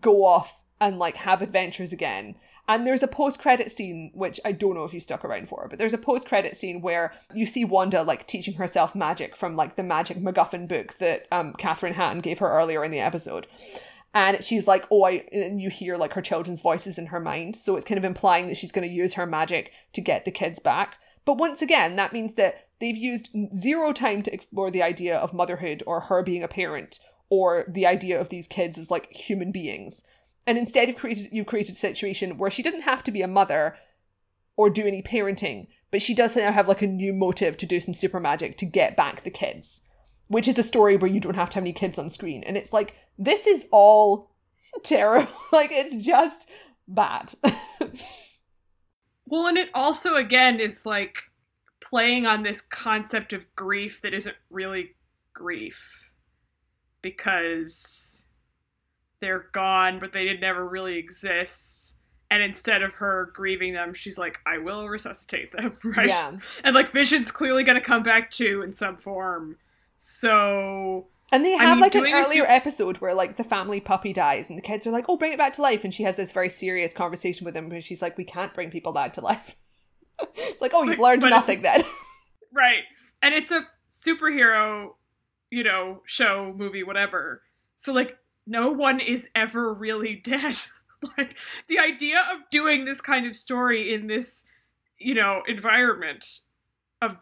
go 0.00 0.26
off 0.26 0.60
and 0.80 0.98
like 0.98 1.16
have 1.16 1.42
adventures 1.42 1.92
again. 1.92 2.36
And 2.68 2.86
there's 2.86 3.02
a 3.02 3.08
post 3.08 3.38
credit 3.40 3.70
scene, 3.70 4.10
which 4.12 4.40
I 4.44 4.52
don't 4.52 4.74
know 4.74 4.84
if 4.84 4.92
you 4.92 5.00
stuck 5.00 5.24
around 5.24 5.48
for, 5.48 5.66
but 5.68 5.78
there's 5.78 5.94
a 5.94 5.98
post 5.98 6.26
credit 6.26 6.56
scene 6.56 6.80
where 6.80 7.12
you 7.32 7.46
see 7.46 7.64
Wanda 7.64 8.02
like 8.02 8.26
teaching 8.26 8.54
herself 8.54 8.94
magic 8.94 9.36
from 9.36 9.56
like 9.56 9.76
the 9.76 9.82
magic 9.82 10.18
MacGuffin 10.18 10.66
book 10.66 10.94
that 10.98 11.26
um, 11.30 11.52
Kathryn 11.54 11.94
Hahn 11.94 12.18
gave 12.18 12.40
her 12.40 12.50
earlier 12.50 12.84
in 12.84 12.90
the 12.90 13.00
episode. 13.00 13.46
And 14.14 14.42
she's 14.42 14.66
like 14.66 14.86
oh 14.90 15.04
i 15.04 15.24
and 15.30 15.60
you 15.60 15.68
hear 15.68 15.96
like 15.96 16.14
her 16.14 16.22
children's 16.22 16.60
voices 16.60 16.98
in 16.98 17.06
her 17.06 17.20
mind. 17.20 17.54
So 17.54 17.76
it's 17.76 17.86
kind 17.86 17.98
of 17.98 18.04
implying 18.04 18.48
that 18.48 18.56
she's 18.56 18.72
going 18.72 18.88
to 18.88 18.94
use 18.94 19.14
her 19.14 19.26
magic 19.26 19.72
to 19.92 20.00
get 20.00 20.24
the 20.24 20.30
kids 20.30 20.58
back. 20.58 20.98
But 21.24 21.38
once 21.38 21.62
again 21.62 21.96
that 21.96 22.12
means 22.12 22.34
that 22.34 22.66
they've 22.80 22.96
used 22.96 23.30
zero 23.54 23.92
time 23.92 24.22
to 24.22 24.32
explore 24.32 24.70
the 24.70 24.82
idea 24.82 25.16
of 25.16 25.32
motherhood 25.32 25.82
or 25.86 26.00
her 26.00 26.22
being 26.22 26.42
a 26.42 26.48
parent 26.48 26.98
or 27.28 27.64
the 27.68 27.86
idea 27.86 28.20
of 28.20 28.28
these 28.28 28.48
kids 28.48 28.78
as 28.78 28.90
like 28.90 29.12
human 29.12 29.52
beings 29.52 30.02
and 30.46 30.58
instead 30.58 30.88
you've 30.88 30.96
created 30.96 31.28
you've 31.32 31.46
created 31.46 31.72
a 31.72 31.78
situation 31.78 32.38
where 32.38 32.50
she 32.50 32.62
doesn't 32.62 32.82
have 32.82 33.02
to 33.04 33.10
be 33.10 33.22
a 33.22 33.28
mother 33.28 33.76
or 34.56 34.70
do 34.70 34.86
any 34.86 35.02
parenting 35.02 35.66
but 35.90 36.02
she 36.02 36.14
does 36.14 36.36
now 36.36 36.52
have 36.52 36.68
like 36.68 36.82
a 36.82 36.86
new 36.86 37.12
motive 37.12 37.56
to 37.56 37.66
do 37.66 37.80
some 37.80 37.94
super 37.94 38.20
magic 38.20 38.56
to 38.56 38.64
get 38.66 38.96
back 38.96 39.22
the 39.22 39.30
kids 39.30 39.80
which 40.28 40.48
is 40.48 40.58
a 40.58 40.62
story 40.62 40.96
where 40.96 41.10
you 41.10 41.20
don't 41.20 41.36
have 41.36 41.50
to 41.50 41.54
have 41.56 41.64
any 41.64 41.72
kids 41.72 41.98
on 41.98 42.10
screen. 42.10 42.42
And 42.44 42.56
it's 42.56 42.72
like, 42.72 42.94
this 43.18 43.46
is 43.46 43.66
all 43.70 44.30
terrible. 44.82 45.30
like, 45.52 45.70
it's 45.72 45.96
just 45.96 46.48
bad. 46.88 47.34
well, 49.26 49.46
and 49.46 49.58
it 49.58 49.70
also, 49.74 50.16
again, 50.16 50.60
is 50.60 50.84
like 50.84 51.18
playing 51.80 52.26
on 52.26 52.42
this 52.42 52.60
concept 52.60 53.32
of 53.32 53.54
grief 53.54 54.02
that 54.02 54.14
isn't 54.14 54.36
really 54.50 54.96
grief 55.32 56.10
because 57.02 58.15
they're 59.26 59.48
gone, 59.52 59.98
but 59.98 60.12
they 60.12 60.24
did 60.24 60.40
never 60.40 60.66
really 60.66 60.96
exist. 60.96 61.94
And 62.30 62.42
instead 62.42 62.82
of 62.82 62.94
her 62.94 63.30
grieving 63.34 63.74
them, 63.74 63.92
she's 63.92 64.16
like, 64.16 64.40
I 64.46 64.58
will 64.58 64.88
resuscitate 64.88 65.52
them, 65.52 65.76
right? 65.84 66.08
Yeah. 66.08 66.38
And 66.64 66.74
like 66.74 66.90
Vision's 66.90 67.30
clearly 67.30 67.64
gonna 67.64 67.80
come 67.80 68.02
back 68.02 68.30
too 68.30 68.62
in 68.62 68.72
some 68.72 68.96
form 68.96 69.56
so 69.96 71.08
and 71.32 71.44
they 71.44 71.52
have 71.52 71.68
I 71.68 71.70
mean, 71.72 71.80
like 71.80 71.94
an 71.94 72.06
earlier 72.06 72.44
su- 72.44 72.50
episode 72.50 72.98
where 72.98 73.14
like 73.14 73.36
the 73.36 73.44
family 73.44 73.80
puppy 73.80 74.12
dies 74.12 74.48
and 74.48 74.56
the 74.56 74.62
kids 74.62 74.86
are 74.86 74.92
like, 74.92 75.06
"Oh, 75.08 75.16
bring 75.16 75.32
it 75.32 75.38
back 75.38 75.54
to 75.54 75.62
life," 75.62 75.82
and 75.82 75.92
she 75.92 76.04
has 76.04 76.14
this 76.16 76.30
very 76.30 76.48
serious 76.48 76.92
conversation 76.92 77.44
with 77.44 77.54
them 77.54 77.68
where 77.68 77.80
she's 77.80 78.00
like, 78.00 78.16
"We 78.16 78.24
can't 78.24 78.54
bring 78.54 78.70
people 78.70 78.92
back 78.92 79.14
to 79.14 79.20
life." 79.20 79.56
it's 80.36 80.60
like, 80.60 80.72
"Oh, 80.72 80.84
you've 80.84 81.00
learned 81.00 81.22
but 81.22 81.30
nothing 81.30 81.62
then." 81.62 81.82
right, 82.54 82.84
and 83.22 83.34
it's 83.34 83.50
a 83.50 83.66
superhero, 83.90 84.90
you 85.50 85.64
know, 85.64 86.02
show, 86.06 86.54
movie, 86.56 86.84
whatever. 86.84 87.42
So 87.76 87.92
like, 87.92 88.18
no 88.46 88.70
one 88.70 89.00
is 89.00 89.28
ever 89.34 89.72
really 89.74 90.14
dead. 90.24 90.56
like 91.18 91.36
the 91.68 91.78
idea 91.78 92.18
of 92.18 92.48
doing 92.50 92.84
this 92.84 93.00
kind 93.00 93.26
of 93.26 93.36
story 93.36 93.92
in 93.92 94.06
this, 94.06 94.44
you 94.98 95.14
know, 95.14 95.42
environment 95.46 96.40
of 97.02 97.18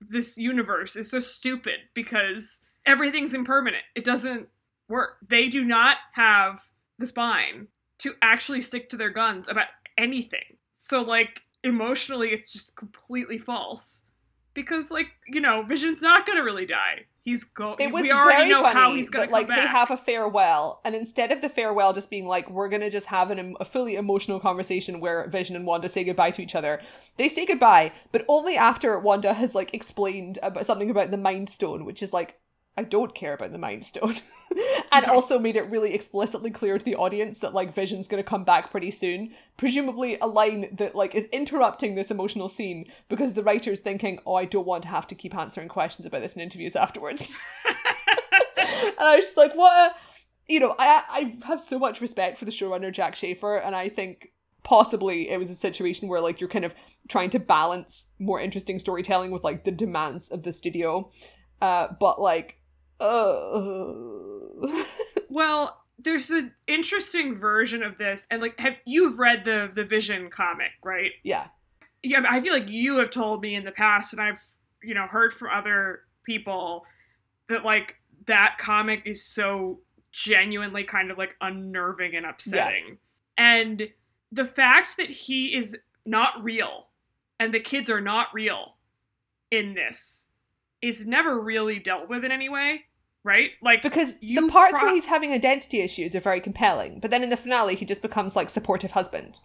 this 0.00 0.36
universe 0.36 0.96
is 0.96 1.10
so 1.10 1.20
stupid 1.20 1.80
because 1.94 2.60
everything's 2.84 3.34
impermanent. 3.34 3.84
It 3.94 4.04
doesn't 4.04 4.48
work. 4.88 5.18
They 5.26 5.48
do 5.48 5.64
not 5.64 5.98
have 6.12 6.62
the 6.98 7.06
spine 7.06 7.68
to 7.98 8.14
actually 8.20 8.60
stick 8.60 8.90
to 8.90 8.96
their 8.96 9.10
guns 9.10 9.48
about 9.48 9.68
anything. 9.96 10.56
So, 10.72 11.02
like, 11.02 11.42
emotionally, 11.62 12.30
it's 12.30 12.52
just 12.52 12.74
completely 12.74 13.38
false. 13.38 14.02
Because, 14.54 14.90
like, 14.90 15.06
you 15.26 15.40
know, 15.40 15.62
Vision's 15.62 16.02
not 16.02 16.26
gonna 16.26 16.42
really 16.42 16.66
die. 16.66 17.06
He's 17.24 17.44
going. 17.44 17.76
It 17.78 17.92
was 17.92 18.02
we 18.02 18.10
already 18.10 18.50
know 18.50 18.62
funny 18.62 18.74
how 18.74 18.94
he's 18.94 19.08
going 19.08 19.28
to 19.28 19.32
like 19.32 19.46
back. 19.46 19.58
they 19.58 19.66
have 19.66 19.92
a 19.92 19.96
farewell, 19.96 20.80
and 20.84 20.94
instead 20.96 21.30
of 21.30 21.40
the 21.40 21.48
farewell 21.48 21.92
just 21.92 22.10
being 22.10 22.26
like 22.26 22.50
we're 22.50 22.68
gonna 22.68 22.90
just 22.90 23.06
have 23.06 23.30
an, 23.30 23.54
a 23.60 23.64
fully 23.64 23.94
emotional 23.94 24.40
conversation 24.40 24.98
where 24.98 25.28
Vision 25.28 25.54
and 25.54 25.64
Wanda 25.64 25.88
say 25.88 26.02
goodbye 26.02 26.32
to 26.32 26.42
each 26.42 26.56
other, 26.56 26.80
they 27.18 27.28
say 27.28 27.46
goodbye, 27.46 27.92
but 28.10 28.24
only 28.26 28.56
after 28.56 28.98
Wanda 28.98 29.34
has 29.34 29.54
like 29.54 29.72
explained 29.72 30.40
about 30.42 30.66
something 30.66 30.90
about 30.90 31.12
the 31.12 31.16
Mind 31.16 31.48
Stone, 31.48 31.84
which 31.84 32.02
is 32.02 32.12
like 32.12 32.40
I 32.76 32.84
don't 32.84 33.14
care 33.14 33.34
about 33.34 33.52
the 33.52 33.58
Mind 33.58 33.84
Stone. 33.84 34.16
and 34.92 35.06
also 35.06 35.38
made 35.38 35.56
it 35.56 35.70
really 35.70 35.94
explicitly 35.94 36.50
clear 36.50 36.78
to 36.78 36.84
the 36.84 36.96
audience 36.96 37.38
that 37.38 37.54
like 37.54 37.74
Vision's 37.74 38.08
gonna 38.08 38.22
come 38.22 38.44
back 38.44 38.70
pretty 38.70 38.90
soon. 38.90 39.34
Presumably 39.56 40.18
a 40.20 40.26
line 40.26 40.74
that 40.76 40.94
like 40.94 41.14
is 41.14 41.24
interrupting 41.32 41.94
this 41.94 42.10
emotional 42.10 42.48
scene 42.48 42.86
because 43.08 43.34
the 43.34 43.42
writer's 43.42 43.80
thinking, 43.80 44.18
oh, 44.26 44.34
I 44.34 44.46
don't 44.46 44.66
want 44.66 44.82
to 44.84 44.88
have 44.88 45.06
to 45.08 45.14
keep 45.14 45.34
answering 45.34 45.68
questions 45.68 46.06
about 46.06 46.22
this 46.22 46.34
in 46.34 46.40
interviews 46.40 46.76
afterwards. 46.76 47.36
and 47.66 48.96
I 48.98 49.16
was 49.16 49.26
just 49.26 49.36
like, 49.36 49.54
what 49.54 49.92
a 49.92 49.94
you 50.48 50.60
know, 50.60 50.74
I 50.78 51.02
I 51.08 51.46
have 51.46 51.60
so 51.60 51.78
much 51.78 52.00
respect 52.00 52.38
for 52.38 52.44
the 52.44 52.50
showrunner 52.50 52.92
Jac 52.92 53.14
Schaeffer, 53.14 53.56
and 53.56 53.74
I 53.74 53.88
think 53.88 54.32
possibly 54.64 55.28
it 55.28 55.38
was 55.38 55.50
a 55.50 55.54
situation 55.54 56.08
where 56.08 56.20
like 56.20 56.40
you're 56.40 56.48
kind 56.48 56.64
of 56.64 56.74
trying 57.08 57.30
to 57.30 57.38
balance 57.38 58.06
more 58.18 58.40
interesting 58.40 58.78
storytelling 58.78 59.30
with 59.30 59.44
like 59.44 59.64
the 59.64 59.72
demands 59.72 60.28
of 60.28 60.42
the 60.42 60.52
studio. 60.52 61.10
Uh, 61.60 61.88
but 62.00 62.20
like 62.20 62.58
Oh. 63.04 64.84
well, 65.28 65.84
there's 65.98 66.30
an 66.30 66.54
interesting 66.66 67.36
version 67.36 67.82
of 67.82 67.98
this, 67.98 68.26
and 68.30 68.40
like, 68.40 68.58
have 68.60 68.76
you've 68.84 69.18
read 69.18 69.44
the 69.44 69.70
the 69.72 69.84
Vision 69.84 70.30
comic, 70.30 70.70
right? 70.84 71.12
Yeah. 71.22 71.48
Yeah, 72.02 72.22
I 72.28 72.40
feel 72.40 72.52
like 72.52 72.68
you 72.68 72.98
have 72.98 73.10
told 73.10 73.42
me 73.42 73.54
in 73.54 73.64
the 73.64 73.72
past, 73.72 74.12
and 74.12 74.22
I've 74.22 74.44
you 74.82 74.94
know 74.94 75.06
heard 75.06 75.34
from 75.34 75.48
other 75.52 76.02
people 76.24 76.84
that 77.48 77.64
like 77.64 77.96
that 78.26 78.56
comic 78.58 79.02
is 79.04 79.24
so 79.24 79.80
genuinely 80.12 80.84
kind 80.84 81.10
of 81.10 81.18
like 81.18 81.36
unnerving 81.40 82.14
and 82.14 82.26
upsetting. 82.26 82.84
Yeah. 82.86 82.94
And 83.38 83.88
the 84.30 84.44
fact 84.44 84.96
that 84.96 85.10
he 85.10 85.56
is 85.56 85.76
not 86.04 86.42
real 86.42 86.88
and 87.40 87.52
the 87.52 87.60
kids 87.60 87.90
are 87.90 88.00
not 88.00 88.28
real 88.32 88.76
in 89.50 89.74
this 89.74 90.28
is 90.80 91.06
never 91.06 91.40
really 91.40 91.78
dealt 91.78 92.08
with 92.08 92.24
in 92.24 92.32
any 92.32 92.48
way 92.48 92.86
right? 93.24 93.50
Like 93.62 93.82
Because 93.82 94.16
you 94.20 94.40
the 94.40 94.52
parts 94.52 94.76
pro- 94.78 94.86
where 94.86 94.94
he's 94.94 95.06
having 95.06 95.32
identity 95.32 95.80
issues 95.80 96.14
are 96.14 96.20
very 96.20 96.40
compelling, 96.40 97.00
but 97.00 97.10
then 97.10 97.22
in 97.22 97.30
the 97.30 97.36
finale 97.36 97.74
he 97.76 97.84
just 97.84 98.02
becomes 98.02 98.34
like 98.36 98.50
supportive 98.50 98.92
husband. 98.92 99.40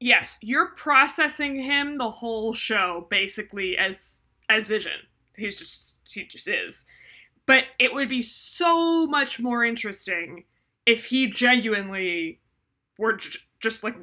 yes, 0.00 0.38
you're 0.42 0.70
processing 0.74 1.56
him 1.62 1.98
the 1.98 2.10
whole 2.10 2.52
show 2.52 3.06
basically 3.10 3.76
as 3.76 4.22
as 4.48 4.68
Vision. 4.68 5.00
He's 5.36 5.56
just 5.56 5.92
he 6.04 6.24
just 6.24 6.48
is. 6.48 6.86
But 7.46 7.64
it 7.78 7.94
would 7.94 8.08
be 8.08 8.22
so 8.22 9.06
much 9.06 9.38
more 9.38 9.64
interesting 9.64 10.44
if 10.84 11.06
he 11.06 11.26
genuinely 11.28 12.40
were 12.98 13.14
j- 13.14 13.38
just 13.60 13.84
like 13.84 13.94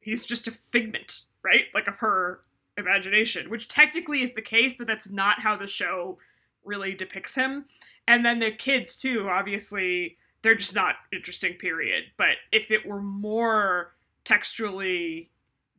he's 0.00 0.24
just 0.24 0.48
a 0.48 0.50
figment, 0.50 1.22
right? 1.44 1.64
Like 1.74 1.86
of 1.86 1.98
her 1.98 2.40
imagination, 2.76 3.50
which 3.50 3.68
technically 3.68 4.22
is 4.22 4.34
the 4.34 4.42
case, 4.42 4.74
but 4.76 4.86
that's 4.86 5.08
not 5.08 5.40
how 5.42 5.56
the 5.56 5.66
show 5.66 6.18
really 6.64 6.94
depicts 6.94 7.34
him. 7.34 7.66
And 8.08 8.24
then 8.24 8.38
the 8.38 8.50
kids 8.50 8.96
too, 8.96 9.28
obviously, 9.28 10.16
they're 10.40 10.54
just 10.54 10.74
not 10.74 10.94
interesting 11.12 11.54
period, 11.54 12.04
but 12.16 12.36
if 12.50 12.70
it 12.70 12.86
were 12.86 13.02
more 13.02 13.94
textually 14.24 15.30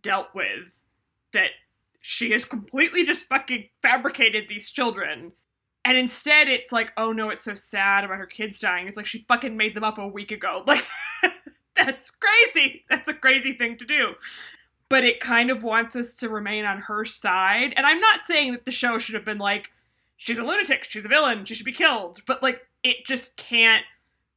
dealt 0.03 0.27
with 0.35 0.83
that 1.33 1.49
she 2.01 2.31
has 2.31 2.45
completely 2.45 3.03
just 3.03 3.27
fucking 3.27 3.65
fabricated 3.81 4.45
these 4.47 4.71
children 4.71 5.33
and 5.83 5.97
instead 5.97 6.47
it's 6.47 6.71
like 6.71 6.93
oh 6.97 7.11
no 7.11 7.29
it's 7.29 7.43
so 7.43 7.53
sad 7.53 8.03
about 8.03 8.17
her 8.17 8.25
kids 8.25 8.59
dying. 8.59 8.87
It's 8.87 8.95
like 8.95 9.05
she 9.05 9.25
fucking 9.27 9.57
made 9.57 9.75
them 9.75 9.83
up 9.83 9.97
a 9.97 10.07
week 10.07 10.31
ago. 10.31 10.63
Like 10.67 10.85
that's 11.75 12.11
crazy. 12.11 12.83
That's 12.89 13.07
a 13.07 13.13
crazy 13.13 13.53
thing 13.53 13.77
to 13.77 13.85
do. 13.85 14.15
But 14.89 15.03
it 15.03 15.19
kind 15.19 15.49
of 15.49 15.63
wants 15.63 15.95
us 15.95 16.13
to 16.15 16.27
remain 16.27 16.65
on 16.65 16.79
her 16.81 17.05
side. 17.05 17.73
And 17.75 17.85
i'm 17.85 17.99
not 17.99 18.25
saying 18.25 18.51
that 18.51 18.65
the 18.65 18.71
show 18.71 18.99
should 18.99 19.15
have 19.15 19.25
been 19.25 19.37
like 19.37 19.69
she's 20.19 20.37
a 20.37 20.43
lunatic 20.43 20.85
she's 20.87 21.05
a 21.05 21.09
villain 21.09 21.43
she 21.45 21.55
should 21.55 21.65
be 21.65 21.71
killed 21.71 22.21
but 22.27 22.43
like 22.43 22.61
it 22.83 22.97
just 23.07 23.35
can't 23.35 23.83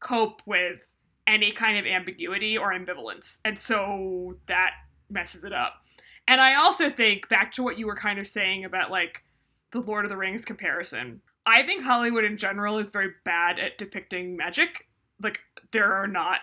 cope 0.00 0.40
with 0.46 0.80
any 1.26 1.52
kind 1.52 1.78
of 1.78 1.84
ambiguity 1.84 2.56
or 2.56 2.72
ambivalence 2.72 3.38
and 3.44 3.58
so 3.58 4.36
that 4.46 4.70
messes 5.10 5.44
it 5.44 5.52
up 5.52 5.82
and 6.28 6.40
I 6.40 6.54
also 6.54 6.90
think 6.90 7.28
back 7.28 7.52
to 7.52 7.62
what 7.62 7.78
you 7.78 7.86
were 7.86 7.96
kind 7.96 8.18
of 8.18 8.26
saying 8.26 8.64
about 8.64 8.90
like 8.90 9.24
the 9.72 9.80
Lord 9.80 10.04
of 10.04 10.08
the 10.08 10.16
Rings 10.16 10.44
comparison. 10.44 11.20
I 11.44 11.62
think 11.62 11.82
Hollywood 11.82 12.24
in 12.24 12.36
general 12.36 12.78
is 12.78 12.90
very 12.90 13.10
bad 13.24 13.58
at 13.58 13.78
depicting 13.78 14.36
magic. 14.36 14.88
Like 15.20 15.40
there 15.72 15.92
are 15.92 16.06
not 16.06 16.40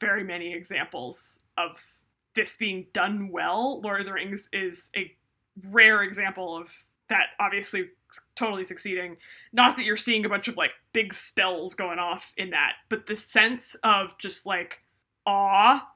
very 0.00 0.24
many 0.24 0.54
examples 0.54 1.40
of 1.58 1.78
this 2.34 2.56
being 2.56 2.86
done 2.92 3.30
well. 3.30 3.80
Lord 3.82 4.00
of 4.00 4.06
the 4.06 4.12
Rings 4.12 4.48
is 4.52 4.90
a 4.96 5.12
rare 5.72 6.02
example 6.02 6.56
of 6.56 6.84
that 7.08 7.28
obviously 7.40 7.88
totally 8.34 8.64
succeeding. 8.64 9.16
Not 9.52 9.76
that 9.76 9.84
you're 9.84 9.96
seeing 9.96 10.24
a 10.24 10.28
bunch 10.28 10.48
of 10.48 10.56
like 10.56 10.72
big 10.92 11.14
spells 11.14 11.74
going 11.74 11.98
off 11.98 12.32
in 12.36 12.50
that, 12.50 12.72
but 12.88 13.06
the 13.06 13.16
sense 13.16 13.76
of 13.82 14.18
just 14.18 14.46
like 14.46 14.82
awe 15.26 15.86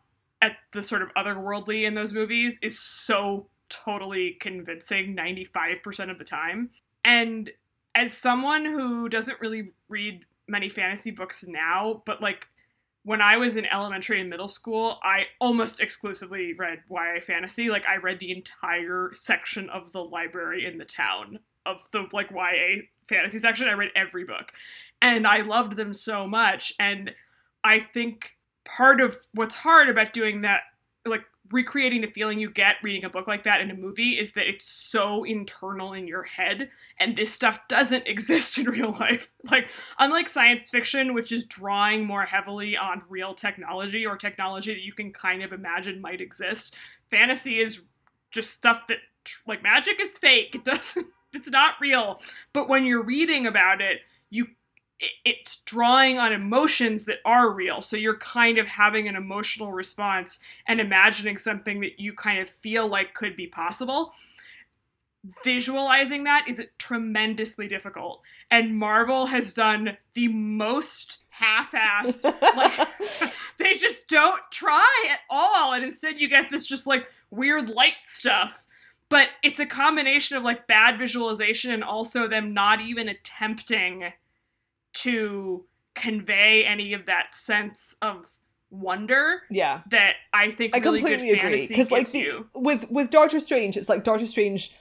at 0.40 0.56
the 0.72 0.82
sort 0.82 1.02
of 1.02 1.08
otherworldly 1.16 1.84
in 1.84 1.94
those 1.94 2.12
movies 2.12 2.58
is 2.62 2.78
so 2.78 3.48
totally 3.68 4.36
convincing 4.40 5.16
95% 5.16 6.10
of 6.10 6.18
the 6.18 6.24
time. 6.24 6.70
And 7.04 7.50
as 7.94 8.12
someone 8.16 8.64
who 8.64 9.08
doesn't 9.08 9.40
really 9.40 9.70
read 9.88 10.24
many 10.48 10.68
fantasy 10.68 11.10
books 11.10 11.44
now, 11.46 12.02
but 12.04 12.20
like 12.20 12.48
when 13.04 13.20
I 13.20 13.36
was 13.36 13.56
in 13.56 13.66
elementary 13.66 14.20
and 14.20 14.30
middle 14.30 14.48
school, 14.48 14.98
I 15.02 15.24
almost 15.40 15.80
exclusively 15.80 16.52
read 16.52 16.80
YA 16.90 17.20
fantasy. 17.24 17.68
Like 17.68 17.86
I 17.86 17.96
read 17.96 18.20
the 18.20 18.30
entire 18.30 19.12
section 19.14 19.68
of 19.70 19.92
the 19.92 20.04
library 20.04 20.64
in 20.66 20.78
the 20.78 20.84
town 20.84 21.40
of 21.66 21.78
the 21.92 22.06
like 22.12 22.30
YA 22.30 22.82
fantasy 23.08 23.38
section. 23.38 23.68
I 23.68 23.72
read 23.72 23.90
every 23.94 24.24
book. 24.24 24.52
And 25.00 25.26
I 25.26 25.38
loved 25.38 25.76
them 25.76 25.94
so 25.94 26.28
much 26.28 26.72
and 26.78 27.12
I 27.64 27.80
think 27.80 28.36
part 28.64 29.00
of 29.00 29.16
what's 29.34 29.54
hard 29.54 29.88
about 29.88 30.12
doing 30.12 30.42
that 30.42 30.60
like 31.04 31.24
recreating 31.50 32.00
the 32.00 32.06
feeling 32.06 32.38
you 32.38 32.50
get 32.50 32.76
reading 32.82 33.04
a 33.04 33.10
book 33.10 33.26
like 33.26 33.44
that 33.44 33.60
in 33.60 33.70
a 33.70 33.74
movie 33.74 34.12
is 34.12 34.32
that 34.32 34.48
it's 34.48 34.66
so 34.66 35.24
internal 35.24 35.92
in 35.92 36.06
your 36.06 36.22
head 36.22 36.70
and 36.98 37.16
this 37.16 37.32
stuff 37.32 37.58
doesn't 37.68 38.06
exist 38.06 38.56
in 38.58 38.66
real 38.66 38.92
life 38.92 39.32
like 39.50 39.68
unlike 39.98 40.28
science 40.28 40.70
fiction 40.70 41.12
which 41.12 41.32
is 41.32 41.44
drawing 41.44 42.06
more 42.06 42.22
heavily 42.22 42.76
on 42.76 43.02
real 43.08 43.34
technology 43.34 44.06
or 44.06 44.16
technology 44.16 44.72
that 44.72 44.82
you 44.82 44.92
can 44.92 45.12
kind 45.12 45.42
of 45.42 45.52
imagine 45.52 46.00
might 46.00 46.20
exist 46.20 46.74
fantasy 47.10 47.58
is 47.58 47.82
just 48.30 48.50
stuff 48.50 48.86
that 48.86 48.98
like 49.46 49.62
magic 49.62 50.00
is 50.00 50.16
fake 50.16 50.54
it 50.54 50.64
doesn't 50.64 51.06
it's 51.32 51.50
not 51.50 51.74
real 51.80 52.20
but 52.52 52.68
when 52.68 52.84
you're 52.84 53.02
reading 53.02 53.46
about 53.46 53.80
it 53.80 54.00
you 54.30 54.46
it's 55.24 55.56
drawing 55.64 56.18
on 56.18 56.32
emotions 56.32 57.04
that 57.04 57.18
are 57.24 57.52
real. 57.52 57.80
So 57.80 57.96
you're 57.96 58.18
kind 58.18 58.58
of 58.58 58.66
having 58.66 59.08
an 59.08 59.16
emotional 59.16 59.72
response 59.72 60.40
and 60.66 60.80
imagining 60.80 61.38
something 61.38 61.80
that 61.80 61.98
you 61.98 62.12
kind 62.12 62.40
of 62.40 62.48
feel 62.48 62.88
like 62.88 63.14
could 63.14 63.36
be 63.36 63.46
possible. 63.46 64.12
Visualizing 65.44 66.24
that 66.24 66.46
is 66.48 66.62
tremendously 66.78 67.68
difficult. 67.68 68.22
And 68.50 68.76
Marvel 68.76 69.26
has 69.26 69.54
done 69.54 69.96
the 70.14 70.28
most 70.28 71.18
half-assed 71.30 72.24
like 72.56 72.88
they 73.58 73.78
just 73.78 74.06
don't 74.06 74.42
try 74.50 75.06
at 75.10 75.20
all 75.30 75.72
and 75.72 75.82
instead 75.82 76.20
you 76.20 76.28
get 76.28 76.50
this 76.50 76.66
just 76.66 76.86
like 76.86 77.06
weird 77.30 77.70
light 77.70 77.94
stuff 78.02 78.66
but 79.12 79.28
it's 79.44 79.60
a 79.60 79.66
combination 79.66 80.36
of 80.36 80.42
like 80.42 80.66
bad 80.66 80.98
visualization 80.98 81.70
and 81.70 81.84
also 81.84 82.26
them 82.26 82.52
not 82.52 82.80
even 82.80 83.08
attempting 83.08 84.12
to 84.94 85.64
convey 85.94 86.64
any 86.64 86.92
of 86.94 87.06
that 87.06 87.34
sense 87.34 87.94
of 88.02 88.32
wonder 88.70 89.42
Yeah. 89.50 89.82
that 89.90 90.14
I 90.32 90.50
think 90.50 90.74
I 90.74 90.78
really 90.78 91.00
completely 91.00 91.30
agree 91.30 91.68
because 91.68 91.90
like 91.90 92.10
the, 92.10 92.18
you. 92.18 92.48
with 92.54 92.90
with 92.90 93.10
Doctor 93.10 93.38
Strange, 93.38 93.76
it's 93.76 93.88
like 93.88 94.02
Doctor 94.04 94.26
Strange. 94.26 94.72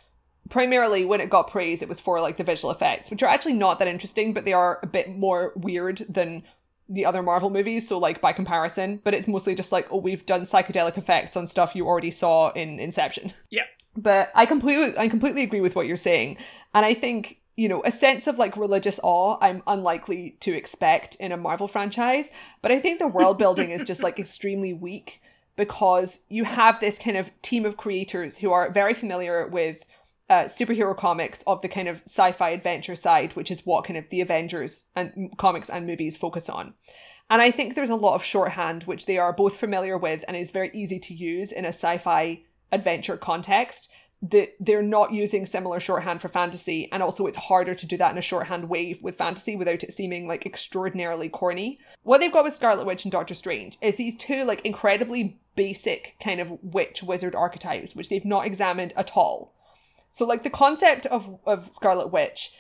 Primarily, 0.49 1.05
when 1.05 1.21
it 1.21 1.29
got 1.29 1.49
praise, 1.49 1.81
it 1.81 1.87
was 1.87 2.01
for 2.01 2.19
like 2.19 2.35
the 2.35 2.43
visual 2.43 2.71
effects, 2.71 3.09
which 3.09 3.23
are 3.23 3.29
actually 3.29 3.53
not 3.53 3.79
that 3.79 3.87
interesting, 3.87 4.33
but 4.33 4.43
they 4.43 4.51
are 4.51 4.79
a 4.83 4.87
bit 4.87 5.09
more 5.09 5.53
weird 5.55 5.99
than 6.09 6.43
the 6.89 7.05
other 7.05 7.23
Marvel 7.23 7.49
movies. 7.49 7.87
So, 7.87 7.97
like 7.97 8.19
by 8.19 8.33
comparison, 8.33 8.99
but 9.03 9.13
it's 9.13 9.29
mostly 9.29 9.55
just 9.55 9.71
like, 9.71 9.87
oh, 9.91 9.97
we've 9.97 10.25
done 10.25 10.41
psychedelic 10.41 10.97
effects 10.97 11.37
on 11.37 11.47
stuff 11.47 11.73
you 11.73 11.87
already 11.87 12.11
saw 12.11 12.51
in 12.51 12.79
Inception. 12.79 13.31
Yeah. 13.49 13.63
But 13.95 14.31
I 14.35 14.45
completely, 14.45 14.97
I 14.97 15.07
completely 15.07 15.43
agree 15.43 15.61
with 15.61 15.75
what 15.75 15.87
you're 15.87 15.97
saying, 15.97 16.37
and 16.73 16.85
I 16.85 16.93
think 16.93 17.41
you 17.57 17.67
know, 17.67 17.83
a 17.85 17.91
sense 17.91 18.27
of 18.27 18.39
like 18.39 18.55
religious 18.57 18.99
awe 19.03 19.37
I'm 19.41 19.61
unlikely 19.67 20.37
to 20.39 20.55
expect 20.55 21.15
in 21.15 21.31
a 21.31 21.37
Marvel 21.37 21.67
franchise. 21.67 22.29
But 22.61 22.71
I 22.71 22.79
think 22.79 22.97
the 22.99 23.07
world 23.07 23.37
building 23.37 23.71
is 23.71 23.83
just 23.83 24.01
like 24.01 24.17
extremely 24.17 24.73
weak 24.73 25.21
because 25.55 26.21
you 26.29 26.45
have 26.45 26.79
this 26.79 26.97
kind 26.97 27.17
of 27.17 27.29
team 27.41 27.65
of 27.65 27.77
creators 27.77 28.37
who 28.37 28.51
are 28.51 28.71
very 28.71 28.93
familiar 28.93 29.47
with 29.47 29.85
uh, 30.29 30.45
superhero 30.45 30.97
comics 30.97 31.43
of 31.45 31.61
the 31.61 31.67
kind 31.67 31.89
of 31.89 32.01
sci-fi 32.05 32.51
adventure 32.51 32.95
side, 32.95 33.35
which 33.35 33.51
is 33.51 33.65
what 33.65 33.83
kind 33.83 33.97
of 33.97 34.09
the 34.09 34.21
Avengers 34.21 34.85
and 34.95 35.31
comics 35.37 35.69
and 35.69 35.85
movies 35.85 36.15
focus 36.15 36.47
on. 36.47 36.73
And 37.29 37.41
I 37.41 37.51
think 37.51 37.75
there's 37.75 37.89
a 37.89 37.95
lot 37.95 38.15
of 38.15 38.23
shorthand 38.23 38.83
which 38.83 39.05
they 39.05 39.17
are 39.17 39.33
both 39.33 39.57
familiar 39.57 39.97
with 39.97 40.23
and 40.27 40.37
is 40.37 40.51
very 40.51 40.71
easy 40.73 40.99
to 40.99 41.13
use 41.13 41.51
in 41.51 41.65
a 41.65 41.69
sci-fi 41.69 42.41
adventure 42.71 43.17
context 43.17 43.89
that 44.21 44.49
they're 44.59 44.83
not 44.83 45.11
using 45.11 45.45
similar 45.45 45.79
shorthand 45.79 46.21
for 46.21 46.27
fantasy 46.27 46.87
and 46.91 47.01
also 47.01 47.25
it's 47.25 47.37
harder 47.37 47.73
to 47.73 47.87
do 47.87 47.97
that 47.97 48.11
in 48.11 48.17
a 48.19 48.21
shorthand 48.21 48.69
way 48.69 48.95
with 49.01 49.15
fantasy 49.15 49.55
without 49.55 49.83
it 49.83 49.91
seeming 49.91 50.27
like 50.27 50.45
extraordinarily 50.45 51.27
corny. 51.27 51.79
What 52.03 52.19
they've 52.19 52.31
got 52.31 52.43
with 52.43 52.53
scarlet 52.53 52.85
witch 52.85 53.03
and 53.03 53.11
doctor 53.11 53.33
strange 53.33 53.79
is 53.81 53.95
these 53.95 54.15
two 54.15 54.43
like 54.43 54.63
incredibly 54.63 55.39
basic 55.55 56.15
kind 56.23 56.39
of 56.39 56.51
witch 56.61 57.01
wizard 57.01 57.33
archetypes 57.33 57.95
which 57.95 58.09
they've 58.09 58.23
not 58.23 58.45
examined 58.45 58.93
at 58.95 59.17
all. 59.17 59.55
So 60.09 60.25
like 60.25 60.43
the 60.43 60.51
concept 60.51 61.07
of 61.07 61.39
of 61.47 61.71
scarlet 61.71 62.11
witch 62.11 62.53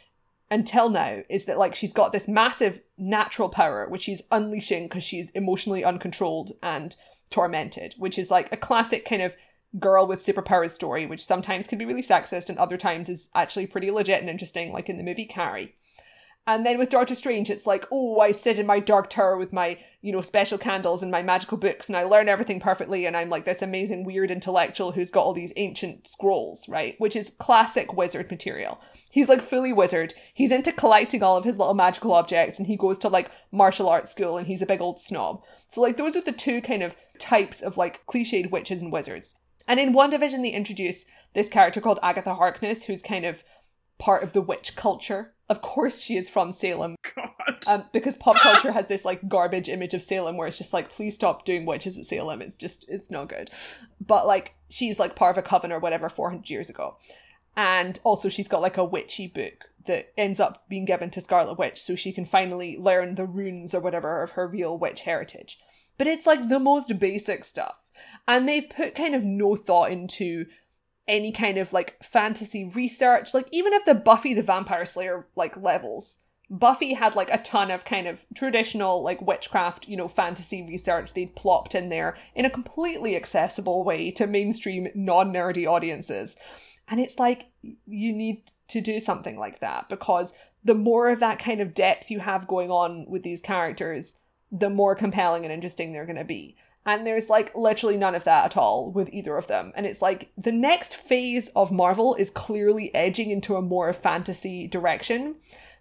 until 0.49 0.89
now 0.89 1.19
is 1.29 1.45
that 1.45 1.59
like 1.59 1.75
she's 1.75 1.93
got 1.93 2.11
this 2.11 2.27
massive 2.27 2.81
natural 2.97 3.49
power 3.49 3.87
which 3.87 4.01
she's 4.01 4.23
unleashing 4.31 4.85
because 4.85 5.03
she's 5.03 5.29
emotionally 5.31 5.83
uncontrolled 5.83 6.53
and 6.63 6.95
tormented 7.29 7.93
which 7.99 8.17
is 8.17 8.31
like 8.31 8.51
a 8.51 8.57
classic 8.57 9.05
kind 9.05 9.21
of 9.21 9.35
girl 9.79 10.05
with 10.05 10.23
superpowers 10.23 10.71
story, 10.71 11.05
which 11.05 11.25
sometimes 11.25 11.67
can 11.67 11.77
be 11.77 11.85
really 11.85 12.03
sexist 12.03 12.49
and 12.49 12.57
other 12.57 12.77
times 12.77 13.09
is 13.09 13.29
actually 13.33 13.67
pretty 13.67 13.91
legit 13.91 14.19
and 14.19 14.29
interesting, 14.29 14.73
like 14.73 14.89
in 14.89 14.97
the 14.97 15.03
movie 15.03 15.25
Carrie. 15.25 15.75
And 16.47 16.65
then 16.65 16.79
with 16.79 16.89
Doctor 16.89 17.13
Strange, 17.13 17.51
it's 17.51 17.67
like, 17.67 17.85
oh, 17.91 18.19
I 18.19 18.31
sit 18.31 18.57
in 18.57 18.65
my 18.65 18.79
dark 18.79 19.11
tower 19.11 19.37
with 19.37 19.53
my, 19.53 19.77
you 20.01 20.11
know, 20.11 20.21
special 20.21 20.57
candles 20.57 21.03
and 21.03 21.11
my 21.11 21.21
magical 21.21 21.55
books, 21.55 21.87
and 21.87 21.95
I 21.95 22.03
learn 22.03 22.27
everything 22.27 22.59
perfectly, 22.59 23.05
and 23.05 23.15
I'm 23.15 23.29
like 23.29 23.45
this 23.45 23.61
amazing 23.61 24.05
weird 24.05 24.31
intellectual 24.31 24.91
who's 24.91 25.11
got 25.11 25.23
all 25.23 25.33
these 25.33 25.53
ancient 25.55 26.07
scrolls, 26.07 26.67
right? 26.67 26.95
Which 26.97 27.15
is 27.15 27.35
classic 27.37 27.93
wizard 27.93 28.31
material. 28.31 28.81
He's 29.11 29.29
like 29.29 29.43
fully 29.43 29.71
wizard. 29.71 30.15
He's 30.33 30.51
into 30.51 30.71
collecting 30.71 31.21
all 31.21 31.37
of 31.37 31.45
his 31.45 31.59
little 31.59 31.75
magical 31.75 32.11
objects, 32.11 32.57
and 32.57 32.67
he 32.67 32.75
goes 32.75 32.97
to 32.99 33.07
like 33.07 33.29
martial 33.51 33.87
arts 33.87 34.09
school, 34.11 34.39
and 34.39 34.47
he's 34.47 34.63
a 34.63 34.65
big 34.67 34.81
old 34.81 34.99
snob. 34.99 35.43
So 35.67 35.79
like 35.79 35.97
those 35.97 36.15
are 36.15 36.21
the 36.21 36.31
two 36.31 36.59
kind 36.59 36.81
of 36.81 36.95
types 37.19 37.61
of 37.61 37.77
like 37.77 38.03
cliched 38.07 38.49
witches 38.49 38.81
and 38.81 38.91
wizards. 38.91 39.35
And 39.71 39.79
in 39.79 39.93
WandaVision, 39.93 40.41
they 40.41 40.49
introduce 40.49 41.05
this 41.31 41.47
character 41.47 41.79
called 41.79 41.97
Agatha 42.03 42.35
Harkness, 42.35 42.83
who's 42.83 43.01
kind 43.01 43.23
of 43.23 43.41
part 43.99 44.21
of 44.21 44.33
the 44.33 44.41
witch 44.41 44.75
culture 44.75 45.33
Of 45.47 45.61
course, 45.61 46.01
she 46.01 46.17
is 46.17 46.29
from 46.29 46.51
Salem. 46.51 46.97
God. 47.15 47.63
Um, 47.65 47.85
because 47.93 48.17
pop 48.17 48.35
culture 48.41 48.73
has 48.73 48.87
this 48.87 49.05
like 49.05 49.29
garbage 49.29 49.69
image 49.69 49.93
of 49.93 50.01
Salem 50.01 50.35
where 50.35 50.45
it's 50.45 50.57
just 50.57 50.73
like, 50.73 50.89
please 50.89 51.15
stop 51.15 51.45
doing 51.45 51.65
witches 51.65 51.97
at 51.97 52.03
Salem. 52.03 52.41
It's 52.41 52.57
just, 52.57 52.83
it's 52.89 53.09
not 53.09 53.29
good. 53.29 53.49
But 54.05 54.27
like, 54.27 54.55
she's 54.67 54.99
like 54.99 55.15
part 55.15 55.37
of 55.37 55.37
a 55.37 55.47
coven 55.47 55.71
or 55.71 55.79
whatever 55.79 56.09
400 56.09 56.49
years 56.49 56.69
ago. 56.69 56.97
And 57.55 57.97
also, 58.03 58.27
she's 58.27 58.49
got 58.49 58.61
like 58.61 58.77
a 58.77 58.83
witchy 58.83 59.27
book 59.27 59.69
that 59.85 60.11
ends 60.17 60.41
up 60.41 60.67
being 60.67 60.83
given 60.83 61.09
to 61.11 61.21
Scarlet 61.21 61.57
Witch 61.57 61.81
so 61.81 61.95
she 61.95 62.11
can 62.11 62.25
finally 62.25 62.77
learn 62.77 63.15
the 63.15 63.25
runes 63.25 63.73
or 63.73 63.79
whatever 63.79 64.21
of 64.21 64.31
her 64.31 64.45
real 64.49 64.77
witch 64.77 65.03
heritage. 65.03 65.59
But 65.97 66.07
it's 66.07 66.27
like 66.27 66.49
the 66.49 66.59
most 66.59 66.99
basic 66.99 67.45
stuff. 67.45 67.75
And 68.27 68.47
they've 68.47 68.69
put 68.69 68.95
kind 68.95 69.15
of 69.15 69.23
no 69.23 69.55
thought 69.55 69.91
into 69.91 70.45
any 71.07 71.31
kind 71.31 71.57
of 71.57 71.73
like 71.73 72.01
fantasy 72.03 72.65
research. 72.65 73.33
Like, 73.33 73.47
even 73.51 73.73
if 73.73 73.85
the 73.85 73.95
Buffy 73.95 74.33
the 74.33 74.41
Vampire 74.41 74.85
Slayer 74.85 75.27
like 75.35 75.57
levels, 75.57 76.19
Buffy 76.49 76.93
had 76.93 77.15
like 77.15 77.29
a 77.31 77.37
ton 77.37 77.71
of 77.71 77.85
kind 77.85 78.07
of 78.07 78.25
traditional 78.35 79.01
like 79.03 79.21
witchcraft, 79.21 79.87
you 79.87 79.95
know, 79.95 80.09
fantasy 80.09 80.61
research 80.67 81.13
they'd 81.13 81.35
plopped 81.35 81.75
in 81.75 81.87
there 81.87 82.17
in 82.35 82.43
a 82.43 82.49
completely 82.49 83.15
accessible 83.15 83.85
way 83.85 84.11
to 84.11 84.27
mainstream 84.27 84.89
non 84.93 85.33
nerdy 85.33 85.65
audiences. 85.65 86.35
And 86.89 86.99
it's 86.99 87.17
like, 87.17 87.51
you 87.61 88.11
need 88.11 88.51
to 88.67 88.81
do 88.81 88.99
something 88.99 89.37
like 89.37 89.59
that 89.61 89.87
because 89.87 90.33
the 90.63 90.75
more 90.75 91.09
of 91.09 91.21
that 91.21 91.39
kind 91.39 91.61
of 91.61 91.73
depth 91.73 92.11
you 92.11 92.19
have 92.19 92.47
going 92.47 92.69
on 92.69 93.05
with 93.07 93.23
these 93.23 93.41
characters, 93.41 94.15
the 94.51 94.69
more 94.69 94.93
compelling 94.93 95.45
and 95.45 95.53
interesting 95.53 95.93
they're 95.93 96.05
going 96.05 96.17
to 96.17 96.25
be. 96.25 96.57
And 96.85 97.05
there's 97.05 97.29
like 97.29 97.55
literally 97.55 97.97
none 97.97 98.15
of 98.15 98.23
that 98.23 98.45
at 98.45 98.57
all 98.57 98.91
with 98.91 99.13
either 99.13 99.37
of 99.37 99.47
them. 99.47 99.71
And 99.75 99.85
it's 99.85 100.01
like 100.01 100.31
the 100.37 100.51
next 100.51 100.95
phase 100.95 101.49
of 101.55 101.71
Marvel 101.71 102.15
is 102.15 102.31
clearly 102.31 102.93
edging 102.95 103.29
into 103.29 103.55
a 103.55 103.61
more 103.61 103.93
fantasy 103.93 104.67
direction 104.67 105.35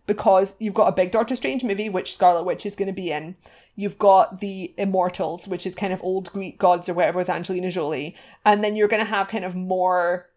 because 0.07 0.57
you've 0.59 0.75
got 0.75 0.89
a 0.89 0.93
big 0.93 1.11
Doctor 1.11 1.37
Strange 1.37 1.65
movie, 1.65 1.89
which 1.89 2.15
Scarlet 2.15 2.45
Witch 2.45 2.67
is 2.67 2.75
going 2.75 2.89
to 2.89 2.93
be 2.93 3.11
in. 3.13 3.37
You've 3.77 3.99
got 3.99 4.41
the 4.41 4.75
Immortals, 4.77 5.49
which 5.49 5.67
is 5.67 5.75
kind 5.75 5.93
of 5.93 6.03
old 6.03 6.33
Greek 6.33 6.59
gods 6.59 6.89
or 6.89 6.95
whatever 6.95 7.19
with 7.19 7.31
Angelina 7.31 7.71
Jolie. 7.71 8.15
And 8.45 8.63
then 8.63 8.77
you're 8.77 8.89
going 8.89 9.05
to 9.05 9.11
have 9.11 9.29
kind 9.29 9.45
of 9.45 9.55
more 9.55 10.29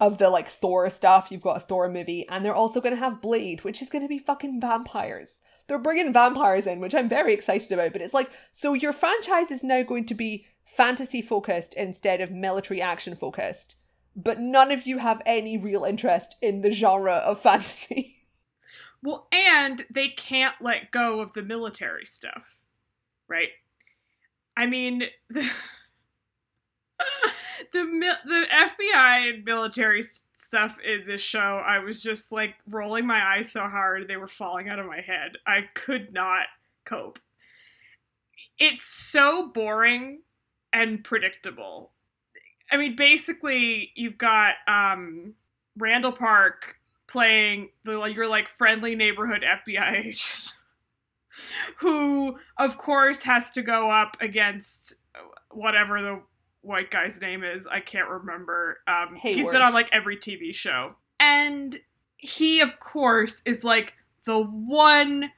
of 0.00 0.18
the 0.18 0.30
like 0.30 0.48
Thor 0.48 0.88
stuff. 0.88 1.28
You've 1.30 1.42
got 1.42 1.56
a 1.56 1.60
Thor 1.60 1.88
movie, 1.88 2.26
and 2.28 2.44
they're 2.44 2.54
also 2.54 2.80
going 2.80 2.94
to 2.94 3.00
have 3.00 3.20
Blade, 3.20 3.62
which 3.62 3.82
is 3.82 3.90
going 3.90 4.02
to 4.02 4.08
be 4.08 4.18
fucking 4.18 4.60
vampires. 4.60 5.42
They're 5.72 5.78
bringing 5.78 6.12
vampires 6.12 6.66
in, 6.66 6.80
which 6.80 6.94
I'm 6.94 7.08
very 7.08 7.32
excited 7.32 7.72
about. 7.72 7.94
But 7.94 8.02
it's 8.02 8.12
like, 8.12 8.30
so 8.52 8.74
your 8.74 8.92
franchise 8.92 9.50
is 9.50 9.64
now 9.64 9.82
going 9.82 10.04
to 10.04 10.14
be 10.14 10.44
fantasy 10.66 11.22
focused 11.22 11.72
instead 11.72 12.20
of 12.20 12.30
military 12.30 12.82
action 12.82 13.16
focused. 13.16 13.76
But 14.14 14.38
none 14.38 14.70
of 14.70 14.86
you 14.86 14.98
have 14.98 15.22
any 15.24 15.56
real 15.56 15.84
interest 15.84 16.36
in 16.42 16.60
the 16.60 16.72
genre 16.72 17.14
of 17.14 17.40
fantasy. 17.40 18.16
Well, 19.04 19.26
and 19.32 19.84
they 19.90 20.10
can't 20.10 20.54
let 20.60 20.92
go 20.92 21.20
of 21.20 21.32
the 21.32 21.42
military 21.42 22.06
stuff, 22.06 22.56
right? 23.26 23.48
I 24.56 24.66
mean, 24.66 25.02
the 25.28 25.50
the, 27.72 28.16
the 28.24 28.46
FBI 28.52 29.34
and 29.34 29.44
military 29.44 30.04
stuff 30.52 30.76
in 30.84 31.06
this 31.06 31.22
show, 31.22 31.62
I 31.66 31.78
was 31.78 32.02
just 32.02 32.30
like 32.30 32.56
rolling 32.68 33.06
my 33.06 33.22
eyes 33.24 33.50
so 33.50 33.62
hard 33.62 34.06
they 34.06 34.18
were 34.18 34.28
falling 34.28 34.68
out 34.68 34.78
of 34.78 34.84
my 34.84 35.00
head. 35.00 35.32
I 35.46 35.62
could 35.72 36.12
not 36.12 36.44
cope. 36.84 37.18
It's 38.58 38.84
so 38.84 39.48
boring 39.48 40.20
and 40.70 41.02
predictable. 41.02 41.92
I 42.70 42.76
mean, 42.76 42.96
basically, 42.96 43.92
you've 43.94 44.18
got 44.18 44.56
um, 44.68 45.32
Randall 45.78 46.12
Park 46.12 46.76
playing 47.06 47.70
the 47.84 48.04
your 48.14 48.28
like 48.28 48.48
friendly 48.50 48.94
neighborhood 48.94 49.42
FBI 49.66 50.06
agent 50.06 50.52
who 51.78 52.38
of 52.58 52.76
course 52.76 53.22
has 53.22 53.50
to 53.52 53.62
go 53.62 53.90
up 53.90 54.18
against 54.20 54.94
whatever 55.50 56.00
the 56.02 56.22
white 56.62 56.90
guy's 56.90 57.20
name 57.20 57.44
is. 57.44 57.66
I 57.66 57.80
can't 57.80 58.08
remember. 58.08 58.78
Um 58.86 59.16
he's 59.20 59.48
been 59.48 59.62
on 59.62 59.74
like 59.74 59.88
every 59.92 60.16
TV 60.16 60.54
show. 60.54 60.94
And 61.20 61.78
he 62.16 62.60
of 62.60 62.80
course 62.80 63.42
is 63.44 63.62
like 63.62 63.94
the 64.24 64.40
one 64.40 65.30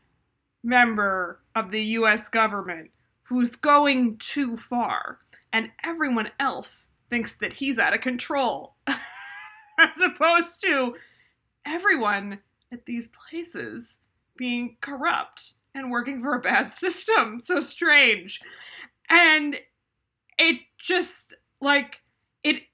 member 0.62 1.40
of 1.54 1.70
the 1.70 1.82
US 1.82 2.28
government 2.28 2.90
who's 3.24 3.56
going 3.56 4.18
too 4.18 4.56
far 4.56 5.18
and 5.52 5.70
everyone 5.84 6.30
else 6.40 6.88
thinks 7.10 7.36
that 7.36 7.54
he's 7.54 7.78
out 7.78 7.94
of 7.94 8.00
control. 8.00 8.74
As 9.78 10.00
opposed 10.00 10.60
to 10.62 10.94
everyone 11.64 12.40
at 12.72 12.86
these 12.86 13.08
places 13.08 13.98
being 14.36 14.76
corrupt 14.80 15.54
and 15.74 15.90
working 15.90 16.20
for 16.20 16.34
a 16.34 16.40
bad 16.40 16.72
system. 16.72 17.40
So 17.40 17.60
strange. 17.60 18.40
And 19.08 19.56
it 20.38 20.60
just 20.84 21.34
like 21.62 22.02
it 22.42 22.64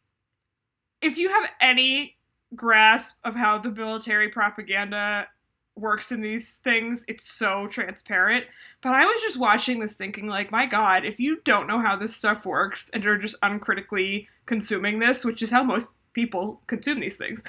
if 1.01 1.17
you 1.17 1.29
have 1.29 1.49
any 1.61 2.17
grasp 2.57 3.19
of 3.25 3.37
how 3.37 3.57
the 3.57 3.71
military 3.71 4.29
propaganda 4.29 5.29
works 5.77 6.11
in 6.11 6.21
these 6.21 6.57
things, 6.57 7.05
it's 7.07 7.25
so 7.25 7.69
transparent. 7.69 8.45
But 8.83 8.95
I 8.95 9.05
was 9.05 9.23
just 9.23 9.39
watching 9.39 9.79
this 9.79 9.95
thinking 9.95 10.27
like, 10.27 10.51
my 10.51 10.67
god, 10.67 11.05
if 11.05 11.21
you 11.21 11.41
don't 11.45 11.69
know 11.69 11.81
how 11.81 11.95
this 11.95 12.15
stuff 12.15 12.45
works 12.45 12.91
and 12.93 13.07
are 13.07 13.17
just 13.17 13.37
uncritically 13.43 14.29
consuming 14.45 14.99
this, 14.99 15.25
which 15.25 15.41
is 15.41 15.51
how 15.51 15.63
most 15.63 15.91
people 16.13 16.61
consume 16.67 16.99
these 16.99 17.17
things, 17.17 17.45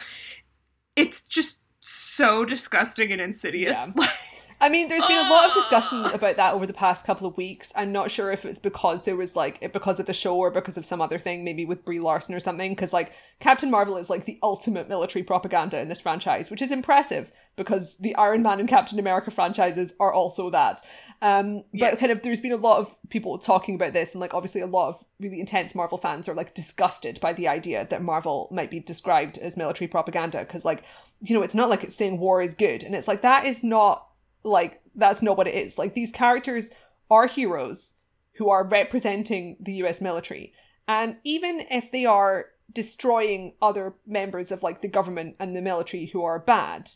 it's 0.95 1.23
just 1.23 1.57
so 1.79 2.45
disgusting 2.45 3.11
and 3.11 3.19
insidious. 3.19 3.77
Yeah. 3.97 4.07
I 4.61 4.69
mean, 4.69 4.89
there's 4.89 5.05
been 5.07 5.17
a 5.17 5.29
lot 5.29 5.47
of 5.47 5.55
discussion 5.55 6.05
about 6.05 6.35
that 6.35 6.53
over 6.53 6.67
the 6.67 6.73
past 6.73 7.03
couple 7.03 7.25
of 7.25 7.35
weeks. 7.35 7.73
I'm 7.75 7.91
not 7.91 8.11
sure 8.11 8.31
if 8.31 8.45
it's 8.45 8.59
because 8.59 9.03
there 9.03 9.15
was 9.15 9.35
like 9.35 9.59
because 9.73 9.99
of 9.99 10.05
the 10.05 10.13
show 10.13 10.37
or 10.37 10.51
because 10.51 10.77
of 10.77 10.85
some 10.85 11.01
other 11.01 11.17
thing, 11.17 11.43
maybe 11.43 11.65
with 11.65 11.83
Brie 11.83 11.99
Larson 11.99 12.35
or 12.35 12.39
something. 12.39 12.73
Because 12.73 12.93
like 12.93 13.11
Captain 13.39 13.71
Marvel 13.71 13.97
is 13.97 14.07
like 14.07 14.25
the 14.25 14.37
ultimate 14.43 14.87
military 14.87 15.23
propaganda 15.23 15.81
in 15.81 15.87
this 15.87 15.99
franchise, 15.99 16.51
which 16.51 16.61
is 16.61 16.71
impressive 16.71 17.31
because 17.55 17.97
the 17.97 18.15
Iron 18.15 18.43
Man 18.43 18.59
and 18.59 18.69
Captain 18.69 18.99
America 18.99 19.31
franchises 19.31 19.95
are 19.99 20.13
also 20.13 20.51
that. 20.51 20.79
Um, 21.23 21.63
but 21.71 21.79
yes. 21.79 21.99
kind 21.99 22.11
of 22.11 22.21
there's 22.21 22.39
been 22.39 22.51
a 22.51 22.57
lot 22.57 22.77
of 22.77 22.95
people 23.09 23.39
talking 23.39 23.73
about 23.73 23.93
this, 23.93 24.11
and 24.11 24.21
like 24.21 24.35
obviously 24.35 24.61
a 24.61 24.67
lot 24.67 24.89
of 24.89 25.03
really 25.19 25.39
intense 25.39 25.73
Marvel 25.73 25.97
fans 25.97 26.29
are 26.29 26.35
like 26.35 26.53
disgusted 26.53 27.19
by 27.19 27.33
the 27.33 27.47
idea 27.47 27.87
that 27.89 28.03
Marvel 28.03 28.47
might 28.51 28.69
be 28.69 28.79
described 28.79 29.39
as 29.39 29.57
military 29.57 29.87
propaganda 29.87 30.39
because 30.39 30.65
like 30.65 30.83
you 31.23 31.35
know 31.35 31.41
it's 31.41 31.55
not 31.55 31.67
like 31.69 31.83
it's 31.83 31.95
saying 31.95 32.19
war 32.19 32.43
is 32.43 32.53
good, 32.53 32.83
and 32.83 32.93
it's 32.93 33.07
like 33.07 33.23
that 33.23 33.47
is 33.47 33.63
not 33.63 34.07
like 34.43 34.81
that's 34.95 35.21
not 35.21 35.37
what 35.37 35.47
it 35.47 35.55
is. 35.55 35.77
Like 35.77 35.93
these 35.93 36.11
characters 36.11 36.71
are 37.09 37.27
heroes 37.27 37.93
who 38.33 38.49
are 38.49 38.63
representing 38.63 39.57
the 39.59 39.73
US 39.83 40.01
military. 40.01 40.53
And 40.87 41.17
even 41.23 41.65
if 41.69 41.91
they 41.91 42.05
are 42.05 42.47
destroying 42.71 43.53
other 43.61 43.93
members 44.05 44.51
of 44.51 44.63
like 44.63 44.81
the 44.81 44.87
government 44.87 45.35
and 45.39 45.55
the 45.55 45.61
military 45.61 46.07
who 46.07 46.23
are 46.23 46.39
bad, 46.39 46.89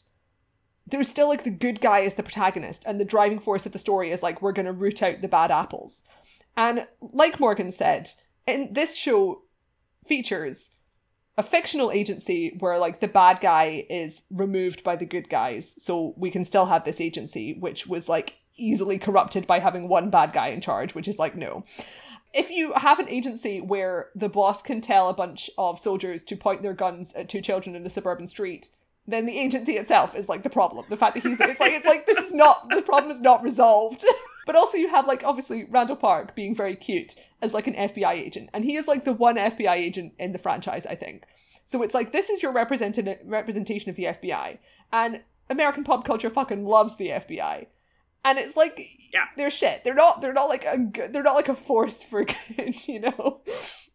there's 0.88 1.10
still 1.10 1.28
like 1.28 1.44
the 1.44 1.50
good 1.50 1.82
guy 1.82 2.00
is 2.00 2.16
the 2.16 2.24
protagonist 2.24 2.84
and 2.86 3.00
the 3.00 3.06
driving 3.06 3.40
force 3.40 3.66
of 3.66 3.72
the 3.72 3.80
story 3.80 4.12
is 4.12 4.24
like 4.24 4.42
we're 4.42 4.52
going 4.52 4.66
to 4.66 4.72
root 4.72 5.02
out 5.02 5.22
the 5.22 5.28
bad 5.28 5.52
apples. 5.52 6.04
And 6.56 6.88
like 7.02 7.40
Morgan 7.40 7.72
said, 7.72 8.10
in 8.48 8.70
this 8.72 8.96
show 8.96 9.42
features 10.08 10.72
a 11.38 11.44
fictional 11.44 11.92
agency 11.92 12.56
where 12.60 12.78
like 12.80 13.00
the 13.00 13.08
bad 13.08 13.42
guy 13.42 13.86
is 13.90 14.24
removed 14.32 14.84
by 14.84 14.96
the 14.96 15.06
good 15.06 15.30
guys 15.30 15.76
so 15.78 16.14
we 16.18 16.32
can 16.32 16.46
still 16.46 16.66
have 16.66 16.84
this 16.84 17.02
agency 17.02 17.54
which 17.54 17.88
was 17.88 18.08
like 18.08 18.36
easily 18.58 18.98
corrupted 18.98 19.46
by 19.46 19.60
having 19.60 19.90
one 19.90 20.10
bad 20.10 20.32
guy 20.32 20.48
in 20.48 20.62
charge 20.62 20.96
which 20.96 21.08
is 21.08 21.20
like 21.20 21.36
no. 21.36 21.64
If 22.34 22.50
you 22.50 22.74
have 22.74 23.00
an 23.00 23.08
agency 23.08 23.62
where 23.62 24.10
the 24.14 24.28
boss 24.28 24.62
can 24.62 24.82
tell 24.82 25.08
a 25.08 25.14
bunch 25.14 25.50
of 25.58 25.80
soldiers 25.80 26.22
to 26.26 26.36
point 26.36 26.62
their 26.62 26.74
guns 26.74 27.14
at 27.14 27.30
two 27.30 27.42
children 27.42 27.76
in 27.76 27.86
a 27.86 27.90
suburban 27.90 28.28
street 28.28 28.70
then 29.08 29.26
the 29.26 29.38
agency 29.38 29.78
itself 29.78 30.16
is 30.16 30.28
like 30.28 30.44
the 30.44 30.50
problem. 30.50 30.86
The 30.90 30.98
fact 30.98 31.16
that 31.16 31.24
he's 31.24 31.38
there 31.38 31.50
it's 31.50 31.60
like 31.60 31.74
it's 31.74 31.86
like 31.86 32.06
this 32.06 32.18
is 32.18 32.34
not 32.34 32.70
the 32.70 32.82
problem 32.82 33.12
is 33.12 33.22
not 33.22 33.44
resolved 33.44 34.06
but 34.46 34.56
also 34.56 34.78
you 34.78 34.88
have 34.90 35.08
like 35.08 35.24
obviously 35.24 35.66
randall 35.66 35.96
park 35.96 36.36
being 36.36 36.56
very 36.56 36.76
cute 36.76 37.16
as 37.42 37.54
like 37.54 37.68
an 37.68 37.74
FBI 37.74 38.14
agent. 38.14 38.50
And 38.54 38.64
he 38.64 38.76
is 38.76 38.88
like 38.88 39.04
the 39.04 39.14
one 39.14 39.36
FBI 39.36 39.76
agent 39.76 40.14
in 40.20 40.32
the 40.32 40.38
franchise, 40.38 40.86
I 40.86 40.96
think. 40.96 41.26
So 41.66 41.82
it's 41.82 41.94
like 41.94 42.12
this 42.12 42.30
is 42.30 42.44
your 42.44 42.52
represented 42.52 43.20
representation 43.26 43.90
of 43.90 43.96
the 43.96 44.06
FBI. 44.06 44.60
And 44.94 45.24
American 45.50 45.84
pop 45.84 46.06
culture 46.06 46.30
fucking 46.30 46.66
loves 46.66 46.98
the 46.98 47.10
FBI. 47.10 47.68
And 48.24 48.38
it's 48.38 48.56
like 48.56 48.80
yeah, 49.14 49.26
they're 49.38 49.50
shit. 49.50 49.84
They're 49.84 49.94
not 49.94 50.22
they're 50.22 50.34
not 50.34 50.50
like 50.50 50.66
a 50.66 50.78
good 50.78 51.14
they're 51.14 51.24
not 51.24 51.36
like 51.36 51.50
a 51.50 51.56
force 51.56 52.04
for 52.04 52.26
good, 52.56 52.88
you 52.88 53.00
know. 53.00 53.42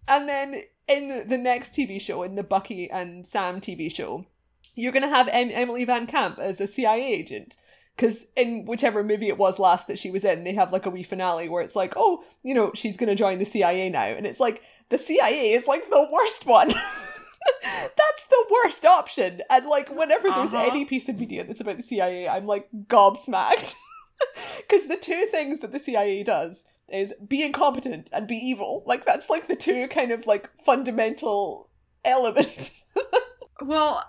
And 0.08 0.28
then 0.28 0.62
in 0.88 1.28
the 1.28 1.38
next 1.38 1.74
TV 1.74 2.00
show, 2.00 2.22
in 2.24 2.34
the 2.34 2.42
Bucky 2.42 2.90
and 2.90 3.24
Sam 3.24 3.60
TV 3.60 3.94
show, 3.94 4.26
you're 4.74 4.92
gonna 4.92 5.08
have 5.08 5.28
em- 5.28 5.50
Emily 5.52 5.84
Van 5.84 6.06
Camp 6.06 6.38
as 6.40 6.60
a 6.60 6.66
CIA 6.66 7.12
agent 7.12 7.56
because 8.00 8.26
in 8.34 8.64
whichever 8.64 9.04
movie 9.04 9.28
it 9.28 9.36
was 9.36 9.58
last 9.58 9.86
that 9.86 9.98
she 9.98 10.10
was 10.10 10.24
in, 10.24 10.44
they 10.44 10.54
have 10.54 10.72
like 10.72 10.86
a 10.86 10.90
wee 10.90 11.02
finale 11.02 11.50
where 11.50 11.62
it's 11.62 11.76
like, 11.76 11.92
oh, 11.96 12.24
you 12.42 12.54
know, 12.54 12.72
she's 12.74 12.96
gonna 12.96 13.14
join 13.14 13.38
the 13.38 13.44
CIA 13.44 13.90
now, 13.90 14.04
and 14.04 14.26
it's 14.26 14.40
like 14.40 14.62
the 14.88 14.96
CIA 14.96 15.52
is 15.52 15.66
like 15.66 15.90
the 15.90 16.08
worst 16.10 16.46
one. 16.46 16.68
that's 17.62 18.26
the 18.30 18.46
worst 18.50 18.86
option. 18.86 19.42
And 19.50 19.66
like 19.66 19.90
whenever 19.90 20.30
there's 20.30 20.54
Uh-huh. 20.54 20.70
any 20.70 20.86
piece 20.86 21.10
of 21.10 21.18
media 21.18 21.44
that's 21.44 21.60
about 21.60 21.76
the 21.76 21.82
CIA, 21.82 22.26
I'm 22.26 22.46
like 22.46 22.68
gobsmacked. 22.86 23.74
Because 24.58 24.86
the 24.86 24.98
two 24.98 25.26
things 25.30 25.60
that 25.60 25.72
the 25.72 25.78
CIA 25.80 26.22
does 26.22 26.66
is 26.90 27.14
be 27.26 27.42
incompetent 27.42 28.10
and 28.12 28.28
be 28.28 28.36
evil. 28.36 28.82
Like 28.84 29.06
that's 29.06 29.30
like 29.30 29.48
the 29.48 29.56
two 29.56 29.88
kind 29.88 30.10
of 30.12 30.26
like 30.26 30.50
fundamental 30.62 31.70
elements. 32.04 32.82
Well, 33.62 34.02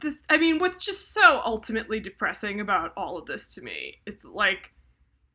the, 0.00 0.16
I 0.28 0.38
mean, 0.38 0.58
what's 0.58 0.84
just 0.84 1.12
so 1.12 1.40
ultimately 1.44 2.00
depressing 2.00 2.60
about 2.60 2.92
all 2.96 3.18
of 3.18 3.26
this 3.26 3.54
to 3.54 3.62
me 3.62 4.00
is 4.06 4.16
that, 4.18 4.34
like, 4.34 4.72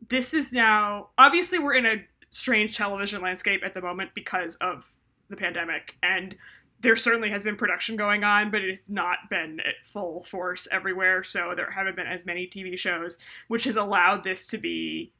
this 0.09 0.33
is 0.33 0.53
now 0.53 1.09
obviously 1.17 1.59
we're 1.59 1.73
in 1.73 1.85
a 1.85 2.05
strange 2.29 2.77
television 2.77 3.21
landscape 3.21 3.61
at 3.65 3.73
the 3.73 3.81
moment 3.81 4.11
because 4.13 4.55
of 4.57 4.93
the 5.29 5.35
pandemic, 5.35 5.95
and 6.03 6.35
there 6.79 6.95
certainly 6.95 7.31
has 7.31 7.43
been 7.43 7.55
production 7.55 7.95
going 7.95 8.23
on, 8.23 8.51
but 8.51 8.61
it 8.61 8.69
has 8.69 8.83
not 8.87 9.17
been 9.29 9.59
at 9.61 9.85
full 9.85 10.23
force 10.23 10.67
everywhere. 10.71 11.23
So 11.23 11.53
there 11.55 11.71
haven't 11.71 11.95
been 11.95 12.07
as 12.07 12.25
many 12.25 12.47
TV 12.47 12.77
shows, 12.77 13.17
which 13.47 13.63
has 13.63 13.75
allowed 13.75 14.23
this 14.23 14.45
to 14.47 14.57
be 14.57 15.13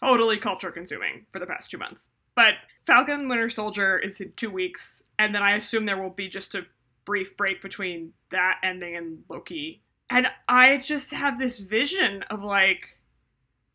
totally 0.00 0.38
culture 0.38 0.70
consuming 0.70 1.26
for 1.32 1.40
the 1.40 1.46
past 1.46 1.70
two 1.70 1.78
months. 1.78 2.10
But 2.36 2.54
Falcon 2.86 3.28
Winter 3.28 3.48
Soldier 3.48 3.98
is 3.98 4.20
in 4.20 4.32
two 4.36 4.50
weeks, 4.50 5.02
and 5.18 5.34
then 5.34 5.42
I 5.42 5.56
assume 5.56 5.86
there 5.86 6.00
will 6.00 6.10
be 6.10 6.28
just 6.28 6.54
a 6.54 6.66
brief 7.04 7.36
break 7.36 7.62
between 7.62 8.12
that 8.30 8.58
ending 8.62 8.96
and 8.96 9.24
Loki. 9.28 9.82
And 10.10 10.28
I 10.48 10.78
just 10.78 11.12
have 11.12 11.38
this 11.38 11.60
vision 11.60 12.22
of 12.30 12.42
like, 12.42 12.98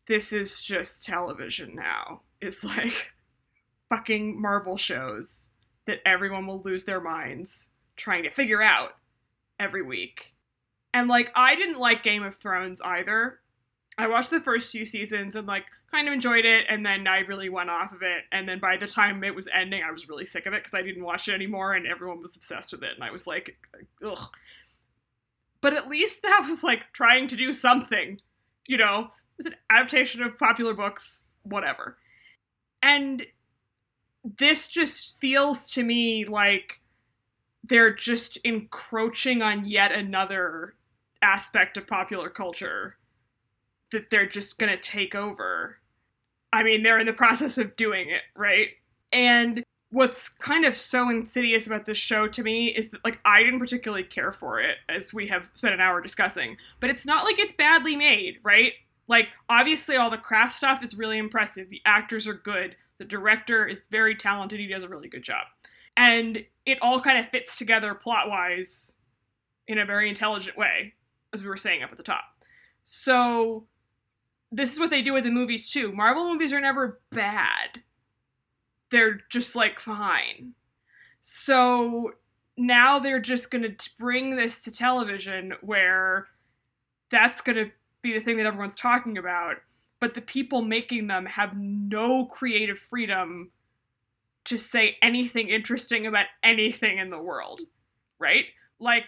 this 0.06 0.32
is 0.32 0.62
just 0.62 1.04
television 1.04 1.74
now. 1.74 2.22
It's 2.40 2.64
like 2.64 3.12
fucking 3.88 4.40
Marvel 4.40 4.76
shows 4.76 5.50
that 5.86 6.00
everyone 6.06 6.46
will 6.46 6.62
lose 6.62 6.84
their 6.84 7.00
minds 7.00 7.68
trying 7.96 8.22
to 8.22 8.30
figure 8.30 8.62
out 8.62 8.92
every 9.58 9.82
week. 9.82 10.34
And 10.92 11.08
like, 11.08 11.30
I 11.34 11.54
didn't 11.54 11.78
like 11.78 12.02
Game 12.02 12.22
of 12.22 12.36
Thrones 12.36 12.80
either. 12.80 13.40
I 13.98 14.06
watched 14.08 14.30
the 14.30 14.40
first 14.40 14.72
few 14.72 14.84
seasons 14.84 15.36
and 15.36 15.46
like 15.46 15.64
kind 15.90 16.08
of 16.08 16.14
enjoyed 16.14 16.44
it, 16.44 16.66
and 16.68 16.84
then 16.86 17.06
I 17.06 17.20
really 17.20 17.48
went 17.48 17.70
off 17.70 17.92
of 17.92 18.02
it. 18.02 18.24
And 18.32 18.48
then 18.48 18.60
by 18.60 18.76
the 18.76 18.86
time 18.86 19.22
it 19.24 19.34
was 19.34 19.48
ending, 19.52 19.82
I 19.82 19.90
was 19.90 20.08
really 20.08 20.26
sick 20.26 20.46
of 20.46 20.54
it 20.54 20.62
because 20.62 20.74
I 20.74 20.82
didn't 20.82 21.04
watch 21.04 21.28
it 21.28 21.34
anymore, 21.34 21.74
and 21.74 21.86
everyone 21.86 22.22
was 22.22 22.36
obsessed 22.36 22.72
with 22.72 22.82
it, 22.82 22.94
and 22.94 23.04
I 23.04 23.10
was 23.10 23.26
like, 23.26 23.56
ugh. 24.04 24.30
But 25.60 25.74
at 25.74 25.88
least 25.88 26.22
that 26.22 26.46
was 26.48 26.62
like 26.62 26.92
trying 26.92 27.28
to 27.28 27.36
do 27.36 27.52
something, 27.52 28.20
you 28.66 28.76
know. 28.76 29.10
It 29.38 29.44
was 29.44 29.46
an 29.46 29.56
adaptation 29.70 30.22
of 30.22 30.38
popular 30.38 30.74
books, 30.74 31.36
whatever. 31.42 31.96
And 32.82 33.24
this 34.22 34.68
just 34.68 35.18
feels 35.20 35.70
to 35.72 35.82
me 35.82 36.24
like 36.24 36.80
they're 37.64 37.94
just 37.94 38.38
encroaching 38.44 39.42
on 39.42 39.64
yet 39.64 39.92
another 39.92 40.74
aspect 41.22 41.76
of 41.76 41.86
popular 41.86 42.28
culture 42.30 42.96
that 43.92 44.10
they're 44.10 44.26
just 44.26 44.58
going 44.58 44.70
to 44.70 44.80
take 44.80 45.14
over. 45.14 45.78
I 46.52 46.62
mean, 46.62 46.82
they're 46.82 46.98
in 46.98 47.06
the 47.06 47.12
process 47.12 47.58
of 47.58 47.76
doing 47.76 48.10
it, 48.10 48.22
right? 48.36 48.68
And 49.12 49.62
what's 49.90 50.28
kind 50.28 50.64
of 50.64 50.76
so 50.76 51.10
insidious 51.10 51.66
about 51.66 51.84
this 51.86 51.98
show 51.98 52.28
to 52.28 52.42
me 52.42 52.68
is 52.68 52.90
that, 52.90 53.04
like, 53.04 53.18
I 53.24 53.42
didn't 53.42 53.58
particularly 53.58 54.04
care 54.04 54.32
for 54.32 54.60
it, 54.60 54.76
as 54.88 55.12
we 55.12 55.28
have 55.28 55.50
spent 55.54 55.74
an 55.74 55.80
hour 55.80 56.00
discussing, 56.00 56.56
but 56.78 56.90
it's 56.90 57.06
not 57.06 57.24
like 57.24 57.38
it's 57.38 57.54
badly 57.54 57.96
made, 57.96 58.38
right? 58.42 58.72
Like, 59.08 59.28
obviously, 59.48 59.96
all 59.96 60.10
the 60.10 60.16
craft 60.18 60.52
stuff 60.52 60.82
is 60.84 60.96
really 60.96 61.18
impressive. 61.18 61.68
The 61.70 61.82
actors 61.84 62.28
are 62.28 62.34
good. 62.34 62.76
The 62.98 63.04
director 63.04 63.66
is 63.66 63.84
very 63.90 64.14
talented. 64.14 64.60
He 64.60 64.68
does 64.68 64.84
a 64.84 64.88
really 64.88 65.08
good 65.08 65.24
job. 65.24 65.46
And 65.96 66.44
it 66.64 66.78
all 66.80 67.00
kind 67.00 67.18
of 67.18 67.30
fits 67.30 67.58
together 67.58 67.94
plot 67.94 68.28
wise 68.28 68.96
in 69.66 69.78
a 69.78 69.84
very 69.84 70.08
intelligent 70.08 70.56
way, 70.56 70.94
as 71.32 71.42
we 71.42 71.48
were 71.48 71.56
saying 71.56 71.82
up 71.82 71.90
at 71.90 71.96
the 71.96 72.04
top. 72.04 72.24
So, 72.84 73.66
this 74.52 74.72
is 74.72 74.80
what 74.80 74.90
they 74.90 75.02
do 75.02 75.12
with 75.12 75.24
the 75.24 75.30
movies 75.30 75.70
too. 75.70 75.92
Marvel 75.92 76.30
movies 76.30 76.52
are 76.52 76.60
never 76.60 77.00
bad. 77.10 77.82
They're 78.90 79.20
just 79.30 79.54
like 79.54 79.78
fine. 79.78 80.54
So 81.20 82.12
now 82.56 82.98
they're 82.98 83.20
just 83.20 83.50
going 83.50 83.62
to 83.62 83.90
bring 83.98 84.36
this 84.36 84.60
to 84.62 84.70
television 84.70 85.54
where 85.60 86.28
that's 87.10 87.40
going 87.40 87.56
to 87.56 87.70
be 88.02 88.12
the 88.12 88.20
thing 88.20 88.36
that 88.38 88.46
everyone's 88.46 88.74
talking 88.74 89.18
about, 89.18 89.56
but 90.00 90.14
the 90.14 90.20
people 90.20 90.62
making 90.62 91.06
them 91.06 91.26
have 91.26 91.56
no 91.56 92.24
creative 92.24 92.78
freedom 92.78 93.50
to 94.44 94.56
say 94.56 94.96
anything 95.02 95.48
interesting 95.48 96.06
about 96.06 96.26
anything 96.42 96.98
in 96.98 97.10
the 97.10 97.18
world, 97.18 97.60
right? 98.18 98.46
Like 98.78 99.04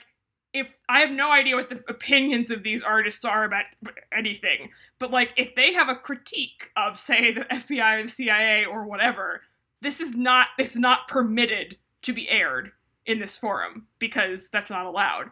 if 0.52 0.70
I 0.88 1.00
have 1.00 1.10
no 1.10 1.32
idea 1.32 1.56
what 1.56 1.68
the 1.68 1.82
opinions 1.88 2.50
of 2.50 2.62
these 2.62 2.82
artists 2.82 3.24
are 3.24 3.44
about 3.44 3.64
anything, 4.12 4.70
but 4.98 5.10
like 5.10 5.32
if 5.36 5.54
they 5.54 5.72
have 5.72 5.88
a 5.88 5.94
critique 5.94 6.70
of 6.76 6.98
say 6.98 7.32
the 7.32 7.42
FBI 7.42 8.00
or 8.00 8.02
the 8.02 8.08
CIA 8.08 8.64
or 8.64 8.84
whatever, 8.84 9.42
this 9.80 10.00
is 10.00 10.14
not 10.14 10.48
it's 10.58 10.76
not 10.76 11.08
permitted 11.08 11.78
to 12.02 12.12
be 12.12 12.28
aired 12.28 12.72
in 13.06 13.18
this 13.18 13.38
forum 13.38 13.86
because 13.98 14.48
that's 14.52 14.70
not 14.70 14.86
allowed. 14.86 15.30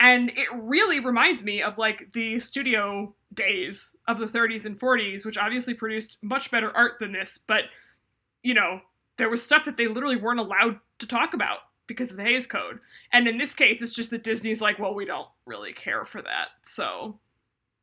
And 0.00 0.30
it 0.30 0.48
really 0.52 0.98
reminds 0.98 1.44
me 1.44 1.62
of 1.62 1.78
like 1.78 2.12
the 2.12 2.40
studio 2.40 3.14
days 3.32 3.94
of 4.08 4.18
the 4.18 4.26
30s 4.26 4.66
and 4.66 4.78
40s, 4.78 5.24
which 5.24 5.38
obviously 5.38 5.74
produced 5.74 6.18
much 6.22 6.50
better 6.50 6.74
art 6.76 6.94
than 6.98 7.12
this, 7.12 7.38
but 7.38 7.64
you 8.42 8.54
know, 8.54 8.80
there 9.18 9.28
was 9.28 9.42
stuff 9.42 9.64
that 9.66 9.76
they 9.76 9.86
literally 9.86 10.16
weren't 10.16 10.40
allowed 10.40 10.80
to 10.98 11.06
talk 11.06 11.34
about 11.34 11.58
because 11.86 12.10
of 12.10 12.16
the 12.16 12.24
Hays 12.24 12.46
Code. 12.46 12.80
And 13.12 13.26
in 13.28 13.38
this 13.38 13.54
case, 13.54 13.82
it's 13.82 13.92
just 13.92 14.10
that 14.10 14.24
Disney's 14.24 14.60
like, 14.60 14.78
well, 14.78 14.94
we 14.94 15.04
don't 15.04 15.28
really 15.46 15.72
care 15.72 16.04
for 16.04 16.22
that. 16.22 16.48
So, 16.62 17.18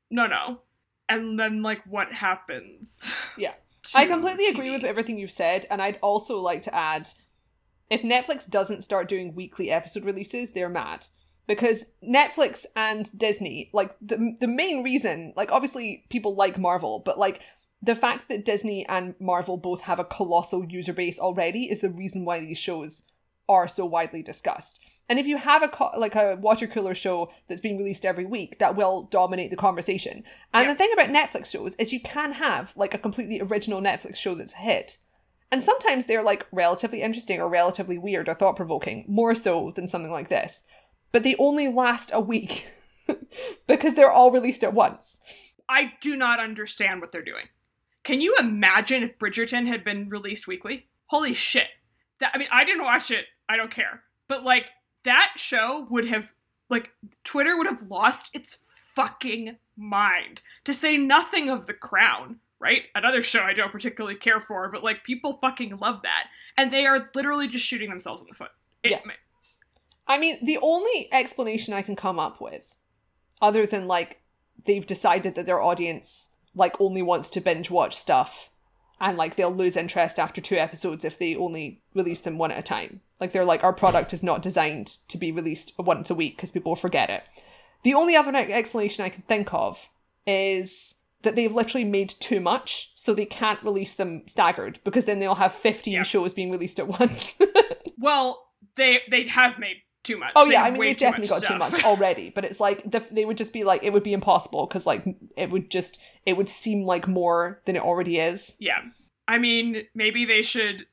no, 0.09 0.27
no. 0.27 0.61
And 1.07 1.39
then, 1.39 1.63
like, 1.63 1.83
what 1.85 2.11
happens? 2.13 3.13
Yeah. 3.37 3.53
I 3.95 4.05
completely 4.05 4.47
agree 4.47 4.71
with 4.71 4.83
everything 4.83 5.17
you've 5.17 5.31
said, 5.31 5.65
and 5.69 5.81
I'd 5.81 5.99
also 6.01 6.37
like 6.39 6.61
to 6.63 6.75
add 6.75 7.09
if 7.89 8.01
Netflix 8.03 8.47
doesn't 8.47 8.83
start 8.83 9.07
doing 9.07 9.33
weekly 9.33 9.71
episode 9.71 10.05
releases, 10.05 10.51
they're 10.51 10.69
mad. 10.69 11.07
Because 11.47 11.87
Netflix 12.07 12.65
and 12.75 13.09
Disney, 13.17 13.71
like 13.73 13.95
the 13.99 14.35
the 14.39 14.47
main 14.47 14.83
reason, 14.83 15.33
like 15.35 15.51
obviously 15.51 16.05
people 16.09 16.35
like 16.35 16.59
Marvel, 16.59 16.99
but 16.99 17.17
like 17.17 17.41
the 17.81 17.95
fact 17.95 18.29
that 18.29 18.45
Disney 18.45 18.85
and 18.87 19.15
Marvel 19.19 19.57
both 19.57 19.81
have 19.81 19.99
a 19.99 20.05
colossal 20.05 20.63
user 20.65 20.93
base 20.93 21.17
already 21.17 21.63
is 21.63 21.81
the 21.81 21.89
reason 21.89 22.23
why 22.23 22.39
these 22.39 22.59
shows 22.59 23.01
are 23.49 23.67
so 23.67 23.85
widely 23.85 24.21
discussed. 24.23 24.79
And 25.09 25.19
if 25.19 25.27
you 25.27 25.37
have 25.37 25.63
a 25.63 25.67
co- 25.67 25.91
like 25.97 26.15
a 26.15 26.35
water 26.39 26.67
cooler 26.67 26.93
show 26.95 27.31
that's 27.47 27.59
being 27.61 27.77
released 27.77 28.05
every 28.05 28.25
week, 28.25 28.59
that 28.59 28.75
will 28.75 29.03
dominate 29.11 29.49
the 29.49 29.57
conversation. 29.57 30.23
And 30.53 30.67
Yeah. 30.67 30.73
the 30.73 30.77
thing 30.77 30.91
about 30.93 31.09
Netflix 31.09 31.47
shows 31.47 31.75
is 31.75 31.91
you 31.91 31.99
can 31.99 32.33
have 32.33 32.71
like 32.77 32.93
a 32.93 32.97
completely 32.99 33.41
original 33.41 33.81
Netflix 33.81 34.15
show 34.17 34.35
that's 34.35 34.53
a 34.53 34.57
hit. 34.57 34.99
And 35.51 35.63
sometimes 35.63 36.05
they're 36.05 36.21
like 36.23 36.45
relatively 36.51 37.01
interesting 37.01 37.41
or 37.41 37.49
relatively 37.49 37.97
weird 37.97 38.29
or 38.29 38.35
thought 38.35 38.55
provoking, 38.55 39.03
more 39.07 39.33
so 39.33 39.71
than 39.71 39.87
something 39.87 40.11
like 40.11 40.29
this. 40.29 40.63
But 41.11 41.23
they 41.23 41.35
only 41.39 41.67
last 41.67 42.11
a 42.13 42.19
week 42.21 42.67
because 43.67 43.95
they're 43.95 44.11
all 44.11 44.31
released 44.31 44.63
at 44.63 44.75
once. 44.75 45.19
I 45.67 45.93
do 46.01 46.15
not 46.15 46.39
understand 46.39 47.01
what 47.01 47.11
they're 47.11 47.23
doing. 47.23 47.45
Can 48.03 48.21
you 48.21 48.35
imagine 48.39 49.01
if 49.03 49.17
Bridgerton 49.17 49.67
had 49.67 49.83
been 49.83 50.07
released 50.09 50.47
weekly? 50.47 50.87
Holy 51.07 51.33
shit. 51.33 51.67
That 52.19 52.31
I 52.33 52.37
mean, 52.37 52.47
I 52.51 52.63
didn't 52.63 52.83
watch 52.83 53.09
it. 53.11 53.25
I 53.49 53.57
don't 53.57 53.71
care. 53.71 54.03
But 54.27 54.43
like 54.43 54.65
that 55.03 55.33
show 55.35 55.87
would 55.89 56.07
have 56.07 56.33
like 56.69 56.91
Twitter 57.23 57.57
would 57.57 57.67
have 57.67 57.89
lost 57.89 58.27
its 58.33 58.59
fucking 58.95 59.57
mind. 59.75 60.41
To 60.65 60.73
say 60.73 60.97
nothing 60.97 61.49
of 61.49 61.65
The 61.67 61.73
Crown, 61.73 62.39
right? 62.59 62.83
Another 62.93 63.23
show 63.23 63.41
I 63.41 63.53
don't 63.53 63.71
particularly 63.71 64.15
care 64.15 64.39
for, 64.39 64.69
but 64.69 64.83
like 64.83 65.03
people 65.03 65.39
fucking 65.41 65.77
love 65.77 66.01
that. 66.03 66.27
And 66.57 66.71
they 66.71 66.85
are 66.85 67.09
literally 67.15 67.47
just 67.47 67.65
shooting 67.65 67.89
themselves 67.89 68.21
in 68.21 68.27
the 68.29 68.35
foot. 68.35 68.51
It- 68.83 68.91
Yeah. 68.91 69.01
I 70.07 70.17
mean, 70.17 70.43
the 70.43 70.57
only 70.61 71.07
explanation 71.11 71.73
I 71.73 71.83
can 71.83 71.95
come 71.95 72.19
up 72.19 72.41
with, 72.41 72.75
other 73.41 73.65
than 73.67 73.87
like 73.87 74.21
they've 74.65 74.85
decided 74.85 75.35
that 75.35 75.45
their 75.45 75.61
audience 75.61 76.29
like 76.55 76.79
only 76.81 77.01
wants 77.03 77.29
to 77.31 77.41
binge 77.41 77.69
watch 77.71 77.95
stuff 77.95 78.49
and 79.01 79.17
like 79.17 79.35
they'll 79.35 79.51
lose 79.53 79.75
interest 79.77 80.19
after 80.19 80.41
two 80.41 80.55
episodes 80.57 81.05
if 81.05 81.17
they 81.17 81.35
only 81.35 81.81
release 81.93 82.19
them 82.21 82.37
one 82.37 82.51
at 82.51 82.59
a 82.59 82.63
time. 82.63 83.01
Like 83.19 83.31
they're 83.31 83.45
like 83.45 83.63
our 83.63 83.73
product 83.73 84.13
is 84.13 84.23
not 84.23 84.41
designed 84.41 84.97
to 85.09 85.17
be 85.17 85.31
released 85.31 85.73
once 85.77 86.09
a 86.09 86.15
week 86.15 86.35
because 86.35 86.51
people 86.51 86.75
forget 86.75 87.09
it. 87.09 87.23
The 87.83 87.93
only 87.93 88.15
other 88.15 88.35
explanation 88.35 89.05
I 89.05 89.09
can 89.09 89.23
think 89.23 89.53
of 89.53 89.87
is 90.27 90.95
that 91.21 91.35
they've 91.35 91.53
literally 91.53 91.83
made 91.85 92.09
too 92.09 92.39
much, 92.39 92.91
so 92.95 93.13
they 93.13 93.25
can't 93.25 93.61
release 93.63 93.93
them 93.93 94.23
staggered 94.25 94.79
because 94.83 95.05
then 95.05 95.19
they'll 95.19 95.35
have 95.35 95.53
15 95.53 95.93
Yeah. 95.93 96.03
shows 96.03 96.33
being 96.33 96.51
released 96.51 96.79
at 96.79 96.87
once. 96.99 97.35
Well, 97.97 98.47
they 98.75 98.99
they 99.09 99.27
have 99.27 99.59
made 99.59 99.77
too 100.03 100.17
much. 100.17 100.31
Oh 100.35 100.45
They 100.45 100.53
yeah, 100.53 100.63
I 100.63 100.71
mean 100.71 100.81
they've 100.81 100.97
definitely 100.97 101.27
got 101.27 101.43
too 101.43 101.57
much 101.57 101.83
already, 101.85 102.29
but 102.29 102.45
it's 102.45 102.59
like 102.59 102.89
the, 102.89 103.03
they 103.11 103.25
would 103.25 103.37
just 103.37 103.53
be 103.53 103.63
like 103.63 103.83
it 103.83 103.91
would 103.91 104.03
be 104.03 104.13
impossible 104.13 104.65
because 104.67 104.85
like 104.85 105.05
it 105.35 105.49
would 105.49 105.69
just 105.69 105.99
it 106.25 106.37
would 106.37 106.49
seem 106.49 106.83
like 106.83 107.07
more 107.07 107.61
than 107.65 107.75
it 107.75 107.81
already 107.81 108.19
is. 108.19 108.55
Yeah. 108.59 108.79
I 109.27 109.37
mean, 109.37 109.83
maybe 109.93 110.25
they 110.25 110.41
should 110.41 110.87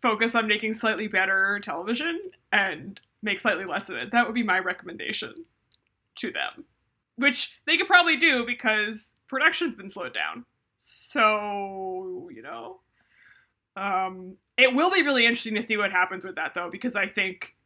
focus 0.00 0.34
on 0.34 0.46
making 0.46 0.74
slightly 0.74 1.08
better 1.08 1.60
television 1.62 2.20
and 2.52 3.00
make 3.22 3.40
slightly 3.40 3.66
less 3.66 3.90
of 3.90 3.96
it. 3.96 4.12
That 4.12 4.26
would 4.26 4.34
be 4.34 4.42
my 4.42 4.58
recommendation 4.58 5.34
to 6.16 6.32
them, 6.32 6.64
which 7.16 7.58
they 7.66 7.76
could 7.76 7.86
probably 7.86 8.16
do 8.16 8.46
because 8.46 9.12
production's 9.28 9.74
been 9.74 9.90
slowed 9.90 10.14
down. 10.14 10.46
So, 10.78 12.30
you 12.34 12.40
know, 12.42 12.80
um, 13.76 14.36
it 14.56 14.74
will 14.74 14.90
be 14.90 15.02
really 15.02 15.26
interesting 15.26 15.54
to 15.54 15.62
see 15.62 15.76
what 15.76 15.92
happens 15.92 16.24
with 16.24 16.36
that, 16.36 16.54
though, 16.54 16.70
because 16.70 16.96
I 16.96 17.06
think 17.06 17.56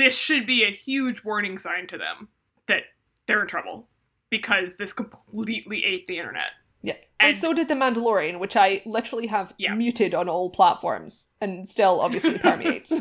this 0.00 0.14
should 0.14 0.46
be 0.46 0.64
a 0.64 0.70
huge 0.70 1.24
warning 1.24 1.58
sign 1.58 1.86
to 1.88 1.98
them 1.98 2.28
that 2.66 2.82
they're 3.26 3.42
in 3.42 3.46
trouble 3.46 3.88
because 4.30 4.76
this 4.76 4.92
completely 4.92 5.84
ate 5.84 6.06
the 6.06 6.18
internet. 6.18 6.52
Yeah. 6.82 6.94
And, 7.18 7.30
and, 7.30 7.36
so 7.36 7.52
did 7.52 7.68
The 7.68 7.74
Mandalorian, 7.74 8.38
which 8.38 8.56
I 8.56 8.80
literally 8.86 9.26
have 9.26 9.52
yeah. 9.58 9.74
muted 9.74 10.14
on 10.14 10.28
all 10.28 10.48
platforms 10.50 11.28
and 11.40 11.68
still 11.68 12.00
obviously 12.00 12.38
permeates. 12.38 12.92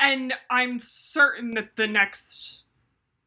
and 0.00 0.34
I'm 0.50 0.80
certain 0.80 1.54
that 1.54 1.76
the 1.76 1.86
next 1.86 2.64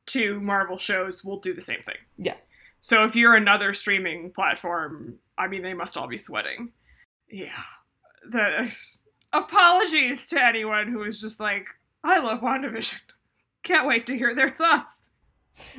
two 0.05 0.39
Marvel 0.41 0.77
shows 0.77 1.23
will 1.23 1.39
do 1.39 1.53
the 1.53 1.61
same 1.61 1.81
thing. 1.81 1.95
Yeah. 2.17 2.35
So 2.81 3.05
if 3.05 3.15
you're 3.15 3.35
another 3.35 3.73
streaming 3.73 4.31
platform, 4.31 5.19
I 5.37 5.47
mean, 5.47 5.63
they 5.63 5.73
must 5.73 5.95
all 5.95 6.07
be 6.07 6.17
sweating. 6.17 6.71
Yeah. 7.29 7.63
The 8.29 8.75
apologies 9.33 10.27
to 10.27 10.43
anyone 10.43 10.87
who 10.89 11.03
is 11.03 11.21
just 11.21 11.39
like, 11.39 11.67
I 12.03 12.19
love 12.19 12.41
WandaVision. 12.41 12.95
Can't 13.63 13.87
wait 13.87 14.05
to 14.07 14.17
hear 14.17 14.33
their 14.33 14.51
thoughts. 14.51 15.03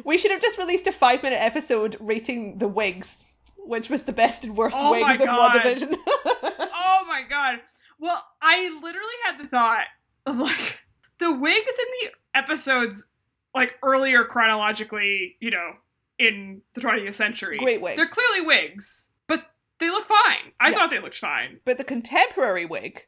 We 0.04 0.18
should 0.18 0.30
have 0.30 0.42
just 0.42 0.58
released 0.58 0.86
a 0.86 0.92
five 0.92 1.22
minute 1.22 1.40
episode 1.40 1.96
rating 2.00 2.58
the 2.58 2.68
wigs, 2.68 3.26
which 3.56 3.88
was 3.88 4.02
the 4.02 4.12
best 4.12 4.44
and 4.44 4.56
worst 4.56 4.76
oh 4.78 4.92
wigs 4.92 5.20
of 5.20 5.28
WandaVision. 5.28 5.96
oh 6.06 7.04
my 7.08 7.22
god. 7.28 7.60
Well, 7.98 8.24
I 8.40 8.68
literally 8.82 9.08
had 9.24 9.38
the 9.38 9.48
thought 9.48 9.86
of 10.26 10.38
like 10.38 10.80
the 11.18 11.32
wigs 11.32 11.76
in 11.78 11.86
the 12.00 12.38
episodes 12.38 13.06
like 13.54 13.74
earlier 13.82 14.24
chronologically, 14.24 15.36
you 15.40 15.50
know, 15.50 15.72
in 16.18 16.62
the 16.74 16.80
20th 16.80 17.14
century. 17.14 17.58
Great 17.58 17.80
wigs. 17.80 17.96
They're 17.96 18.06
clearly 18.06 18.46
wigs, 18.46 19.08
but 19.26 19.50
they 19.78 19.90
look 19.90 20.06
fine. 20.06 20.52
I 20.60 20.70
yeah. 20.70 20.76
thought 20.76 20.90
they 20.90 21.00
looked 21.00 21.18
fine. 21.18 21.60
But 21.64 21.78
the 21.78 21.84
contemporary 21.84 22.66
wig, 22.66 23.06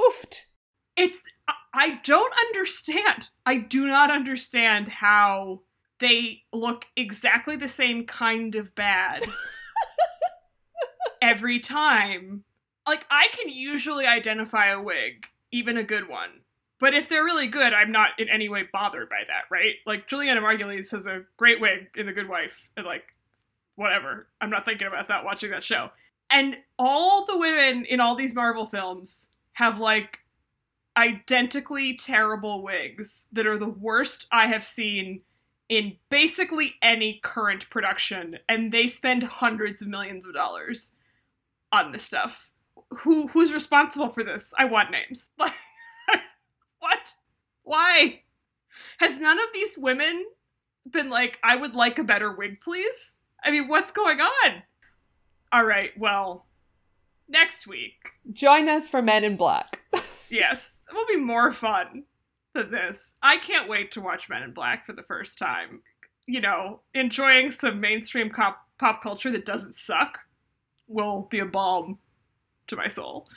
oofed. 0.00 0.46
It's 0.96 1.20
uh, 1.48 1.52
I 1.74 1.98
don't 2.04 2.32
understand. 2.46 3.30
I 3.44 3.56
do 3.56 3.86
not 3.88 4.10
understand 4.10 4.88
how 4.88 5.62
they 5.98 6.44
look 6.52 6.86
exactly 6.96 7.56
the 7.56 7.68
same 7.68 8.06
kind 8.06 8.54
of 8.54 8.74
bad 8.76 9.24
every 11.22 11.58
time. 11.58 12.44
Like, 12.86 13.06
I 13.10 13.26
can 13.32 13.48
usually 13.48 14.06
identify 14.06 14.68
a 14.68 14.80
wig, 14.80 15.26
even 15.50 15.76
a 15.76 15.82
good 15.82 16.08
one. 16.08 16.42
But 16.78 16.94
if 16.94 17.08
they're 17.08 17.24
really 17.24 17.48
good, 17.48 17.72
I'm 17.72 17.90
not 17.90 18.10
in 18.18 18.28
any 18.28 18.48
way 18.48 18.68
bothered 18.72 19.08
by 19.08 19.22
that, 19.26 19.44
right? 19.50 19.74
Like, 19.84 20.06
Julianna 20.06 20.42
Margulies 20.42 20.92
has 20.92 21.06
a 21.06 21.22
great 21.36 21.60
wig 21.60 21.88
in 21.96 22.06
The 22.06 22.12
Good 22.12 22.28
Wife, 22.28 22.68
and 22.76 22.86
like, 22.86 23.04
whatever. 23.74 24.28
I'm 24.40 24.50
not 24.50 24.64
thinking 24.64 24.86
about 24.86 25.08
that 25.08 25.24
watching 25.24 25.50
that 25.50 25.64
show. 25.64 25.90
And 26.30 26.56
all 26.78 27.24
the 27.26 27.38
women 27.38 27.84
in 27.84 28.00
all 28.00 28.14
these 28.14 28.34
Marvel 28.34 28.66
films 28.66 29.30
have 29.54 29.78
like 29.78 30.18
identically 30.96 31.96
terrible 31.96 32.62
wigs 32.62 33.28
that 33.32 33.46
are 33.46 33.58
the 33.58 33.68
worst 33.68 34.26
I 34.30 34.46
have 34.46 34.64
seen 34.64 35.22
in 35.68 35.96
basically 36.10 36.74
any 36.82 37.20
current 37.22 37.68
production, 37.70 38.38
and 38.48 38.70
they 38.70 38.86
spend 38.86 39.22
hundreds 39.22 39.82
of 39.82 39.88
millions 39.88 40.26
of 40.26 40.34
dollars 40.34 40.92
on 41.72 41.92
this 41.92 42.04
stuff. 42.04 42.50
Who 42.98 43.28
who's 43.28 43.52
responsible 43.52 44.10
for 44.10 44.22
this? 44.22 44.52
I 44.56 44.66
want 44.66 44.90
names. 44.90 45.30
what? 45.36 47.14
Why? 47.62 48.20
Has 48.98 49.18
none 49.18 49.38
of 49.38 49.52
these 49.52 49.78
women 49.78 50.26
been 50.88 51.10
like, 51.10 51.38
I 51.42 51.56
would 51.56 51.74
like 51.74 51.98
a 51.98 52.04
better 52.04 52.30
wig, 52.30 52.60
please? 52.60 53.16
I 53.42 53.50
mean, 53.50 53.68
what's 53.68 53.92
going 53.92 54.20
on? 54.20 54.62
All 55.52 55.64
right, 55.64 55.90
well, 55.96 56.46
next 57.28 57.66
week. 57.66 58.10
Join 58.32 58.68
us 58.68 58.88
for 58.88 59.00
Men 59.00 59.24
in 59.24 59.36
Black. 59.36 59.80
yes, 60.30 60.80
it 60.88 60.94
will 60.94 61.06
be 61.06 61.16
more 61.16 61.52
fun 61.52 62.04
than 62.54 62.70
this. 62.70 63.14
I 63.22 63.36
can't 63.36 63.68
wait 63.68 63.92
to 63.92 64.00
watch 64.00 64.28
Men 64.28 64.42
in 64.42 64.52
Black 64.52 64.86
for 64.86 64.92
the 64.92 65.02
first 65.02 65.38
time. 65.38 65.82
You 66.26 66.40
know, 66.40 66.80
enjoying 66.94 67.50
some 67.50 67.80
mainstream 67.80 68.30
cop- 68.30 68.66
pop 68.78 69.02
culture 69.02 69.30
that 69.30 69.44
doesn't 69.44 69.76
suck 69.76 70.20
will 70.86 71.26
be 71.30 71.38
a 71.38 71.46
balm 71.46 71.98
to 72.66 72.76
my 72.76 72.88
soul. 72.88 73.28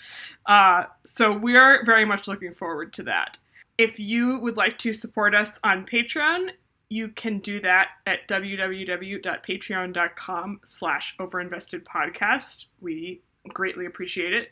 Uh, 0.45 0.83
so 1.05 1.31
we 1.31 1.55
are 1.57 1.85
very 1.85 2.05
much 2.05 2.27
looking 2.27 2.53
forward 2.53 2.93
to 2.93 3.03
that. 3.03 3.37
If 3.77 3.99
you 3.99 4.39
would 4.39 4.57
like 4.57 4.79
to 4.79 4.91
support 4.93 5.35
us 5.35 5.59
on 5.63 5.85
Patreon, 5.85 6.49
you 6.89 7.09
can 7.09 7.37
do 7.39 7.59
that 7.61 7.89
at 8.05 8.27
www.patreon.com 8.27 10.59
slash 10.63 11.15
overinvestedpodcast. 11.19 12.65
We 12.79 13.21
greatly 13.53 13.85
appreciate 13.85 14.33
it. 14.33 14.51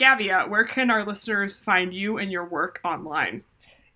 Gavia, 0.00 0.48
where 0.48 0.64
can 0.64 0.90
our 0.90 1.04
listeners 1.04 1.62
find 1.62 1.92
you 1.92 2.16
and 2.16 2.32
your 2.32 2.46
work 2.46 2.80
online? 2.82 3.44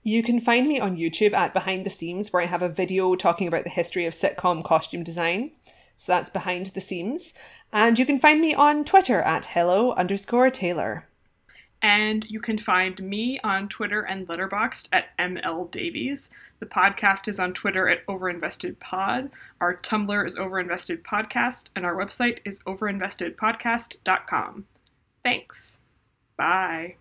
You 0.02 0.22
can 0.22 0.38
find 0.38 0.66
me 0.66 0.78
on 0.78 0.98
YouTube 0.98 1.32
at 1.32 1.54
Behind 1.54 1.86
the 1.86 1.90
Seams, 1.90 2.30
where 2.30 2.42
I 2.42 2.46
have 2.46 2.60
a 2.60 2.68
video 2.68 3.14
talking 3.14 3.48
about 3.48 3.64
the 3.64 3.70
history 3.70 4.04
of 4.04 4.12
sitcom 4.12 4.62
costume 4.62 5.02
design. 5.02 5.52
So 5.96 6.12
that's 6.12 6.28
Behind 6.28 6.66
the 6.66 6.82
Seams. 6.82 7.32
And 7.72 7.98
you 7.98 8.04
can 8.04 8.18
find 8.18 8.42
me 8.42 8.52
on 8.52 8.84
Twitter 8.84 9.22
at 9.22 9.46
hello 9.46 9.92
underscore 9.92 10.50
Taylor. 10.50 11.08
And 11.80 12.26
you 12.28 12.38
can 12.38 12.58
find 12.58 13.02
me 13.02 13.40
on 13.42 13.70
Twitter 13.70 14.02
and 14.02 14.28
Letterboxd 14.28 14.88
at 14.92 15.16
ML 15.18 15.70
Davies. 15.70 16.30
The 16.60 16.66
podcast 16.66 17.28
is 17.28 17.40
on 17.40 17.54
Twitter 17.54 17.88
at 17.88 18.06
OverinvestedPod. 18.06 19.30
Our 19.58 19.76
Tumblr 19.76 20.26
is 20.26 20.36
OverinvestedPodcast, 20.36 21.70
and 21.74 21.86
our 21.86 21.96
website 21.96 22.40
is 22.44 22.60
overinvestedpodcast.com. 22.64 24.66
Thanks. 25.22 25.78
Bye. 26.36 26.98